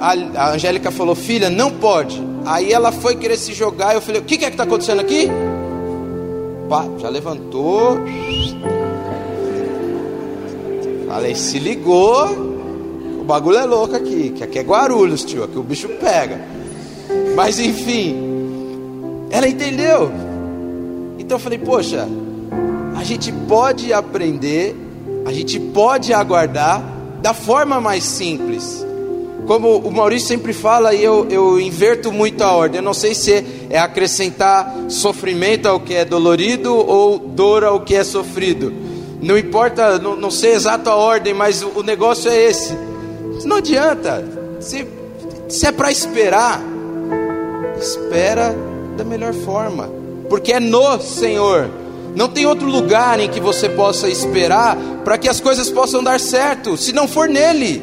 a, 0.00 0.52
Angélica 0.52 0.90
falou, 0.90 1.14
filha, 1.14 1.50
não 1.50 1.70
pode. 1.70 2.22
Aí 2.46 2.72
ela 2.72 2.92
foi 2.92 3.16
querer 3.16 3.36
se 3.36 3.52
jogar. 3.52 3.94
Eu 3.94 4.00
falei, 4.00 4.20
o 4.20 4.24
que, 4.24 4.38
que 4.38 4.44
é 4.44 4.48
que 4.48 4.54
está 4.54 4.64
acontecendo 4.64 5.00
aqui? 5.00 5.28
Pá, 6.68 6.86
já 6.98 7.08
levantou. 7.08 7.98
Falei, 11.08 11.34
se 11.34 11.58
ligou. 11.58 12.28
O 13.20 13.24
bagulho 13.24 13.58
é 13.58 13.64
louco 13.64 13.96
aqui. 13.96 14.30
Que 14.30 14.44
aqui 14.44 14.58
é 14.58 14.62
Guarulhos, 14.62 15.24
tio. 15.24 15.44
Aqui 15.44 15.58
o 15.58 15.62
bicho 15.62 15.88
pega. 15.88 16.40
Mas 17.34 17.58
enfim, 17.58 18.16
ela 19.30 19.48
entendeu. 19.48 20.10
Então 21.18 21.36
eu 21.36 21.40
falei, 21.40 21.58
poxa, 21.58 22.08
a 22.96 23.04
gente 23.04 23.32
pode 23.32 23.92
aprender, 23.92 24.74
a 25.26 25.32
gente 25.32 25.58
pode 25.60 26.12
aguardar 26.12 26.97
da 27.20 27.34
forma 27.34 27.80
mais 27.80 28.04
simples. 28.04 28.84
Como 29.46 29.78
o 29.78 29.90
Maurício 29.90 30.28
sempre 30.28 30.52
fala, 30.52 30.92
e 30.92 31.02
eu, 31.02 31.26
eu 31.30 31.58
inverto 31.58 32.12
muito 32.12 32.42
a 32.42 32.52
ordem. 32.52 32.78
Eu 32.78 32.84
não 32.84 32.92
sei 32.92 33.14
se 33.14 33.44
é 33.70 33.78
acrescentar 33.78 34.74
sofrimento 34.88 35.66
ao 35.66 35.80
que 35.80 35.94
é 35.94 36.04
dolorido 36.04 36.74
ou 36.74 37.18
dor 37.18 37.64
ao 37.64 37.80
que 37.80 37.94
é 37.94 38.04
sofrido. 38.04 38.72
Não 39.22 39.38
importa, 39.38 39.98
não, 39.98 40.14
não 40.14 40.30
sei 40.30 40.52
exato 40.52 40.90
a 40.90 40.94
ordem, 40.94 41.32
mas 41.32 41.62
o, 41.62 41.70
o 41.76 41.82
negócio 41.82 42.30
é 42.30 42.44
esse. 42.44 42.76
Não 43.44 43.56
adianta. 43.56 44.24
Se, 44.60 44.86
se 45.48 45.66
é 45.66 45.72
para 45.72 45.90
esperar, 45.90 46.60
espera 47.78 48.54
da 48.96 49.04
melhor 49.04 49.32
forma, 49.32 49.90
porque 50.28 50.52
é 50.52 50.60
no 50.60 51.00
Senhor. 51.00 51.70
Não 52.18 52.28
tem 52.28 52.46
outro 52.46 52.66
lugar 52.66 53.20
em 53.20 53.28
que 53.28 53.38
você 53.38 53.68
possa 53.68 54.08
esperar 54.08 54.76
para 55.04 55.16
que 55.16 55.28
as 55.28 55.38
coisas 55.38 55.70
possam 55.70 56.02
dar 56.02 56.18
certo, 56.18 56.76
se 56.76 56.92
não 56.92 57.06
for 57.06 57.28
nele. 57.28 57.80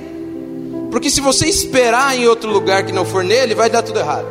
Porque 0.92 1.10
se 1.10 1.22
você 1.22 1.48
esperar 1.48 2.18
em 2.18 2.28
outro 2.28 2.52
lugar 2.52 2.86
que 2.86 2.92
não 2.92 3.06
for 3.06 3.24
nele, 3.24 3.56
vai 3.56 3.70
dar 3.70 3.82
tudo 3.82 3.98
errado. 3.98 4.28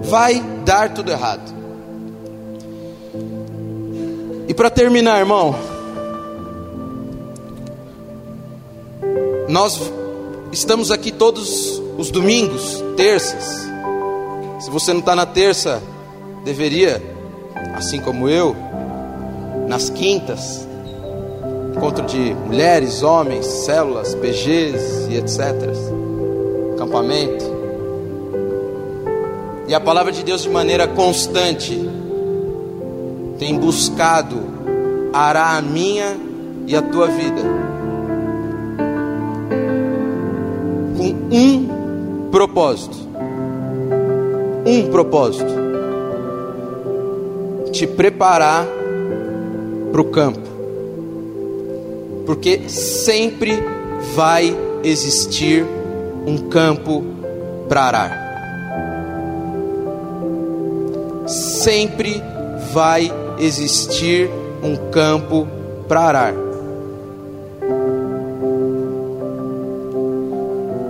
Vai 0.00 0.40
dar 0.64 0.94
tudo 0.94 1.10
errado. 1.10 1.52
E 4.46 4.54
para 4.54 4.70
terminar, 4.70 5.18
irmão, 5.18 5.56
nós 9.48 9.92
estamos 10.52 10.92
aqui 10.92 11.10
todos 11.10 11.82
os 11.98 12.12
domingos, 12.12 12.80
terças. 12.96 13.68
Se 14.60 14.70
você 14.70 14.92
não 14.92 15.00
está 15.00 15.16
na 15.16 15.26
terça, 15.26 15.82
deveria, 16.44 17.17
assim 17.74 18.00
como 18.00 18.28
eu, 18.28 18.54
nas 19.66 19.90
quintas, 19.90 20.66
encontro 21.74 22.04
de 22.06 22.34
mulheres, 22.46 23.02
homens, 23.02 23.46
células, 23.46 24.14
PGs 24.14 25.08
e 25.10 25.16
etc. 25.16 25.38
Acampamento. 26.74 27.44
E 29.68 29.74
a 29.74 29.80
palavra 29.80 30.10
de 30.10 30.24
Deus 30.24 30.42
de 30.42 30.48
maneira 30.48 30.88
constante 30.88 31.78
tem 33.38 33.58
buscado 33.58 34.36
arar 35.12 35.58
a 35.58 35.62
minha 35.62 36.16
e 36.66 36.74
a 36.74 36.82
tua 36.82 37.06
vida 37.06 37.42
com 40.96 41.14
um 41.30 42.28
propósito. 42.30 42.96
Um 44.66 44.90
propósito: 44.90 45.67
te 47.68 47.86
preparar 47.86 48.66
para 49.92 50.00
o 50.00 50.04
campo 50.06 50.48
porque 52.28 52.68
sempre 52.68 53.58
vai 54.14 54.54
existir 54.84 55.64
um 56.26 56.36
campo 56.50 57.02
para 57.66 57.84
arar. 57.84 58.28
Sempre 61.26 62.22
vai 62.70 63.10
existir 63.38 64.28
um 64.62 64.90
campo 64.90 65.48
para 65.88 66.00
arar. 66.02 66.34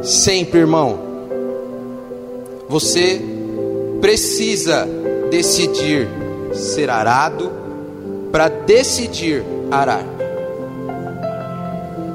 Sempre, 0.02 0.58
irmão. 0.58 0.98
Você 2.68 3.20
precisa 4.00 4.88
decidir 5.30 6.08
ser 6.58 6.90
arado 6.90 7.50
para 8.30 8.48
decidir 8.48 9.44
arar. 9.70 10.04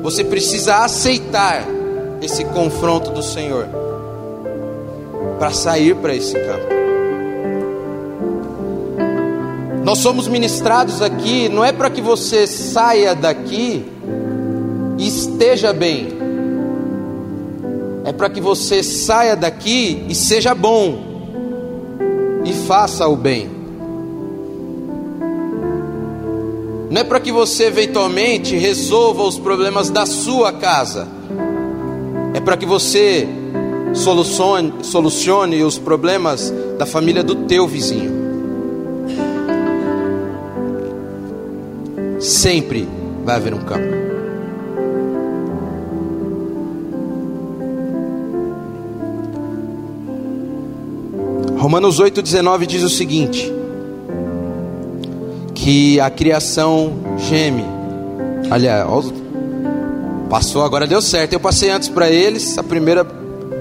Você 0.01 0.23
precisa 0.23 0.77
aceitar 0.77 1.65
esse 2.21 2.43
confronto 2.45 3.11
do 3.11 3.23
Senhor 3.23 3.67
para 5.39 5.51
sair 5.51 5.95
para 5.95 6.15
esse 6.15 6.33
campo. 6.33 6.73
Nós 9.83 9.99
somos 9.99 10.27
ministrados 10.27 11.01
aqui, 11.01 11.49
não 11.49 11.63
é 11.63 11.71
para 11.73 11.89
que 11.89 12.01
você 12.01 12.47
saia 12.47 13.13
daqui 13.13 13.85
e 14.97 15.07
esteja 15.07 15.73
bem, 15.73 16.07
é 18.05 18.13
para 18.13 18.29
que 18.29 18.39
você 18.39 18.81
saia 18.81 19.35
daqui 19.35 20.05
e 20.07 20.15
seja 20.15 20.55
bom 20.55 21.13
e 22.45 22.53
faça 22.53 23.07
o 23.07 23.15
bem. 23.15 23.52
Não 26.93 27.01
é 27.01 27.03
para 27.03 27.19
que 27.19 27.31
você 27.31 27.63
eventualmente 27.63 28.55
resolva 28.55 29.23
os 29.23 29.39
problemas 29.39 29.89
da 29.89 30.05
sua 30.05 30.53
casa, 30.53 31.07
é 32.35 32.39
para 32.39 32.55
que 32.55 32.67
você 32.67 33.27
solucione, 33.95 34.71
solucione 34.83 35.63
os 35.63 35.79
problemas 35.79 36.53
da 36.77 36.85
família 36.85 37.23
do 37.23 37.33
teu 37.47 37.67
vizinho. 37.67 38.11
Sempre 42.19 42.87
vai 43.25 43.37
haver 43.37 43.55
um 43.55 43.63
campo. 43.63 43.87
Romanos 51.57 51.99
8,19 51.99 52.67
diz 52.67 52.83
o 52.83 52.89
seguinte: 52.89 53.51
que 55.63 55.97
a 55.97 56.09
criação 56.09 56.93
geme. 57.17 57.63
Aliás, 58.51 58.85
passou, 60.29 60.61
agora 60.61 60.85
deu 60.85 61.01
certo. 61.01 61.31
Eu 61.31 61.39
passei 61.39 61.69
antes 61.69 61.87
para 61.87 62.09
eles, 62.09 62.57
a 62.57 62.63
primeira 62.63 63.07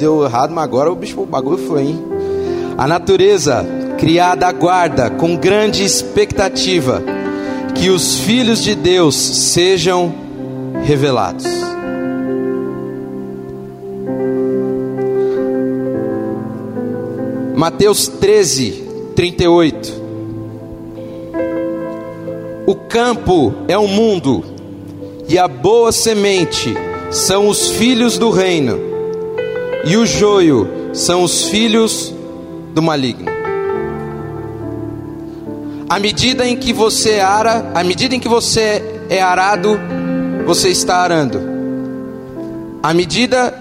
deu 0.00 0.24
errado, 0.24 0.52
mas 0.52 0.64
agora 0.64 0.90
o 0.90 0.96
bicho, 0.96 1.20
o 1.20 1.24
bagulho 1.26 1.58
foi, 1.58 1.82
hein? 1.82 2.04
A 2.76 2.88
natureza 2.88 3.64
criada 3.98 4.48
aguarda 4.48 5.10
com 5.10 5.36
grande 5.36 5.84
expectativa 5.84 7.00
que 7.72 7.88
os 7.88 8.18
filhos 8.18 8.64
de 8.64 8.74
Deus 8.74 9.14
sejam 9.14 10.12
revelados. 10.82 11.44
Mateus 17.54 18.08
13, 18.08 18.88
38. 19.14 20.01
Campo 22.92 23.54
é 23.68 23.78
o 23.78 23.88
mundo, 23.88 24.44
e 25.26 25.38
a 25.38 25.48
boa 25.48 25.90
semente 25.90 26.74
são 27.10 27.48
os 27.48 27.70
filhos 27.70 28.18
do 28.18 28.28
reino, 28.28 28.78
e 29.86 29.96
o 29.96 30.04
joio 30.04 30.68
são 30.92 31.22
os 31.22 31.44
filhos 31.44 32.14
do 32.74 32.82
maligno. 32.82 33.30
À 35.88 35.98
medida 35.98 36.46
em 36.46 36.54
que 36.54 36.70
você 36.74 37.18
ara, 37.18 37.72
à 37.74 37.82
medida 37.82 38.14
em 38.14 38.20
que 38.20 38.28
você 38.28 38.84
é 39.08 39.22
arado, 39.22 39.80
você 40.44 40.68
está 40.68 40.96
arando. 40.98 41.40
À 42.82 42.92
medida 42.92 43.58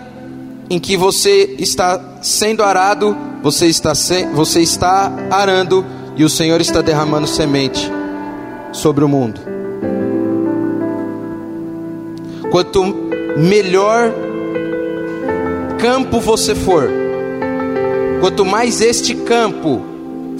em 0.69 0.77
que 0.77 0.97
você 0.97 1.55
está 1.57 2.17
sendo 2.21 2.63
arado, 2.63 3.15
você 3.41 3.67
está, 3.67 3.95
se, 3.95 4.25
você 4.33 4.59
está 4.59 5.09
arando 5.31 5.85
e 6.17 6.25
o 6.25 6.29
Senhor 6.29 6.59
está 6.59 6.81
derramando 6.81 7.27
semente 7.27 8.00
sobre 8.71 9.03
o 9.03 9.07
mundo. 9.07 9.41
Quanto 12.49 12.83
melhor 13.37 14.11
campo 15.79 16.19
você 16.19 16.53
for, 16.53 16.89
quanto 18.19 18.45
mais 18.45 18.81
este 18.81 19.15
campo 19.15 19.81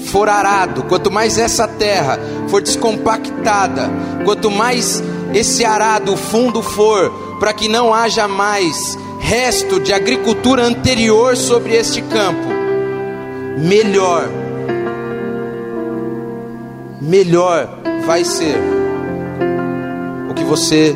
for 0.06 0.30
arado, 0.30 0.84
quanto 0.84 1.12
mais 1.12 1.38
essa 1.38 1.68
terra 1.68 2.20
for 2.48 2.62
descompactada, 2.62 3.90
quanto 4.26 4.52
mais 4.52 5.02
esse 5.34 5.64
arado 5.64 6.18
fundo 6.18 6.62
for, 6.62 7.10
para 7.40 7.54
que 7.54 7.68
não 7.68 7.94
haja 7.94 8.28
mais 8.28 8.98
resto 9.20 9.80
de 9.80 9.94
agricultura 9.94 10.64
anterior 10.64 11.38
sobre 11.38 11.76
este 11.76 12.02
campo, 12.02 12.48
melhor, 13.58 14.28
melhor 17.00 17.81
vai 18.06 18.24
ser 18.26 18.56
o 20.30 20.34
que 20.34 20.44
você 20.44 20.96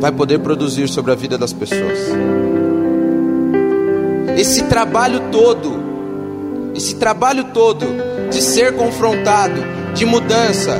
vai 0.00 0.12
poder 0.12 0.38
produzir 0.40 0.88
sobre 0.88 1.12
a 1.12 1.14
vida 1.14 1.38
das 1.38 1.52
pessoas. 1.52 1.98
Esse 4.36 4.64
trabalho 4.64 5.30
todo, 5.32 5.82
esse 6.74 6.96
trabalho 6.96 7.44
todo 7.52 7.86
de 8.30 8.42
ser 8.42 8.74
confrontado, 8.74 9.62
de 9.94 10.04
mudança, 10.04 10.78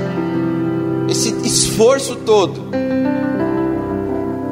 esse 1.09 1.31
esforço 1.45 2.17
todo, 2.17 2.67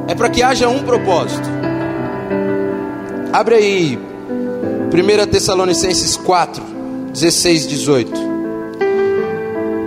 é 0.08 0.14
para 0.14 0.28
que 0.28 0.42
haja 0.42 0.68
um 0.68 0.82
propósito. 0.82 1.48
Abre 3.32 3.56
aí, 3.56 3.98
1 3.98 5.26
Tessalonicenses 5.30 6.16
4, 6.16 6.62
16, 7.12 7.66
18. 7.66 8.23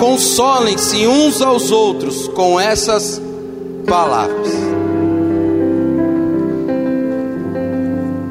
Consolem-se 0.00 1.06
uns 1.06 1.40
aos 1.40 1.70
outros 1.70 2.26
com 2.26 2.58
essas 2.58 3.22
palavras. 3.86 4.70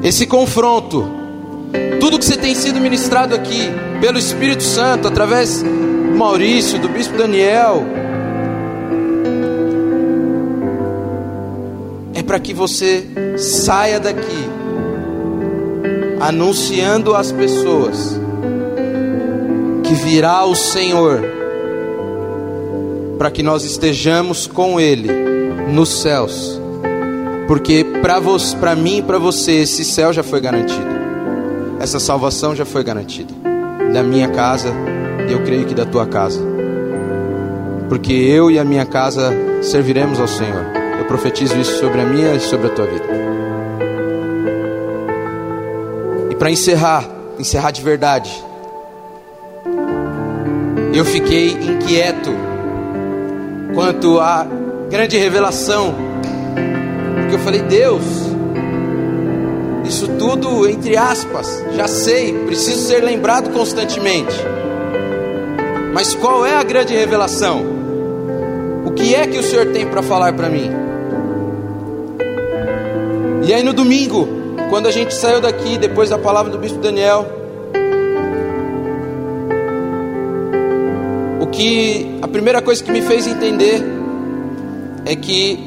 esse 0.02 0.26
confronto, 0.26 1.08
tudo 2.00 2.18
que 2.18 2.24
você 2.24 2.36
tem 2.36 2.54
sido 2.54 2.80
ministrado 2.80 3.34
aqui 3.34 3.70
pelo 4.00 4.18
Espírito 4.18 4.62
Santo, 4.62 5.06
através 5.06 5.62
do 5.62 6.16
Maurício, 6.16 6.78
do 6.78 6.88
Bispo 6.88 7.16
Daniel, 7.16 7.84
é 12.14 12.22
para 12.22 12.40
que 12.40 12.54
você 12.54 13.06
saia 13.36 14.00
daqui 14.00 14.48
anunciando 16.18 17.14
às 17.14 17.30
pessoas 17.30 18.18
que 19.84 19.94
virá 19.94 20.44
o 20.44 20.54
Senhor, 20.54 21.39
para 23.20 23.30
que 23.30 23.42
nós 23.42 23.64
estejamos 23.64 24.46
com 24.46 24.80
Ele 24.80 25.10
nos 25.68 26.00
céus 26.00 26.58
porque 27.50 27.84
para 28.62 28.76
mim 28.76 28.98
e 28.98 29.02
para 29.02 29.18
você, 29.18 29.62
esse 29.62 29.84
céu 29.84 30.12
já 30.12 30.22
foi 30.22 30.40
garantido. 30.40 30.86
Essa 31.80 31.98
salvação 31.98 32.54
já 32.54 32.64
foi 32.64 32.84
garantida. 32.84 33.34
Da 33.92 34.04
minha 34.04 34.28
casa, 34.28 34.72
e 35.28 35.32
eu 35.32 35.42
creio 35.42 35.66
que 35.66 35.74
da 35.74 35.84
tua 35.84 36.06
casa. 36.06 36.40
Porque 37.88 38.12
eu 38.12 38.52
e 38.52 38.58
a 38.60 38.64
minha 38.64 38.86
casa 38.86 39.32
serviremos 39.62 40.20
ao 40.20 40.28
Senhor. 40.28 40.64
Eu 41.00 41.06
profetizo 41.06 41.58
isso 41.58 41.76
sobre 41.80 42.00
a 42.00 42.04
minha 42.04 42.36
e 42.36 42.40
sobre 42.40 42.68
a 42.68 42.70
tua 42.70 42.86
vida. 42.86 43.06
E 46.30 46.36
para 46.36 46.52
encerrar, 46.52 47.04
encerrar 47.36 47.72
de 47.72 47.82
verdade. 47.82 48.30
Eu 50.94 51.04
fiquei 51.04 51.50
inquieto 51.50 52.30
quanto 53.74 54.18
à 54.18 54.46
grande 54.90 55.16
revelação 55.16 56.10
porque 57.30 57.42
eu 57.42 57.44
falei, 57.44 57.62
Deus, 57.62 58.02
isso 59.84 60.08
tudo 60.18 60.68
entre 60.68 60.96
aspas, 60.96 61.64
já 61.76 61.86
sei, 61.86 62.32
preciso 62.44 62.88
ser 62.88 63.04
lembrado 63.04 63.50
constantemente. 63.50 64.34
Mas 65.94 66.12
qual 66.12 66.44
é 66.44 66.56
a 66.56 66.64
grande 66.64 66.92
revelação? 66.92 67.62
O 68.84 68.90
que 68.90 69.14
é 69.14 69.28
que 69.28 69.38
o 69.38 69.44
Senhor 69.44 69.66
tem 69.66 69.86
para 69.86 70.02
falar 70.02 70.32
para 70.32 70.48
mim? 70.48 70.72
E 73.46 73.54
aí 73.54 73.62
no 73.62 73.72
domingo, 73.72 74.26
quando 74.70 74.88
a 74.88 74.90
gente 74.90 75.14
saiu 75.14 75.40
daqui, 75.40 75.78
depois 75.78 76.10
da 76.10 76.18
palavra 76.18 76.50
do 76.50 76.58
bispo 76.58 76.78
Daniel, 76.78 77.39
que 81.60 82.18
a 82.22 82.26
primeira 82.26 82.62
coisa 82.62 82.82
que 82.82 82.90
me 82.90 83.02
fez 83.02 83.26
entender 83.26 83.82
é 85.04 85.14
que 85.14 85.58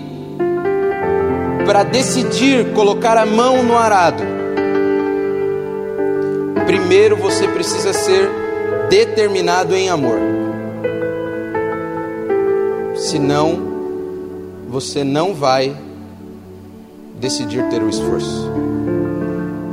para 1.68 1.84
decidir 1.84 2.74
colocar 2.74 3.16
a 3.16 3.28
mão 3.28 3.62
no 3.62 3.78
arado, 3.78 4.24
primeiro 6.66 7.16
você 7.16 7.48
precisa 7.48 7.94
ser 7.94 8.28
determinado 8.90 9.76
em 9.76 9.88
amor. 9.90 10.18
Senão, 12.96 13.62
você 14.68 15.04
não 15.04 15.36
vai 15.36 15.78
decidir 17.20 17.70
ter 17.70 17.84
o 17.84 17.90
esforço, 17.90 18.52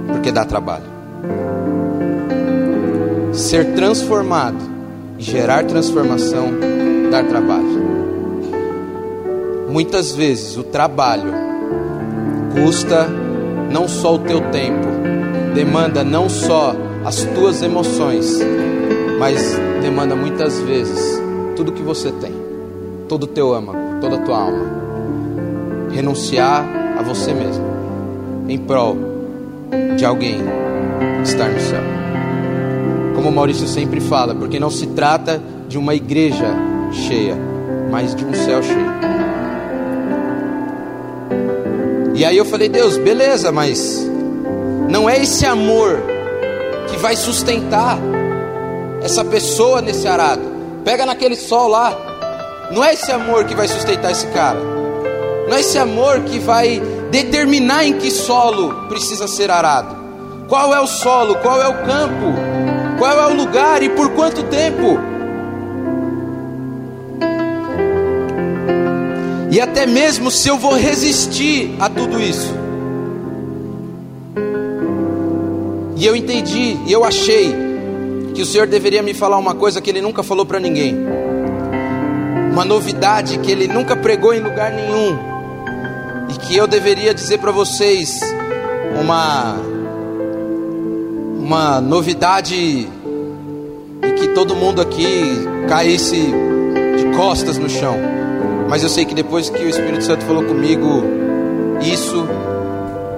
porque 0.07 0.31
dá 0.31 0.45
trabalho. 0.45 0.85
Ser 3.33 3.73
transformado 3.75 4.70
gerar 5.21 5.65
transformação 5.65 6.49
dá 7.11 7.23
trabalho. 7.23 7.91
Muitas 9.69 10.15
vezes 10.17 10.57
o 10.57 10.65
trabalho 10.65 11.33
custa 12.55 13.07
não 13.71 13.87
só 13.87 14.15
o 14.15 14.19
teu 14.19 14.41
tempo, 14.51 14.89
demanda 15.55 16.03
não 16.03 16.29
só 16.29 16.75
as 17.05 17.23
tuas 17.23 17.63
emoções, 17.63 18.41
mas 19.19 19.57
demanda 19.83 20.17
muitas 20.17 20.59
vezes 20.61 21.21
tudo 21.55 21.73
que 21.73 21.83
você 21.83 22.11
tem, 22.11 22.33
todo 23.09 23.25
o 23.25 23.29
teu 23.29 23.53
âmago, 23.53 24.01
toda 24.01 24.17
a 24.17 24.21
tua 24.21 24.39
alma. 24.39 24.81
Renunciar 25.93 26.65
a 26.99 27.03
você 27.03 27.33
mesmo 27.35 27.65
em 28.49 28.59
prol 28.59 28.97
de 29.97 30.05
alguém 30.05 30.41
estar 31.23 31.49
no 31.49 31.61
céu. 31.61 32.00
Como 33.21 33.33
o 33.33 33.37
Maurício 33.37 33.69
sempre 33.69 34.01
fala, 34.01 34.35
porque 34.35 34.59
não 34.59 34.71
se 34.71 34.87
trata 34.87 35.43
de 35.69 35.77
uma 35.77 35.95
igreja 35.95 36.47
cheia, 36.91 37.37
mas 37.91 38.15
de 38.15 38.25
um 38.25 38.33
céu 38.33 38.63
cheio. 38.63 38.91
E 42.15 42.25
aí 42.25 42.35
eu 42.35 42.47
falei, 42.47 42.71
Deus, 42.71 42.97
beleza, 42.97 43.53
mas 43.53 44.09
não 44.89 45.09
é 45.09 45.21
esse 45.21 45.45
amor 45.45 46.03
que 46.89 46.97
vai 46.97 47.15
sustentar 47.15 47.99
essa 49.03 49.23
pessoa 49.23 49.83
nesse 49.83 50.09
arado. 50.09 50.41
Pega 50.83 51.05
naquele 51.05 51.37
sol 51.37 51.69
lá. 51.69 51.95
Não 52.71 52.83
é 52.83 52.95
esse 52.95 53.13
amor 53.13 53.45
que 53.45 53.55
vai 53.55 53.69
sustentar 53.69 54.13
esse 54.13 54.29
cara. 54.29 54.59
Não 55.47 55.57
é 55.57 55.61
esse 55.61 55.77
amor 55.77 56.21
que 56.21 56.39
vai 56.39 56.81
determinar 57.11 57.85
em 57.85 57.99
que 57.99 58.11
solo 58.11 58.89
precisa 58.89 59.29
ser 59.29 59.51
arado. 59.51 59.95
Qual 60.49 60.75
é 60.75 60.81
o 60.81 60.87
solo? 60.87 61.35
Qual 61.37 61.61
é 61.61 61.69
o 61.69 61.85
campo? 61.85 62.50
Qual 63.01 63.19
é 63.19 63.27
o 63.27 63.35
lugar 63.35 63.83
e 63.83 63.89
por 63.89 64.11
quanto 64.11 64.45
tempo? 64.45 65.11
e 69.51 69.61
até 69.61 69.85
mesmo 69.85 70.31
se 70.31 70.49
eu 70.49 70.57
vou 70.57 70.75
resistir 70.75 71.75
a 71.81 71.89
tudo 71.89 72.21
isso. 72.21 72.55
E 75.97 76.07
eu 76.07 76.15
entendi, 76.15 76.79
e 76.87 76.93
eu 76.93 77.05
achei 77.05 77.55
que 78.33 78.41
o 78.41 78.47
Senhor 78.47 78.67
deveria 78.67 79.03
me 79.03 79.13
falar 79.13 79.37
uma 79.37 79.55
coisa 79.55 79.81
que 79.81 79.91
Ele 79.91 80.01
nunca 80.01 80.23
falou 80.23 80.47
para 80.47 80.61
ninguém, 80.61 80.97
uma 82.53 82.65
novidade 82.65 83.39
que 83.39 83.51
Ele 83.51 83.67
nunca 83.67 83.97
pregou 83.97 84.33
em 84.33 84.41
lugar 84.41 84.73
nenhum, 84.73 85.19
e 86.31 86.39
que 86.39 86.57
eu 86.57 86.67
deveria 86.67 87.13
dizer 87.13 87.39
para 87.39 87.51
vocês 87.51 88.21
uma 88.99 89.70
uma 91.51 91.81
novidade 91.81 92.55
e 92.55 94.13
que 94.21 94.29
todo 94.29 94.55
mundo 94.55 94.81
aqui 94.81 95.05
caísse 95.69 96.15
de 96.17 97.17
costas 97.17 97.59
no 97.59 97.69
chão. 97.69 97.97
Mas 98.69 98.85
eu 98.85 98.89
sei 98.89 99.05
que 99.05 99.17
depois 99.17 99.51
que 99.51 99.61
o 99.61 99.69
Espírito 99.69 100.05
Santo 100.05 100.25
falou 100.25 100.45
comigo, 100.45 101.03
isso, 101.83 102.25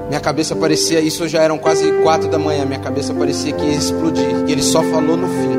minha 0.08 0.18
cabeça 0.18 0.56
parecia, 0.56 0.98
isso 1.00 1.28
já 1.28 1.42
eram 1.42 1.58
quase 1.58 1.92
quatro 2.02 2.26
da 2.26 2.38
manhã, 2.38 2.64
minha 2.64 2.80
cabeça 2.80 3.12
parecia 3.12 3.52
que 3.52 3.66
ia 3.66 3.76
explodir. 3.76 4.46
E 4.48 4.52
ele 4.52 4.62
só 4.62 4.82
falou 4.82 5.14
no 5.14 5.28
fim. 5.28 5.58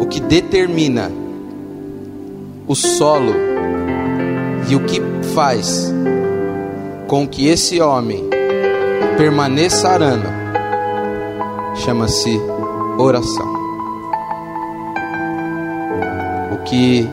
O 0.00 0.06
que 0.06 0.18
determina 0.18 1.12
o 2.66 2.74
solo 2.74 3.34
e 4.66 4.74
o 4.74 4.80
que 4.80 4.98
faz 5.34 5.92
com 7.06 7.28
que 7.28 7.48
esse 7.48 7.82
homem 7.82 8.30
permaneça 9.16 9.88
arando 9.88 10.28
chama-se 11.74 12.38
oração. 12.98 13.46
O 16.52 16.64
que 16.64 17.08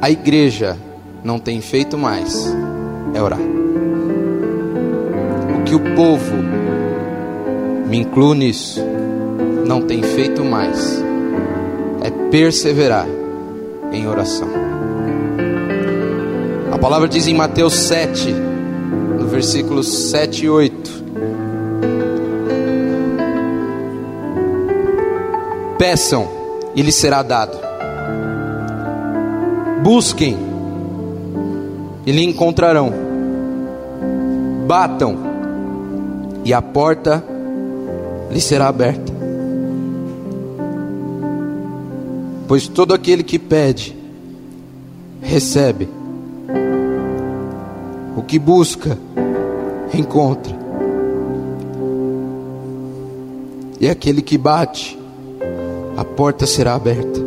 a 0.00 0.10
igreja 0.10 0.78
não 1.22 1.38
tem 1.38 1.60
feito 1.60 1.98
mais 1.98 2.46
é 3.12 3.22
orar. 3.22 3.40
O 5.58 5.64
que 5.64 5.74
o 5.74 5.94
povo, 5.94 6.36
me 7.86 7.98
incluo 7.98 8.32
nisso, 8.32 8.80
não 9.66 9.82
tem 9.82 10.02
feito 10.02 10.42
mais 10.42 11.02
é 12.02 12.10
perseverar 12.30 13.06
em 13.92 14.06
oração. 14.06 14.48
A 16.72 16.78
palavra 16.78 17.08
diz 17.08 17.26
em 17.26 17.34
Mateus 17.34 17.74
7, 17.74 18.32
no 19.18 19.26
versículos 19.26 20.10
7 20.10 20.44
e 20.44 20.48
8: 20.48 21.05
Peçam 25.78 26.28
e 26.74 26.82
lhes 26.82 26.94
será 26.94 27.22
dado. 27.22 27.58
Busquem 29.82 30.36
e 32.06 32.12
lhe 32.12 32.24
encontrarão. 32.24 32.92
Batam 34.66 35.16
e 36.44 36.54
a 36.54 36.62
porta 36.62 37.22
lhe 38.30 38.40
será 38.40 38.68
aberta. 38.68 39.12
Pois 42.48 42.68
todo 42.68 42.94
aquele 42.94 43.22
que 43.22 43.38
pede, 43.38 43.96
recebe. 45.20 45.88
O 48.16 48.22
que 48.22 48.38
busca, 48.38 48.96
encontra. 49.92 50.54
E 53.80 53.88
aquele 53.88 54.22
que 54.22 54.38
bate, 54.38 54.98
a 55.96 56.04
porta 56.04 56.46
será 56.46 56.74
aberta. 56.74 57.20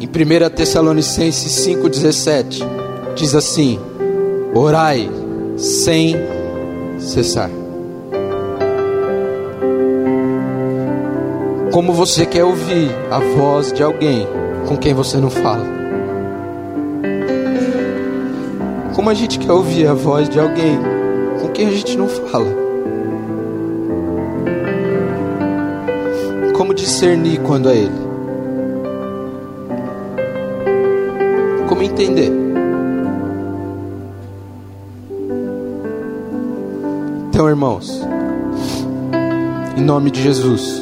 Em 0.00 0.06
1 0.06 0.50
Tessalonicenses 0.54 1.66
5,17 1.66 2.62
diz 3.14 3.34
assim: 3.34 3.78
Orai 4.54 5.10
sem 5.56 6.14
cessar. 6.98 7.50
Como 11.72 11.92
você 11.92 12.24
quer 12.26 12.44
ouvir 12.44 12.90
a 13.10 13.18
voz 13.18 13.72
de 13.72 13.82
alguém 13.82 14.28
com 14.68 14.76
quem 14.76 14.94
você 14.94 15.16
não 15.16 15.30
fala? 15.30 15.64
Como 18.94 19.10
a 19.10 19.14
gente 19.14 19.38
quer 19.38 19.52
ouvir 19.52 19.88
a 19.88 19.94
voz 19.94 20.28
de 20.28 20.38
alguém 20.38 20.78
com 21.40 21.48
quem 21.48 21.66
a 21.66 21.70
gente 21.72 21.96
não 21.96 22.08
fala? 22.08 22.63
Discernir 26.94 27.40
quando 27.40 27.68
é 27.68 27.76
Ele? 27.76 28.04
Como 31.68 31.82
entender? 31.82 32.30
Então, 37.28 37.48
irmãos, 37.48 38.00
em 39.76 39.80
nome 39.80 40.12
de 40.12 40.22
Jesus, 40.22 40.80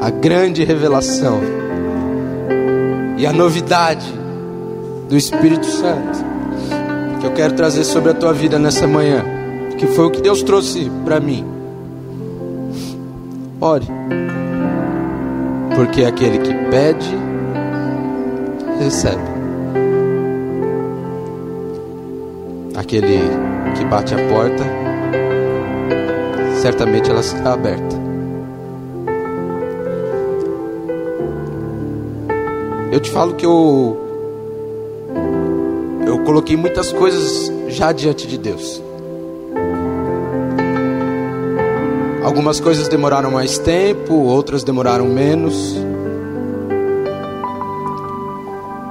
a 0.00 0.10
grande 0.10 0.64
revelação 0.64 1.40
e 3.16 3.24
a 3.24 3.32
novidade 3.32 4.12
do 5.08 5.16
Espírito 5.16 5.66
Santo 5.66 6.32
que 7.20 7.26
eu 7.26 7.32
quero 7.34 7.54
trazer 7.54 7.84
sobre 7.84 8.10
a 8.10 8.14
tua 8.14 8.32
vida 8.32 8.58
nessa 8.58 8.84
manhã, 8.88 9.24
que 9.78 9.86
foi 9.86 10.06
o 10.06 10.10
que 10.10 10.20
Deus 10.20 10.42
trouxe 10.42 10.90
para 11.04 11.20
mim. 11.20 11.46
Ore 13.60 13.86
porque 15.84 16.04
aquele 16.04 16.38
que 16.38 16.54
pede, 16.70 17.10
recebe. 18.78 19.20
Aquele 22.76 23.18
que 23.76 23.84
bate 23.86 24.14
a 24.14 24.18
porta, 24.28 24.62
certamente 26.60 27.10
ela 27.10 27.20
será 27.20 27.54
aberta. 27.54 27.96
Eu 32.92 33.00
te 33.00 33.10
falo 33.10 33.34
que 33.34 33.44
eu 33.44 33.98
eu 36.06 36.20
coloquei 36.20 36.56
muitas 36.56 36.92
coisas 36.92 37.52
já 37.66 37.90
diante 37.90 38.28
de 38.28 38.38
Deus. 38.38 38.81
Algumas 42.32 42.58
coisas 42.58 42.88
demoraram 42.88 43.30
mais 43.30 43.58
tempo, 43.58 44.14
outras 44.14 44.64
demoraram 44.64 45.06
menos. 45.06 45.76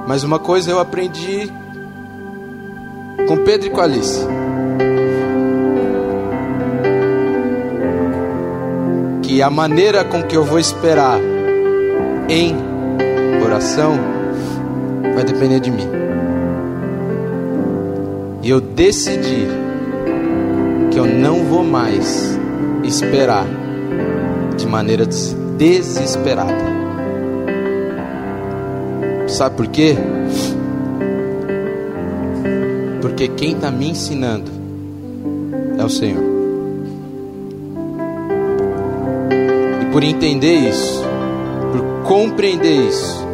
Mas 0.06 0.22
uma 0.22 0.38
coisa 0.38 0.70
eu 0.70 0.78
aprendi 0.78 1.52
com 3.26 3.38
Pedro 3.38 3.66
e 3.66 3.70
com 3.70 3.80
Alice. 3.80 4.24
Que 9.22 9.42
a 9.42 9.50
maneira 9.50 10.04
com 10.04 10.22
que 10.22 10.36
eu 10.36 10.44
vou 10.44 10.60
esperar 10.60 11.18
em 12.28 12.54
oração 13.44 13.98
vai 15.16 15.24
depender 15.24 15.58
de 15.58 15.72
mim. 15.72 15.88
E 18.40 18.48
eu 18.48 18.60
decidi 18.60 19.48
que 20.92 20.96
eu 20.96 21.06
não 21.06 21.42
vou 21.42 21.64
mais 21.64 22.40
esperar 22.84 23.46
de 24.56 24.66
maneira 24.66 25.06
desesperada. 25.56 26.72
Sabe 29.28 29.56
por 29.56 29.66
quê? 29.68 29.96
Porque 33.00 33.28
quem 33.28 33.52
está 33.52 33.70
me 33.70 33.90
ensinando 33.90 34.50
é 35.78 35.84
o 35.84 35.88
Senhor. 35.88 36.22
E 39.82 39.92
por 39.92 40.02
entender 40.02 40.68
isso, 40.68 41.02
por 41.72 42.08
compreender 42.08 42.88
isso, 42.88 43.26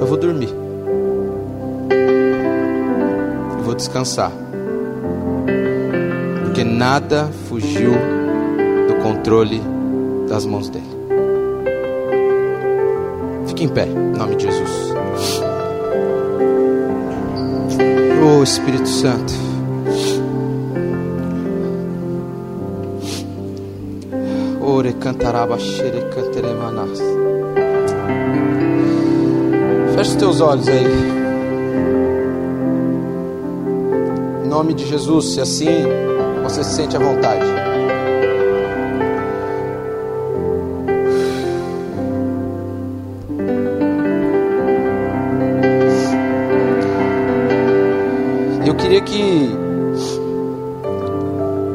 eu 0.00 0.06
vou 0.06 0.16
dormir. 0.16 0.54
Eu 3.58 3.64
vou 3.64 3.74
descansar 3.74 4.32
nada 6.80 7.28
fugiu 7.46 7.92
do 8.88 8.94
controle 9.02 9.60
das 10.26 10.46
mãos 10.46 10.70
dele. 10.70 10.88
Fique 13.46 13.64
em 13.64 13.68
pé, 13.68 13.84
em 13.84 14.16
nome 14.16 14.36
de 14.36 14.46
Jesus. 14.46 14.94
Oh 18.24 18.42
Espírito 18.42 18.88
Santo. 18.88 19.34
Ore 24.62 24.94
cantaraba 24.94 25.58
xere 25.58 26.00
canteremanas. 26.14 26.98
Feche 29.94 30.10
os 30.12 30.16
teus 30.16 30.40
olhos 30.40 30.66
aí. 30.66 30.86
Em 34.42 34.48
nome 34.48 34.72
de 34.72 34.86
Jesus, 34.86 35.34
se 35.34 35.42
assim 35.42 36.09
você 36.50 36.64
se 36.64 36.74
sente 36.74 36.96
à 36.96 36.98
vontade. 36.98 37.44
Eu 48.66 48.74
queria 48.74 49.00
que 49.00 49.50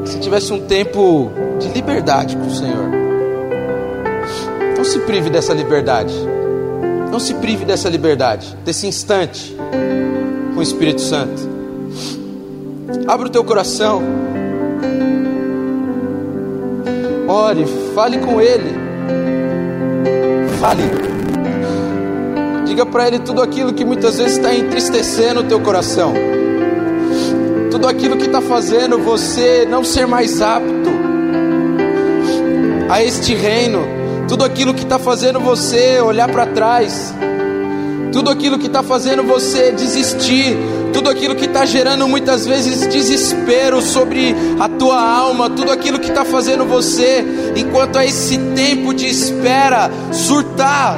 você 0.01 0.19
tivesse 0.19 0.51
um 0.51 0.67
tempo 0.67 1.31
de 1.59 1.69
liberdade 1.69 2.35
com 2.35 2.47
o 2.47 2.51
Senhor. 2.51 2.89
Não 4.77 4.83
se 4.83 4.99
prive 4.99 5.29
dessa 5.29 5.53
liberdade. 5.53 6.13
Não 7.09 7.19
se 7.19 7.33
prive 7.35 7.63
dessa 7.63 7.87
liberdade, 7.87 8.53
desse 8.65 8.87
instante 8.87 9.55
com 10.53 10.59
o 10.59 10.63
Espírito 10.63 10.99
Santo. 10.99 11.49
Abra 13.07 13.27
o 13.27 13.29
teu 13.29 13.43
coração. 13.43 14.25
Ore, 17.27 17.65
fale 17.95 18.19
com 18.19 18.39
Ele. 18.39 18.71
Fale. 20.59 20.83
Diga 22.65 22.85
para 22.85 23.07
Ele 23.07 23.19
tudo 23.19 23.41
aquilo 23.41 23.73
que 23.73 23.83
muitas 23.83 24.17
vezes 24.17 24.37
está 24.37 24.53
entristecendo 24.53 25.41
o 25.41 25.43
teu 25.43 25.59
coração. 25.59 26.13
Tudo 27.71 27.87
aquilo 27.87 28.17
que 28.17 28.25
está 28.25 28.41
fazendo 28.41 28.99
você 28.99 29.65
não 29.69 29.83
ser 29.83 30.05
mais 30.05 30.41
apto 30.41 30.89
a 32.89 33.03
este 33.03 33.33
reino. 33.33 33.79
Tudo 34.27 34.43
aquilo 34.43 34.73
que 34.73 34.83
está 34.83 34.99
fazendo 34.99 35.39
você 35.39 35.99
olhar 35.99 36.29
para 36.29 36.45
trás. 36.45 37.13
Tudo 38.11 38.29
aquilo 38.29 38.59
que 38.59 38.67
está 38.67 38.83
fazendo 38.83 39.23
você 39.23 39.71
desistir 39.71 40.55
tudo 40.95 41.09
aquilo 41.09 41.35
que 41.35 41.43
está 41.43 41.65
gerando 41.65 42.07
muitas 42.07 42.47
vezes 42.47 42.87
desespero 42.87 43.81
sobre 43.81 44.33
a 44.57 44.69
tua 44.85 45.01
alma, 45.01 45.49
tudo 45.49 45.71
aquilo 45.71 45.97
que 45.97 46.09
está 46.09 46.23
fazendo 46.23 46.63
você, 46.63 47.25
enquanto 47.55 47.97
a 47.97 48.05
esse 48.05 48.37
tempo 48.37 48.93
de 48.93 49.07
espera, 49.07 49.89
surtar, 50.11 50.95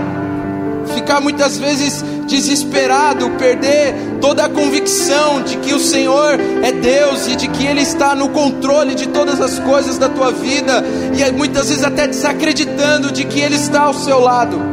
ficar 0.94 1.22
muitas 1.22 1.58
vezes 1.58 2.04
desesperado, 2.28 3.30
perder 3.38 3.96
toda 4.20 4.44
a 4.44 4.50
convicção 4.50 5.42
de 5.42 5.56
que 5.60 5.74
o 5.74 5.80
Senhor 5.80 6.38
é 6.62 6.74
Deus 6.74 7.28
e 7.28 7.38
de 7.38 7.48
que 7.48 7.66
Ele 7.66 7.80
está 7.80 8.14
no 8.14 8.28
controle 8.28 8.94
de 8.94 9.08
todas 9.08 9.40
as 9.40 9.58
coisas 9.60 9.98
da 9.98 10.10
tua 10.10 10.34
vida, 10.34 10.84
e 11.18 11.32
muitas 11.32 11.70
vezes 11.70 11.86
até 11.86 12.08
desacreditando 12.08 13.10
de 13.10 13.24
que 13.24 13.40
Ele 13.40 13.56
está 13.56 13.84
ao 13.84 13.94
seu 13.94 14.20
lado. 14.20 14.67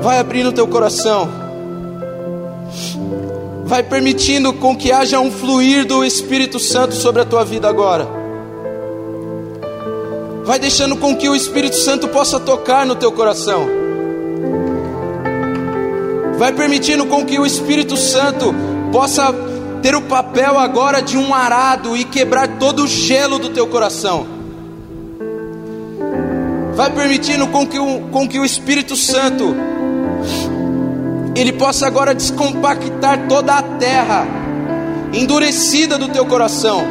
Vai 0.00 0.18
abrindo 0.18 0.52
teu 0.52 0.66
coração. 0.66 1.28
Vai 3.64 3.82
permitindo 3.82 4.52
com 4.52 4.76
que 4.76 4.92
haja 4.92 5.18
um 5.18 5.30
fluir 5.30 5.86
do 5.86 6.04
Espírito 6.04 6.58
Santo 6.58 6.94
sobre 6.94 7.22
a 7.22 7.24
tua 7.24 7.44
vida 7.44 7.66
agora. 7.66 8.06
Vai 10.44 10.58
deixando 10.58 10.96
com 10.96 11.16
que 11.16 11.26
o 11.26 11.34
Espírito 11.34 11.76
Santo 11.76 12.06
possa 12.08 12.38
tocar 12.38 12.84
no 12.84 12.94
teu 12.94 13.10
coração. 13.10 13.66
Vai 16.36 16.52
permitindo 16.52 17.06
com 17.06 17.24
que 17.24 17.38
o 17.38 17.46
Espírito 17.46 17.96
Santo 17.96 18.54
possa 18.92 19.32
ter 19.84 19.94
o 19.94 20.00
papel 20.00 20.58
agora 20.58 21.02
de 21.02 21.18
um 21.18 21.34
arado 21.34 21.94
e 21.94 22.04
quebrar 22.04 22.56
todo 22.58 22.84
o 22.84 22.88
gelo 22.88 23.38
do 23.38 23.50
teu 23.50 23.66
coração. 23.66 24.26
Vai 26.74 26.90
permitindo 26.90 27.46
com 27.48 27.66
que 27.66 27.78
o, 27.78 28.00
com 28.10 28.26
que 28.26 28.38
o 28.38 28.46
Espírito 28.46 28.96
Santo 28.96 29.54
ele 31.36 31.52
possa 31.52 31.86
agora 31.86 32.14
descompactar 32.14 33.28
toda 33.28 33.58
a 33.58 33.62
terra 33.62 34.26
endurecida 35.12 35.98
do 35.98 36.08
teu 36.08 36.24
coração. 36.24 36.82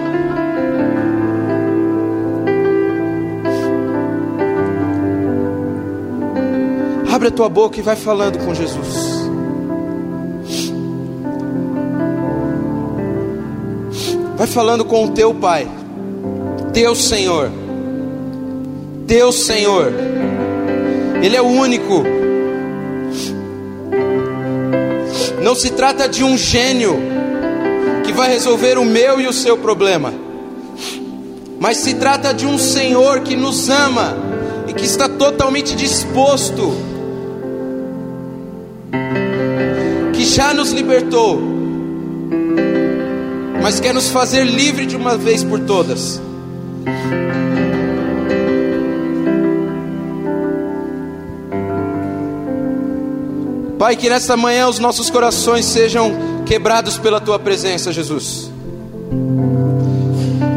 Abre 7.11 7.29
a 7.29 7.31
tua 7.31 7.49
boca 7.49 7.79
e 7.79 7.81
vai 7.81 7.95
falando 7.95 8.37
com 8.45 8.53
Jesus. 8.53 9.12
Vai 14.43 14.51
falando 14.51 14.83
com 14.83 15.05
o 15.05 15.11
teu 15.11 15.33
Pai, 15.33 15.65
teu 16.73 16.93
Senhor, 16.93 17.49
teu 19.07 19.31
Senhor, 19.31 19.93
Ele 21.21 21.33
é 21.33 21.41
o 21.41 21.45
único. 21.45 22.03
Não 25.41 25.55
se 25.55 25.69
trata 25.69 26.09
de 26.09 26.25
um 26.25 26.37
gênio 26.37 26.93
que 28.03 28.11
vai 28.11 28.33
resolver 28.33 28.77
o 28.77 28.83
meu 28.83 29.21
e 29.21 29.27
o 29.27 29.31
seu 29.31 29.57
problema, 29.57 30.13
mas 31.57 31.77
se 31.77 31.93
trata 31.93 32.33
de 32.33 32.45
um 32.45 32.57
Senhor 32.57 33.21
que 33.21 33.37
nos 33.37 33.69
ama 33.69 34.13
e 34.67 34.73
que 34.73 34.83
está 34.83 35.07
totalmente 35.07 35.73
disposto, 35.73 36.73
que 40.11 40.25
já 40.25 40.53
nos 40.53 40.73
libertou 40.73 41.52
mas 43.63 43.79
quer 43.79 43.93
nos 43.93 44.09
fazer 44.09 44.43
livre 44.43 44.85
de 44.85 44.97
uma 44.97 45.17
vez 45.17 45.41
por 45.41 45.57
todas. 45.61 46.21
Pai, 53.79 53.95
que 53.95 54.09
nesta 54.09 54.35
manhã 54.35 54.67
os 54.67 54.79
nossos 54.79 55.09
corações 55.09 55.65
sejam 55.65 56.43
quebrados 56.45 56.97
pela 56.97 57.21
tua 57.21 57.39
presença, 57.39 57.93
Jesus. 57.93 58.51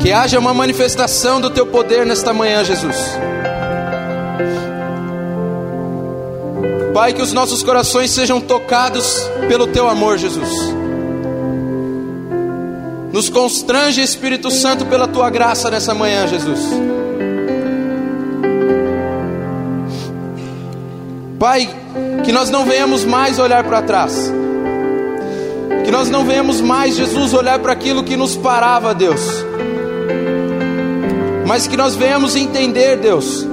Que 0.03 0.11
haja 0.11 0.41
uma 0.41 0.53
manifestação 0.53 1.41
do 1.41 1.49
teu 1.49 1.65
poder 1.65 2.05
nesta 2.05 2.33
manhã, 2.33 2.65
Jesus. 2.65 2.97
Pai, 6.93 7.13
que 7.13 7.23
os 7.23 7.33
nossos 7.33 7.63
corações 7.63 8.11
sejam 8.11 8.41
tocados 8.41 9.31
pelo 9.49 9.69
teu 9.69 9.89
amor, 9.89 10.19
Jesus. 10.19 10.75
Nos 13.17 13.31
constrange, 13.31 14.03
Espírito 14.03 14.51
Santo, 14.51 14.85
pela 14.85 15.09
tua 15.09 15.31
graça 15.31 15.71
nessa 15.71 15.95
manhã, 15.95 16.27
Jesus. 16.27 16.61
Pai, 21.39 21.67
que 22.27 22.31
nós 22.31 22.51
não 22.51 22.67
venhamos 22.67 23.07
mais 23.07 23.39
olhar 23.39 23.65
para 23.65 23.81
trás. 23.81 24.31
Que 25.83 25.91
nós 25.91 26.11
não 26.11 26.27
venhamos 26.27 26.61
mais, 26.61 26.95
Jesus, 26.95 27.33
olhar 27.33 27.59
para 27.59 27.73
aquilo 27.73 28.05
que 28.05 28.19
nos 28.19 28.37
parava, 28.37 28.95
Deus. 28.95 29.23
Mas 31.47 31.67
que 31.67 31.75
nós 31.75 31.97
venhamos 31.97 32.37
entender, 32.37 32.99
Deus. 32.99 33.49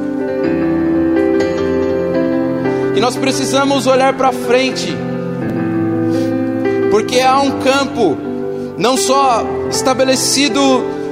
Que 2.93 2.99
nós 2.99 3.16
precisamos 3.16 3.88
olhar 3.88 4.14
para 4.16 4.34
frente. 4.34 4.93
Porque 6.91 7.22
há 7.22 7.39
um 7.39 7.61
campo 7.61 8.32
não 8.78 8.97
só 8.97 9.43
estabelecido 9.69 10.59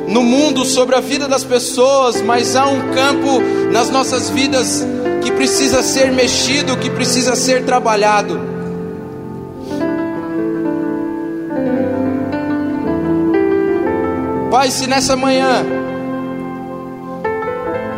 no 0.08 0.24
mundo 0.24 0.66
sobre 0.66 0.96
a 0.96 1.00
vida 1.00 1.28
das 1.28 1.44
pessoas, 1.44 2.22
mas 2.22 2.56
há 2.56 2.68
um 2.68 2.92
campo 2.94 3.42
nas 3.72 3.90
nossas 3.90 4.30
vidas 4.30 4.86
que 5.24 5.32
precisa 5.32 5.82
ser 5.82 6.12
mexido, 6.12 6.78
que 6.78 6.90
precisa 6.90 7.36
ser 7.36 7.64
trabalhado. 7.64 8.40
Pai, 14.50 14.70
se 14.70 14.86
nessa 14.86 15.16
manhã 15.16 15.66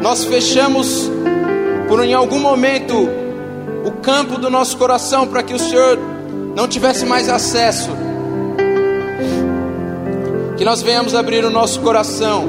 nós 0.01 0.26
fechamos 0.26 1.09
por 1.88 2.03
em 2.03 2.14
algum 2.14 2.39
momento 2.39 3.09
o 3.86 3.91
campo 3.91 4.38
do 4.38 4.49
nosso 4.49 4.78
coração 4.78 5.28
para 5.28 5.41
que 5.41 5.53
o 5.53 5.59
Senhor 5.59 5.97
não 6.55 6.68
tivesse 6.68 7.05
mais 7.05 7.28
acesso, 7.28 7.89
que 10.58 10.64
nós 10.64 10.82
venhamos 10.82 11.16
abrir 11.16 11.43
o 11.43 11.49
nosso 11.49 11.80
coração. 11.82 12.47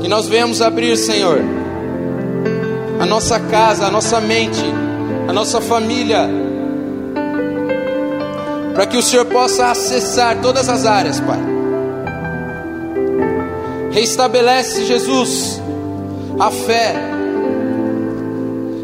Que 0.00 0.08
nós 0.08 0.26
venhamos 0.26 0.60
abrir, 0.60 0.96
Senhor, 0.96 1.40
a 3.00 3.06
nossa 3.06 3.38
casa, 3.40 3.86
a 3.86 3.90
nossa 3.90 4.20
mente, 4.20 4.64
a 5.28 5.32
nossa 5.32 5.60
família. 5.60 6.28
Para 8.74 8.86
que 8.86 8.96
o 8.96 9.02
Senhor 9.02 9.24
possa 9.26 9.70
acessar 9.70 10.40
todas 10.40 10.68
as 10.68 10.84
áreas, 10.84 11.20
Pai. 11.20 11.38
Restabelece, 13.92 14.84
Jesus, 14.84 15.60
a 16.38 16.50
fé. 16.50 16.94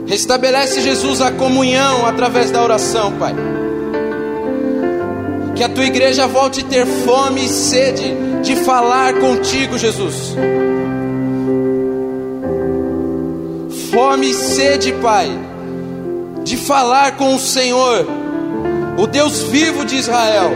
Restabelece, 0.07 0.80
Jesus, 0.80 1.20
a 1.20 1.32
comunhão 1.32 2.07
através 2.07 2.51
da 2.51 2.62
oração, 2.62 3.12
Pai. 3.12 3.34
Que 5.61 5.64
a 5.64 5.68
tua 5.68 5.84
igreja 5.84 6.26
volte 6.26 6.62
a 6.62 6.64
ter 6.64 6.86
fome 6.86 7.44
e 7.44 7.48
sede 7.50 8.14
de 8.42 8.56
falar 8.56 9.12
contigo, 9.20 9.76
Jesus. 9.76 10.34
Fome 13.92 14.30
e 14.30 14.32
sede, 14.32 14.90
Pai, 15.02 15.28
de 16.44 16.56
falar 16.56 17.18
com 17.18 17.34
o 17.34 17.38
Senhor, 17.38 18.06
o 18.96 19.06
Deus 19.06 19.42
vivo 19.42 19.84
de 19.84 19.96
Israel. 19.96 20.50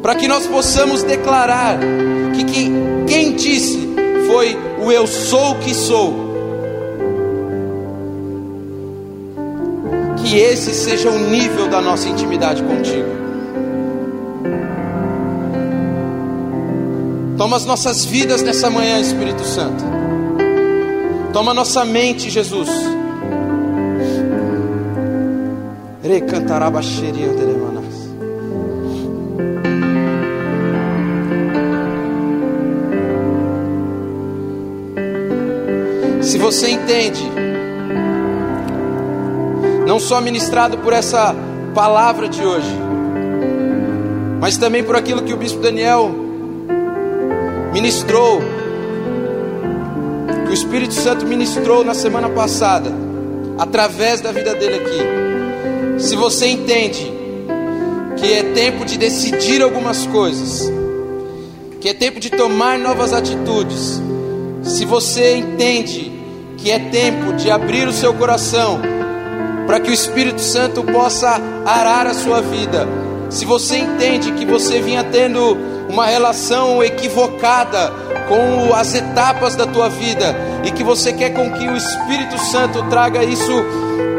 Para 0.00 0.14
que 0.14 0.28
nós 0.28 0.46
possamos 0.46 1.02
declarar 1.02 1.80
que, 2.36 2.44
que 2.44 2.72
quem 3.08 3.34
disse 3.34 3.80
foi 4.28 4.56
o 4.80 4.92
eu 4.92 5.08
sou 5.08 5.56
que 5.56 5.74
sou 5.74 6.23
que 10.34 10.40
esse 10.40 10.74
seja 10.74 11.08
o 11.10 11.30
nível 11.30 11.68
da 11.68 11.80
nossa 11.80 12.08
intimidade 12.08 12.60
contigo. 12.60 13.08
Toma 17.38 17.56
as 17.56 17.64
nossas 17.64 18.04
vidas 18.04 18.42
nessa 18.42 18.68
manhã, 18.68 18.98
Espírito 18.98 19.44
Santo. 19.44 19.84
Toma 21.32 21.54
nossa 21.54 21.84
mente, 21.84 22.30
Jesus. 22.30 22.68
Recantaraba 26.02 26.82
xeria 26.82 27.28
delemanas. 27.28 27.84
Se 36.22 36.38
você 36.38 36.70
entende, 36.70 37.22
não 39.86 40.00
só 40.00 40.20
ministrado 40.20 40.78
por 40.78 40.92
essa 40.92 41.34
palavra 41.74 42.28
de 42.28 42.44
hoje, 42.44 42.74
mas 44.40 44.56
também 44.56 44.82
por 44.82 44.96
aquilo 44.96 45.22
que 45.22 45.32
o 45.32 45.36
bispo 45.36 45.60
Daniel 45.60 46.10
ministrou, 47.72 48.40
que 50.44 50.50
o 50.50 50.54
Espírito 50.54 50.94
Santo 50.94 51.26
ministrou 51.26 51.84
na 51.84 51.94
semana 51.94 52.28
passada, 52.28 52.90
através 53.58 54.20
da 54.20 54.32
vida 54.32 54.54
dele 54.54 54.76
aqui. 54.76 56.02
Se 56.02 56.16
você 56.16 56.46
entende 56.46 57.12
que 58.16 58.32
é 58.32 58.42
tempo 58.42 58.84
de 58.84 58.96
decidir 58.96 59.62
algumas 59.62 60.06
coisas, 60.06 60.72
que 61.80 61.88
é 61.88 61.94
tempo 61.94 62.18
de 62.18 62.30
tomar 62.30 62.78
novas 62.78 63.12
atitudes, 63.12 64.00
se 64.62 64.84
você 64.84 65.36
entende 65.36 66.10
que 66.56 66.70
é 66.70 66.78
tempo 66.78 67.34
de 67.34 67.50
abrir 67.50 67.86
o 67.86 67.92
seu 67.92 68.14
coração 68.14 68.80
para 69.66 69.80
que 69.80 69.90
o 69.90 69.94
Espírito 69.94 70.40
Santo 70.40 70.82
possa 70.84 71.40
arar 71.64 72.06
a 72.06 72.14
sua 72.14 72.40
vida. 72.40 72.86
Se 73.30 73.44
você 73.44 73.78
entende 73.78 74.32
que 74.32 74.44
você 74.44 74.80
vinha 74.80 75.04
tendo 75.04 75.56
uma 75.88 76.06
relação 76.06 76.82
equivocada 76.82 77.92
com 78.28 78.74
as 78.74 78.94
etapas 78.94 79.54
da 79.54 79.66
tua 79.66 79.88
vida 79.88 80.34
e 80.64 80.70
que 80.70 80.82
você 80.82 81.12
quer 81.12 81.30
com 81.30 81.50
que 81.52 81.66
o 81.66 81.76
Espírito 81.76 82.38
Santo 82.38 82.82
traga 82.88 83.24
isso 83.24 83.52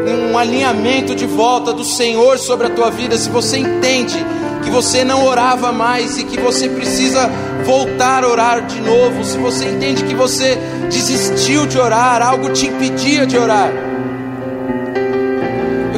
um 0.06 0.38
alinhamento 0.38 1.14
de 1.14 1.26
volta 1.26 1.72
do 1.72 1.84
Senhor 1.84 2.38
sobre 2.38 2.68
a 2.68 2.70
tua 2.70 2.90
vida, 2.90 3.16
se 3.16 3.28
você 3.28 3.58
entende 3.58 4.24
que 4.62 4.70
você 4.70 5.04
não 5.04 5.24
orava 5.24 5.72
mais 5.72 6.18
e 6.18 6.24
que 6.24 6.38
você 6.38 6.68
precisa 6.68 7.28
voltar 7.64 8.24
a 8.24 8.28
orar 8.28 8.66
de 8.66 8.80
novo, 8.80 9.24
se 9.24 9.36
você 9.38 9.64
entende 9.64 10.04
que 10.04 10.14
você 10.14 10.56
desistiu 10.90 11.66
de 11.66 11.78
orar, 11.78 12.22
algo 12.22 12.50
te 12.50 12.66
impedia 12.66 13.26
de 13.26 13.36
orar, 13.36 13.70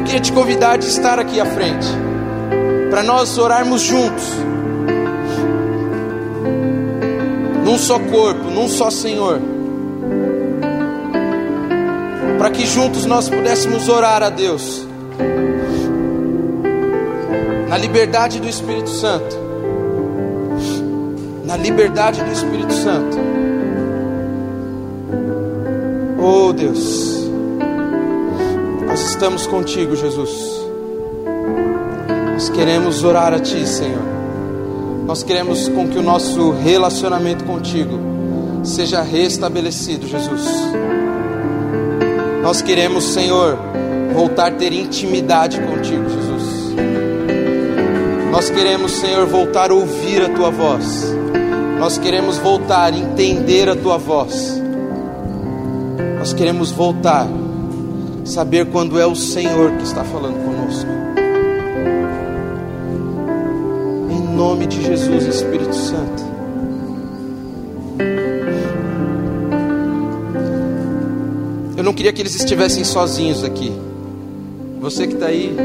queria 0.09 0.21
te 0.23 0.33
convidar 0.33 0.79
de 0.79 0.87
estar 0.87 1.19
aqui 1.19 1.39
à 1.39 1.45
frente, 1.45 1.87
para 2.89 3.03
nós 3.03 3.37
orarmos 3.37 3.83
juntos, 3.83 4.25
num 7.63 7.77
só 7.77 7.99
corpo, 7.99 8.45
num 8.45 8.69
só 8.69 8.91
Senhor, 8.91 9.39
para 12.39 12.51
que 12.51 12.65
juntos 12.65 13.05
nós 13.05 13.29
pudéssemos 13.29 13.87
orar 13.91 14.23
a 14.23 14.31
Deus, 14.31 14.89
na 17.69 17.77
liberdade 17.77 18.41
do 18.41 18.49
Espírito 18.49 18.89
Santo, 18.89 19.37
na 21.45 21.59
liberdade 21.59 22.25
do 22.25 22.33
Espírito 22.33 22.73
Santo. 22.73 23.19
Oh 26.19 26.51
Deus, 26.55 27.18
estamos 29.19 29.49
contigo, 29.49 29.97
Jesus. 29.97 30.31
Nós 32.35 32.49
queremos 32.51 33.03
orar 33.03 33.35
a 33.35 33.41
Ti, 33.41 33.67
Senhor. 33.67 34.01
Nós 35.09 35.25
queremos 35.25 35.69
com 35.69 35.89
que 35.89 35.99
o 35.99 36.03
nosso 36.03 36.53
relacionamento 36.53 37.43
contigo 37.43 37.99
seja 38.63 39.03
restabelecido, 39.03 40.07
Jesus. 40.07 40.47
Nós 42.45 42.63
queremos, 42.63 43.07
Senhor, 43.07 43.59
voltar 44.15 44.53
a 44.53 44.55
ter 44.55 44.73
intimidade 44.73 45.59
contigo, 45.63 46.09
Jesus. 46.09 46.77
Nós 48.31 48.49
queremos, 48.51 48.93
Senhor, 48.93 49.27
voltar 49.27 49.73
a 49.73 49.75
ouvir 49.75 50.23
a 50.23 50.29
tua 50.29 50.51
voz. 50.51 51.13
Nós 51.81 51.99
queremos 51.99 52.39
voltar 52.39 52.93
a 52.93 52.97
entender 52.97 53.69
a 53.69 53.75
tua 53.75 53.99
voz. 53.99 54.63
Nós 56.21 56.33
queremos 56.33 56.71
voltar 56.71 57.27
saber 58.29 58.67
quando 58.67 58.99
é 59.01 59.07
o 59.07 59.17
Senhor 59.17 59.73
que 59.73 59.85
está 59.85 60.05
falando 60.05 60.37
conosco. 60.45 60.91
Em 64.11 64.37
nome 64.37 64.67
de 64.67 64.83
Jesus, 64.85 65.25
Espírito 65.25 65.75
Santo. 65.75 66.29
Eu 71.77 71.83
não 71.83 71.95
queria 71.95 72.13
que 72.13 72.21
eles 72.21 72.35
estivessem 72.35 72.85
sozinhos 72.85 73.43
aqui. 73.43 73.73
Você 74.81 75.07
que 75.07 75.15
está 75.15 75.27
aí, 75.27 75.57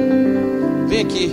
vem 0.88 1.02
aqui. 1.02 1.32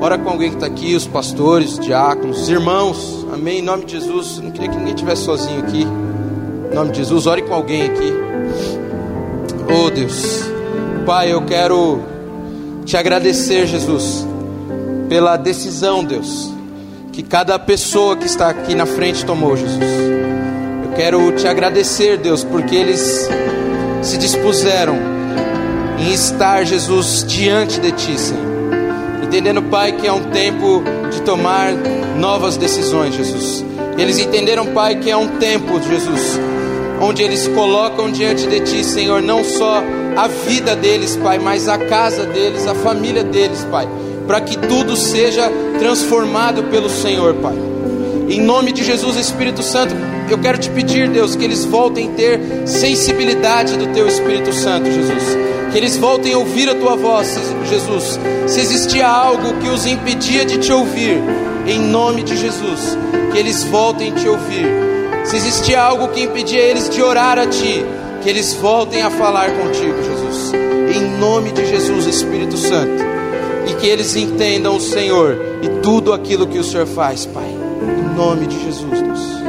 Ora 0.00 0.16
com 0.16 0.30
alguém 0.30 0.50
que 0.50 0.56
está 0.56 0.66
aqui, 0.66 0.94
os 0.94 1.06
pastores, 1.06 1.72
os 1.72 1.80
diáconos, 1.80 2.42
os 2.42 2.48
irmãos. 2.48 3.26
Amém. 3.32 3.58
Em 3.58 3.62
nome 3.62 3.84
de 3.84 3.92
Jesus. 3.92 4.38
Não 4.38 4.50
queria 4.50 4.68
que 4.68 4.76
ninguém 4.76 4.94
estivesse 4.94 5.22
sozinho 5.22 5.60
aqui. 5.60 5.86
Em 6.72 6.74
nome 6.74 6.92
de 6.92 6.98
Jesus, 6.98 7.26
ore 7.26 7.42
com 7.42 7.52
alguém 7.54 7.82
aqui. 7.82 8.27
Oh 9.70 9.90
Deus. 9.90 10.44
Pai, 11.04 11.32
eu 11.32 11.42
quero 11.42 12.00
te 12.86 12.96
agradecer, 12.96 13.66
Jesus, 13.66 14.26
pela 15.08 15.36
decisão, 15.36 16.02
Deus, 16.02 16.50
que 17.12 17.22
cada 17.22 17.58
pessoa 17.58 18.16
que 18.16 18.26
está 18.26 18.48
aqui 18.48 18.74
na 18.74 18.86
frente 18.86 19.24
tomou, 19.26 19.56
Jesus. 19.56 19.78
Eu 20.84 20.92
quero 20.96 21.32
te 21.32 21.46
agradecer, 21.46 22.16
Deus, 22.16 22.42
porque 22.44 22.74
eles 22.74 23.28
se 24.02 24.16
dispuseram 24.16 24.96
em 25.98 26.12
estar, 26.12 26.64
Jesus, 26.64 27.24
diante 27.28 27.78
de 27.78 27.92
Ti, 27.92 28.18
Senhor. 28.18 28.48
Entendendo, 29.22 29.62
Pai, 29.64 29.92
que 29.92 30.06
é 30.06 30.12
um 30.12 30.30
tempo 30.30 30.82
de 31.10 31.20
tomar 31.22 31.72
novas 32.18 32.56
decisões, 32.56 33.14
Jesus. 33.14 33.64
Eles 33.98 34.18
entenderam, 34.18 34.66
Pai, 34.68 34.96
que 34.96 35.10
é 35.10 35.16
um 35.16 35.28
tempo, 35.38 35.78
Jesus, 35.82 36.38
onde 37.00 37.22
eles 37.22 37.46
colocam 37.48 38.10
diante 38.10 38.46
de 38.46 38.60
Ti, 38.60 38.84
Senhor, 38.84 39.22
não 39.22 39.44
só 39.44 39.82
a 40.16 40.26
vida 40.26 40.74
deles, 40.74 41.16
Pai, 41.16 41.38
mas 41.38 41.68
a 41.68 41.78
casa 41.78 42.24
deles, 42.24 42.66
a 42.66 42.74
família 42.74 43.22
deles, 43.22 43.66
Pai, 43.70 43.88
para 44.26 44.40
que 44.40 44.58
tudo 44.58 44.96
seja 44.96 45.50
transformado 45.78 46.64
pelo 46.64 46.88
Senhor, 46.90 47.34
Pai. 47.34 47.54
Em 48.28 48.40
nome 48.40 48.72
de 48.72 48.84
Jesus, 48.84 49.16
Espírito 49.16 49.62
Santo, 49.62 49.94
eu 50.28 50.38
quero 50.38 50.58
te 50.58 50.68
pedir, 50.70 51.08
Deus, 51.08 51.34
que 51.34 51.44
eles 51.44 51.64
voltem 51.64 52.10
a 52.10 52.12
ter 52.12 52.40
sensibilidade 52.66 53.76
do 53.76 53.86
Teu 53.94 54.06
Espírito 54.06 54.52
Santo, 54.52 54.90
Jesus. 54.90 55.36
Que 55.72 55.78
eles 55.78 55.96
voltem 55.96 56.34
a 56.34 56.38
ouvir 56.38 56.68
a 56.68 56.74
Tua 56.74 56.96
voz, 56.96 57.38
Jesus. 57.68 58.18
Se 58.46 58.60
existia 58.60 59.08
algo 59.08 59.54
que 59.54 59.68
os 59.68 59.86
impedia 59.86 60.44
de 60.44 60.58
te 60.58 60.72
ouvir, 60.72 61.18
em 61.66 61.78
nome 61.78 62.22
de 62.22 62.36
Jesus, 62.36 62.98
que 63.32 63.38
eles 63.38 63.64
voltem 63.64 64.12
a 64.12 64.14
te 64.14 64.28
ouvir. 64.28 64.87
Se 65.28 65.36
existia 65.36 65.82
algo 65.82 66.08
que 66.08 66.22
impedia 66.22 66.58
eles 66.58 66.88
de 66.88 67.02
orar 67.02 67.38
a 67.38 67.46
Ti, 67.46 67.84
que 68.22 68.30
eles 68.30 68.54
voltem 68.54 69.02
a 69.02 69.10
falar 69.10 69.50
contigo, 69.50 70.02
Jesus. 70.02 70.52
Em 70.96 71.18
nome 71.18 71.52
de 71.52 71.66
Jesus, 71.66 72.06
Espírito 72.06 72.56
Santo. 72.56 73.04
E 73.66 73.74
que 73.74 73.86
eles 73.86 74.16
entendam 74.16 74.74
o 74.74 74.80
Senhor 74.80 75.36
e 75.62 75.68
tudo 75.82 76.14
aquilo 76.14 76.46
que 76.46 76.58
o 76.58 76.64
Senhor 76.64 76.86
faz, 76.86 77.26
Pai. 77.26 77.44
Em 77.44 78.16
nome 78.16 78.46
de 78.46 78.58
Jesus, 78.64 79.02
Deus. 79.02 79.47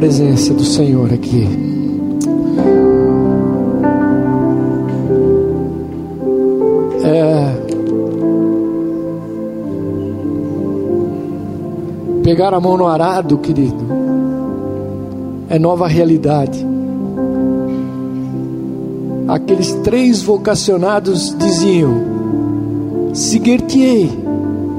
Presença 0.00 0.54
do 0.54 0.64
Senhor 0.64 1.12
aqui. 1.12 1.46
É. 7.04 7.54
Pegar 12.24 12.54
a 12.54 12.60
mão 12.60 12.78
no 12.78 12.86
arado, 12.86 13.36
querido, 13.36 13.76
é 15.50 15.58
nova 15.58 15.86
realidade. 15.86 16.66
Aqueles 19.28 19.74
três 19.84 20.22
vocacionados 20.22 21.36
diziam: 21.38 21.92
Seguir-te-ei. 23.12 24.10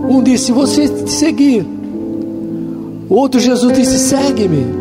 Um 0.10 0.24
disse: 0.24 0.52
Você 0.52 0.90
te 0.90 1.12
seguir. 1.12 1.64
O 3.08 3.14
outro 3.14 3.40
Jesus 3.40 3.72
disse: 3.78 4.00
Segue-me. 4.00 4.81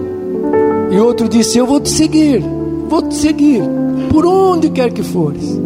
E 0.90 0.98
outro 0.98 1.28
disse: 1.28 1.58
Eu 1.58 1.66
vou 1.66 1.80
te 1.80 1.88
seguir. 1.88 2.42
Vou 2.88 3.02
te 3.02 3.14
seguir. 3.14 3.62
Por 4.10 4.26
onde 4.26 4.70
quer 4.70 4.92
que 4.92 5.02
fores. 5.02 5.58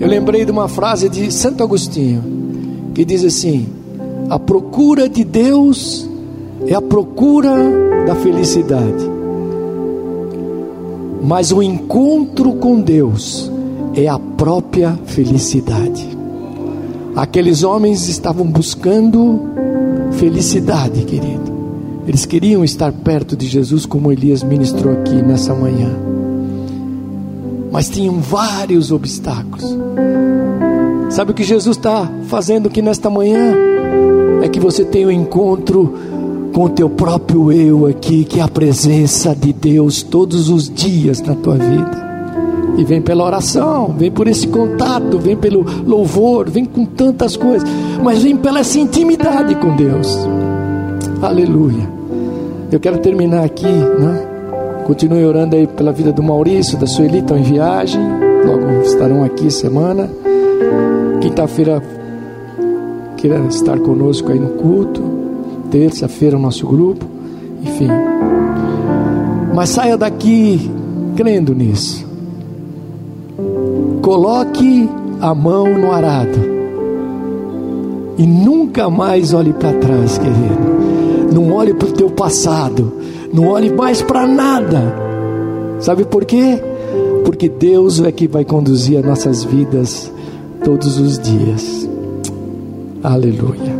Eu 0.00 0.08
lembrei 0.08 0.44
de 0.44 0.50
uma 0.50 0.66
frase 0.68 1.08
de 1.08 1.30
Santo 1.32 1.62
Agostinho 1.62 2.22
que 2.94 3.04
diz 3.04 3.24
assim: 3.24 3.66
A 4.30 4.38
procura 4.38 5.08
de 5.08 5.24
Deus 5.24 6.08
é 6.66 6.74
a 6.74 6.80
procura 6.80 7.54
da 8.06 8.14
felicidade. 8.14 9.12
Mas 11.22 11.52
o 11.52 11.62
encontro 11.62 12.54
com 12.54 12.80
Deus 12.80 13.50
é 13.94 14.08
a 14.08 14.18
própria 14.18 14.98
felicidade. 15.06 16.06
Aqueles 17.16 17.62
homens 17.62 18.08
estavam 18.08 18.46
buscando 18.46 19.40
felicidade, 20.12 21.04
querido. 21.04 21.53
Eles 22.06 22.26
queriam 22.26 22.62
estar 22.62 22.92
perto 22.92 23.36
de 23.36 23.46
Jesus, 23.46 23.86
como 23.86 24.12
Elias 24.12 24.42
ministrou 24.42 24.92
aqui 24.92 25.22
nessa 25.22 25.54
manhã. 25.54 25.90
Mas 27.72 27.88
tinham 27.88 28.20
vários 28.20 28.92
obstáculos. 28.92 29.76
Sabe 31.10 31.30
o 31.30 31.34
que 31.34 31.42
Jesus 31.44 31.76
está 31.76 32.10
fazendo 32.26 32.68
aqui 32.68 32.82
nesta 32.82 33.08
manhã? 33.08 33.54
É 34.42 34.48
que 34.48 34.60
você 34.60 34.84
tenha 34.84 35.08
um 35.08 35.10
encontro 35.10 35.94
com 36.52 36.64
o 36.64 36.68
teu 36.68 36.88
próprio 36.90 37.50
eu 37.50 37.86
aqui, 37.86 38.24
que 38.24 38.38
é 38.38 38.42
a 38.42 38.48
presença 38.48 39.34
de 39.34 39.52
Deus 39.52 40.02
todos 40.02 40.48
os 40.48 40.68
dias 40.68 41.20
na 41.20 41.34
tua 41.34 41.56
vida. 41.56 42.04
E 42.76 42.84
vem 42.84 43.00
pela 43.00 43.24
oração, 43.24 43.94
vem 43.96 44.10
por 44.10 44.28
esse 44.28 44.46
contato, 44.46 45.18
vem 45.18 45.36
pelo 45.36 45.64
louvor, 45.86 46.50
vem 46.50 46.64
com 46.64 46.84
tantas 46.84 47.36
coisas, 47.36 47.68
mas 48.02 48.22
vem 48.22 48.36
pela 48.36 48.60
essa 48.60 48.78
intimidade 48.78 49.54
com 49.56 49.74
Deus. 49.76 50.18
Aleluia. 51.22 51.93
Eu 52.74 52.80
quero 52.80 52.98
terminar 52.98 53.44
aqui, 53.44 53.68
né? 53.68 54.26
Continue 54.84 55.24
orando 55.24 55.54
aí 55.54 55.64
pela 55.64 55.92
vida 55.92 56.10
do 56.10 56.24
Maurício, 56.24 56.76
da 56.76 56.88
Sueli, 56.88 57.20
estão 57.20 57.38
em 57.38 57.42
viagem, 57.44 58.02
logo 58.44 58.82
estarão 58.82 59.22
aqui 59.22 59.48
semana. 59.48 60.10
Quinta-feira 61.20 61.80
queira 63.16 63.38
estar 63.46 63.78
conosco 63.78 64.32
aí 64.32 64.40
no 64.40 64.48
culto. 64.60 65.00
Terça-feira 65.70 66.36
o 66.36 66.40
nosso 66.40 66.66
grupo, 66.66 67.06
enfim. 67.62 67.86
Mas 69.54 69.68
saia 69.68 69.96
daqui 69.96 70.68
crendo 71.14 71.54
nisso. 71.54 72.04
Coloque 74.02 74.90
a 75.20 75.32
mão 75.32 75.78
no 75.78 75.92
arado. 75.92 76.40
E 78.18 78.26
nunca 78.26 78.90
mais 78.90 79.32
olhe 79.32 79.52
para 79.52 79.72
trás, 79.74 80.18
querido. 80.18 81.13
Não 81.34 81.52
olhe 81.52 81.74
para 81.74 81.88
o 81.88 81.92
teu 81.92 82.08
passado. 82.10 82.92
Não 83.32 83.48
olhe 83.48 83.68
mais 83.68 84.00
para 84.00 84.24
nada. 84.24 84.80
Sabe 85.80 86.04
por 86.04 86.24
quê? 86.24 86.62
Porque 87.24 87.48
Deus 87.48 88.00
é 88.00 88.12
que 88.12 88.28
vai 88.28 88.44
conduzir 88.44 88.98
as 88.98 89.04
nossas 89.04 89.42
vidas 89.42 90.12
todos 90.62 90.96
os 91.00 91.18
dias. 91.18 91.88
Aleluia. 93.02 93.74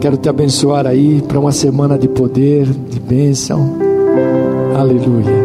Quero 0.00 0.16
te 0.16 0.30
abençoar 0.30 0.86
aí 0.86 1.20
para 1.28 1.38
uma 1.38 1.52
semana 1.52 1.98
de 1.98 2.08
poder, 2.08 2.66
de 2.88 3.00
bênção. 3.00 3.76
Aleluia. 4.74 5.44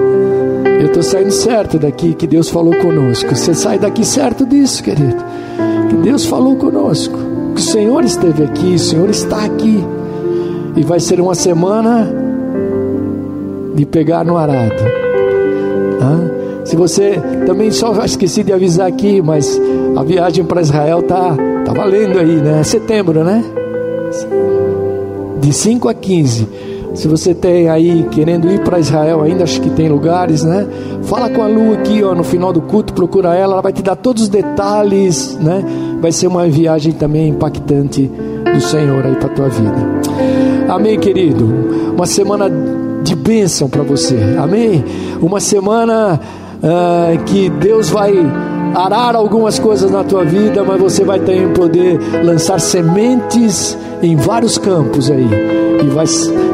Eu 0.80 0.88
estou 0.88 1.04
saindo 1.04 1.32
certo 1.32 1.78
daqui 1.78 2.14
que 2.14 2.26
Deus 2.26 2.50
falou 2.50 2.74
conosco. 2.76 3.36
Você 3.36 3.54
sai 3.54 3.78
daqui 3.78 4.06
certo 4.06 4.46
disso, 4.46 4.82
querido. 4.82 5.22
Que 5.90 5.96
Deus 5.98 6.26
falou 6.26 6.56
conosco. 6.56 7.18
Que 7.54 7.60
o 7.60 7.64
Senhor 7.64 8.02
esteve 8.06 8.44
aqui, 8.46 8.76
o 8.76 8.80
Senhor 8.80 9.10
está 9.10 9.44
aqui. 9.44 9.84
E 10.76 10.84
vai 10.84 11.00
ser 11.00 11.20
uma 11.20 11.36
semana 11.36 12.08
de 13.76 13.86
pegar 13.86 14.24
no 14.24 14.38
arado. 14.38 15.02
Se 16.72 16.76
você 16.78 17.20
também 17.46 17.70
só 17.70 17.94
esqueci 18.06 18.44
de 18.44 18.54
avisar 18.54 18.88
aqui, 18.88 19.22
mas 19.22 19.60
a 19.96 20.04
viagem 20.04 20.46
para 20.46 20.62
Israel 20.62 21.02
tá 21.04 21.36
tá 21.66 21.74
valendo 21.74 22.18
aí, 22.18 22.36
né? 22.36 22.62
É 22.62 22.64
setembro, 22.64 23.26
né? 23.26 23.44
De 25.42 25.52
5 25.52 25.90
a 25.90 25.94
15. 25.94 26.48
Se 26.94 27.08
você 27.08 27.34
tem 27.34 27.70
aí 27.70 28.06
querendo 28.12 28.50
ir 28.50 28.62
para 28.62 28.80
Israel 28.80 29.22
ainda, 29.22 29.44
acho 29.44 29.60
que 29.60 29.70
tem 29.70 29.90
lugares, 29.90 30.44
né? 30.44 30.68
Fala 31.04 31.30
com 31.30 31.42
a 31.42 31.48
Lu 31.48 31.74
aqui, 31.74 32.04
ó, 32.04 32.14
no 32.14 32.24
final 32.24 32.54
do 32.54 32.62
culto, 32.62 32.94
procura 32.94 33.36
ela, 33.36 33.54
ela 33.54 33.62
vai 33.62 33.74
te 33.74 33.82
dar 33.82 33.96
todos 33.98 34.24
os 34.24 34.30
detalhes, 34.30 35.38
né? 35.42 35.64
Vai 36.02 36.12
ser 36.12 36.28
uma 36.28 36.48
viagem 36.48 36.92
também 36.94 37.30
impactante 37.30 38.10
do 38.54 38.62
Senhor 38.62 39.06
aí 39.06 39.16
para 39.16 39.30
tua 39.30 39.50
vida. 39.50 40.01
Amém, 40.72 40.98
querido. 40.98 41.46
Uma 41.94 42.06
semana 42.06 42.50
de 43.04 43.14
bênção 43.14 43.68
para 43.68 43.84
você. 43.84 44.16
Amém. 44.42 44.82
Uma 45.22 45.42
semana 45.42 46.18
uh, 46.64 47.24
que 47.26 47.50
Deus 47.50 47.90
vai 47.90 48.14
arar 48.74 49.18
algumas 49.18 49.60
coisas 49.60 49.92
na 49.92 50.02
tua 50.02 50.24
vida, 50.24 50.64
mas 50.64 50.80
você 50.80 51.04
vai 51.04 51.20
também 51.20 51.50
poder 51.50 52.00
lançar 52.24 52.58
sementes 52.62 53.78
em 54.02 54.16
vários 54.16 54.58
campos 54.58 55.12
aí 55.12 55.28
e 55.84 55.90
vai 55.90 56.06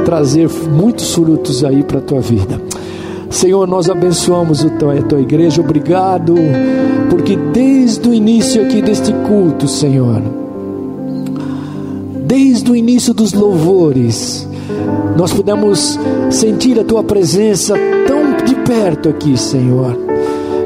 trazer 0.03 0.49
muitos 0.67 1.13
frutos 1.13 1.63
aí 1.63 1.83
para 1.83 1.99
a 1.99 2.01
tua 2.01 2.19
vida. 2.19 2.59
Senhor, 3.29 3.67
nós 3.67 3.87
abençoamos 3.87 4.65
a 4.65 4.69
tua 5.07 5.21
igreja, 5.21 5.61
obrigado, 5.61 6.33
porque 7.07 7.35
desde 7.35 8.09
o 8.09 8.13
início 8.15 8.63
aqui 8.63 8.81
deste 8.81 9.13
culto, 9.27 9.67
Senhor, 9.67 10.46
desde 12.27 12.69
o 12.69 12.75
início 12.75 13.13
dos 13.13 13.31
louvores, 13.31 14.45
nós 15.15 15.31
pudemos 15.31 15.97
sentir 16.29 16.77
a 16.77 16.83
tua 16.83 17.01
presença 17.01 17.73
tão 18.05 18.45
de 18.45 18.53
perto 18.55 19.07
aqui, 19.07 19.37
Senhor, 19.37 19.97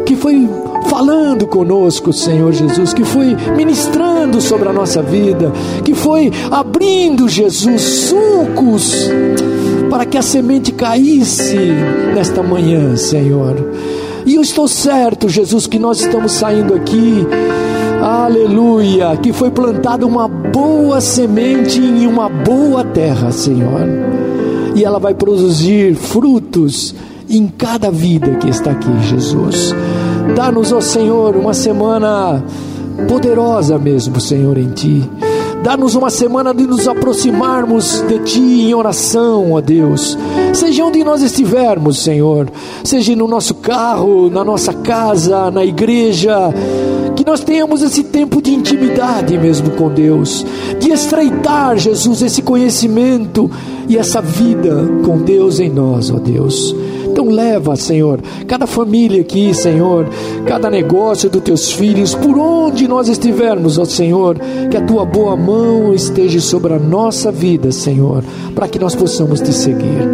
que 0.05 0.15
foi 0.15 0.49
falando 0.89 1.45
conosco, 1.45 2.11
Senhor 2.11 2.51
Jesus, 2.51 2.93
que 2.93 3.03
foi 3.03 3.37
ministrando 3.55 4.41
sobre 4.41 4.67
a 4.69 4.73
nossa 4.73 5.03
vida, 5.03 5.51
que 5.85 5.93
foi 5.93 6.31
abrindo, 6.49 7.29
Jesus, 7.29 7.81
sucos 7.81 9.09
para 9.89 10.05
que 10.05 10.17
a 10.17 10.21
semente 10.21 10.71
caísse 10.71 11.57
nesta 12.15 12.41
manhã, 12.41 12.95
Senhor. 12.97 13.55
E 14.25 14.35
eu 14.35 14.41
estou 14.41 14.67
certo, 14.67 15.29
Jesus, 15.29 15.67
que 15.67 15.77
nós 15.77 16.01
estamos 16.01 16.31
saindo 16.31 16.73
aqui, 16.73 17.25
aleluia, 18.01 19.15
que 19.17 19.31
foi 19.31 19.51
plantada 19.51 20.05
uma 20.05 20.27
boa 20.27 20.99
semente 20.99 21.79
em 21.79 22.07
uma 22.07 22.27
boa 22.27 22.83
terra, 22.83 23.31
Senhor, 23.31 23.87
e 24.75 24.83
ela 24.83 24.99
vai 24.99 25.13
produzir 25.13 25.95
frutos 25.95 26.95
em 27.29 27.47
cada 27.47 27.91
vida 27.91 28.35
que 28.35 28.49
está 28.49 28.71
aqui, 28.71 28.91
Jesus. 29.03 29.73
Dá-nos, 30.35 30.71
ó 30.71 30.81
Senhor, 30.81 31.35
uma 31.35 31.53
semana 31.53 32.43
poderosa 33.07 33.77
mesmo, 33.77 34.19
Senhor, 34.19 34.57
em 34.57 34.69
Ti. 34.69 35.09
Dá-nos 35.63 35.93
uma 35.93 36.09
semana 36.09 36.55
de 36.55 36.65
nos 36.65 36.87
aproximarmos 36.87 38.01
de 38.07 38.17
Ti 38.19 38.39
em 38.39 38.73
oração, 38.73 39.51
ó 39.51 39.61
Deus. 39.61 40.17
Seja 40.53 40.83
onde 40.83 41.03
nós 41.03 41.21
estivermos, 41.21 42.03
Senhor, 42.03 42.49
seja 42.83 43.15
no 43.15 43.27
nosso 43.27 43.53
carro, 43.55 44.29
na 44.29 44.43
nossa 44.43 44.73
casa, 44.73 45.51
na 45.51 45.63
igreja, 45.63 46.51
que 47.15 47.25
nós 47.25 47.41
tenhamos 47.41 47.81
esse 47.81 48.03
tempo 48.03 48.41
de 48.41 48.53
intimidade 48.53 49.37
mesmo 49.37 49.71
com 49.71 49.89
Deus, 49.89 50.45
de 50.79 50.91
estreitar, 50.91 51.77
Jesus, 51.77 52.21
esse 52.21 52.41
conhecimento 52.41 53.49
e 53.87 53.97
essa 53.97 54.21
vida 54.21 54.87
com 55.03 55.17
Deus 55.17 55.59
em 55.59 55.69
nós, 55.69 56.09
ó 56.09 56.17
Deus. 56.17 56.75
Então 57.11 57.27
leva, 57.27 57.75
Senhor, 57.75 58.21
cada 58.47 58.65
família 58.65 59.19
aqui, 59.19 59.53
Senhor, 59.53 60.07
cada 60.45 60.69
negócio 60.69 61.29
dos 61.29 61.41
teus 61.41 61.71
filhos, 61.71 62.15
por 62.15 62.37
onde 62.37 62.87
nós 62.87 63.09
estivermos, 63.09 63.77
ó 63.77 63.83
Senhor, 63.83 64.39
que 64.69 64.77
a 64.77 64.81
tua 64.81 65.05
boa 65.05 65.35
mão 65.35 65.93
esteja 65.93 66.39
sobre 66.39 66.73
a 66.73 66.79
nossa 66.79 67.29
vida, 67.29 67.69
Senhor, 67.71 68.23
para 68.55 68.67
que 68.67 68.79
nós 68.79 68.95
possamos 68.95 69.41
te 69.41 69.51
seguir. 69.51 70.07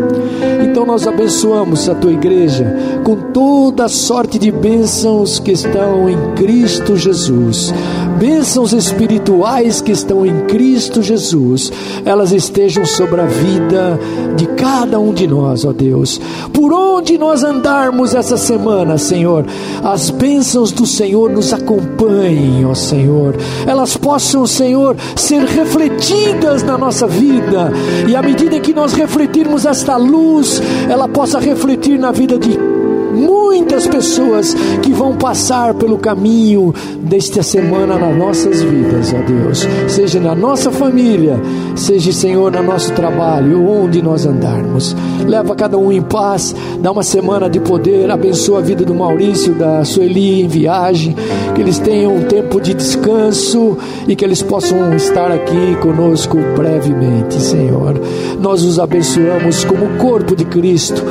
Então, 0.78 0.86
nós 0.86 1.08
abençoamos 1.08 1.90
a 1.90 1.95
tua 1.95 2.12
igreja 2.12 3.02
com 3.04 3.16
toda 3.16 3.86
a 3.86 3.90
sorte 3.90 4.38
de 4.38 4.52
bênçãos 4.52 5.40
que 5.40 5.52
estão 5.52 6.08
em 6.08 6.36
Cristo 6.36 6.95
Jesus. 6.95 7.74
Bênçãos 8.20 8.74
espirituais 8.74 9.82
que 9.82 9.91
estão 9.91 10.24
em 10.24 10.41
Cristo 10.41 11.02
Jesus, 11.02 11.72
elas 12.06 12.32
estejam 12.32 12.86
sobre 12.86 13.22
a 13.22 13.26
vida 13.26 13.99
de 14.36 14.45
cada 14.48 14.99
um 14.99 15.14
de 15.14 15.28
nós, 15.28 15.66
ó 15.66 15.74
Deus. 15.74 16.20
Por 16.52 16.74
onde 16.74 17.18
nós 17.18 17.44
andarmos 17.44 18.16
essa 18.16 18.38
semana, 18.38 18.98
Senhor, 18.98 19.45
as 19.84 20.10
bênçãos 20.10 20.72
do 20.72 20.86
Senhor 20.86 21.30
nos 21.30 21.54
acompanhem, 21.54 22.66
ó 22.66 22.74
Senhor. 22.74 23.36
Elas 23.66 23.95
possam, 23.95 24.45
Senhor, 24.48 24.95
ser 25.16 25.44
refletidas 25.44 26.64
na 26.64 26.78
nossa 26.78 27.08
vida, 27.08 27.72
e 28.08 28.16
à 28.16 28.22
medida 28.22 28.60
que 28.60 28.74
nós 28.74 28.94
refletirmos 28.94 29.66
esta 29.66 29.95
luz, 29.95 30.60
ela 30.89 31.07
possa 31.07 31.39
refletir 31.39 31.99
na 31.99 32.11
vida 32.11 32.38
de 32.38 32.77
muitas 33.18 33.88
pessoas 33.88 34.53
que 34.81 34.94
vão 34.94 35.15
passar 35.18 35.73
pelo 35.73 35.98
caminho 35.98 36.73
desta 37.02 37.41
semana 37.41 37.98
nas 37.98 38.15
nossas 38.15 38.61
vidas, 38.61 39.14
ó 39.14 39.22
Deus. 39.26 39.68
Seja 39.88 40.19
na 40.19 40.35
nossa 40.35 40.72
família, 40.72 41.39
seja, 41.76 42.11
Senhor, 42.11 42.52
no 42.52 42.61
nosso 42.61 42.94
trabalho, 42.94 43.68
onde 43.68 44.02
nós 44.02 44.26
andarmos. 44.26 44.95
Leva 45.26 45.56
cada 45.56 45.77
um 45.77 45.91
em 45.91 46.02
paz, 46.02 46.56
dá 46.80 46.91
uma 46.91 47.03
semana 47.03 47.49
de 47.49 47.60
poder, 47.60 48.11
abençoa 48.11 48.60
a 48.60 48.61
vida 48.61 48.85
do 48.85 48.94
Maurício, 48.94 49.53
da 49.53 49.84
Sueli 49.84 50.41
em 50.41 50.48
viagem, 50.48 51.15
que 51.56 51.61
eles 51.61 51.80
tenham 51.80 52.15
um 52.15 52.23
tempo 52.23 52.61
de 52.61 52.73
descanso 52.73 53.77
e 54.07 54.15
que 54.15 54.23
eles 54.23 54.41
possam 54.41 54.95
estar 54.95 55.31
aqui 55.31 55.76
conosco 55.81 56.38
brevemente, 56.56 57.41
Senhor. 57.41 57.99
Nós 58.39 58.64
os 58.64 58.80
abençoamos 58.80 59.64
como 59.64 59.98
corpo 59.98 60.35
de 60.35 60.45
Cristo 60.45 61.03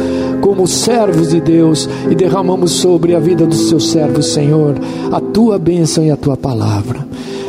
como 0.47 0.65
servos 0.65 1.31
de 1.31 1.41
Deus 1.41 1.89
e 2.09 2.15
derramamos 2.15 2.71
sobre 2.71 3.17
a 3.17 3.19
vida 3.19 3.45
dos 3.45 3.69
seus 3.69 3.91
servos, 3.91 4.27
Senhor, 4.27 4.77
a 5.11 5.21
tua 5.21 5.59
bênção 5.59 6.05
e 6.05 6.11
a 6.13 6.17
tua 6.17 6.37
palavra. 6.37 7.05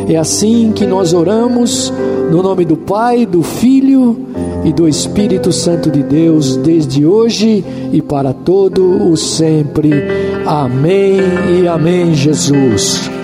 É 0.09 0.15
assim 0.15 0.71
que 0.71 0.83
nós 0.83 1.13
oramos, 1.13 1.93
no 2.31 2.41
nome 2.41 2.65
do 2.65 2.75
Pai, 2.75 3.23
do 3.23 3.43
Filho 3.43 4.17
e 4.65 4.73
do 4.73 4.89
Espírito 4.89 5.51
Santo 5.51 5.91
de 5.91 6.01
Deus, 6.01 6.57
desde 6.57 7.05
hoje 7.05 7.63
e 7.93 8.01
para 8.01 8.33
todo 8.33 9.11
o 9.11 9.15
sempre. 9.15 9.91
Amém 10.43 11.19
e 11.61 11.67
amém, 11.67 12.15
Jesus. 12.15 13.16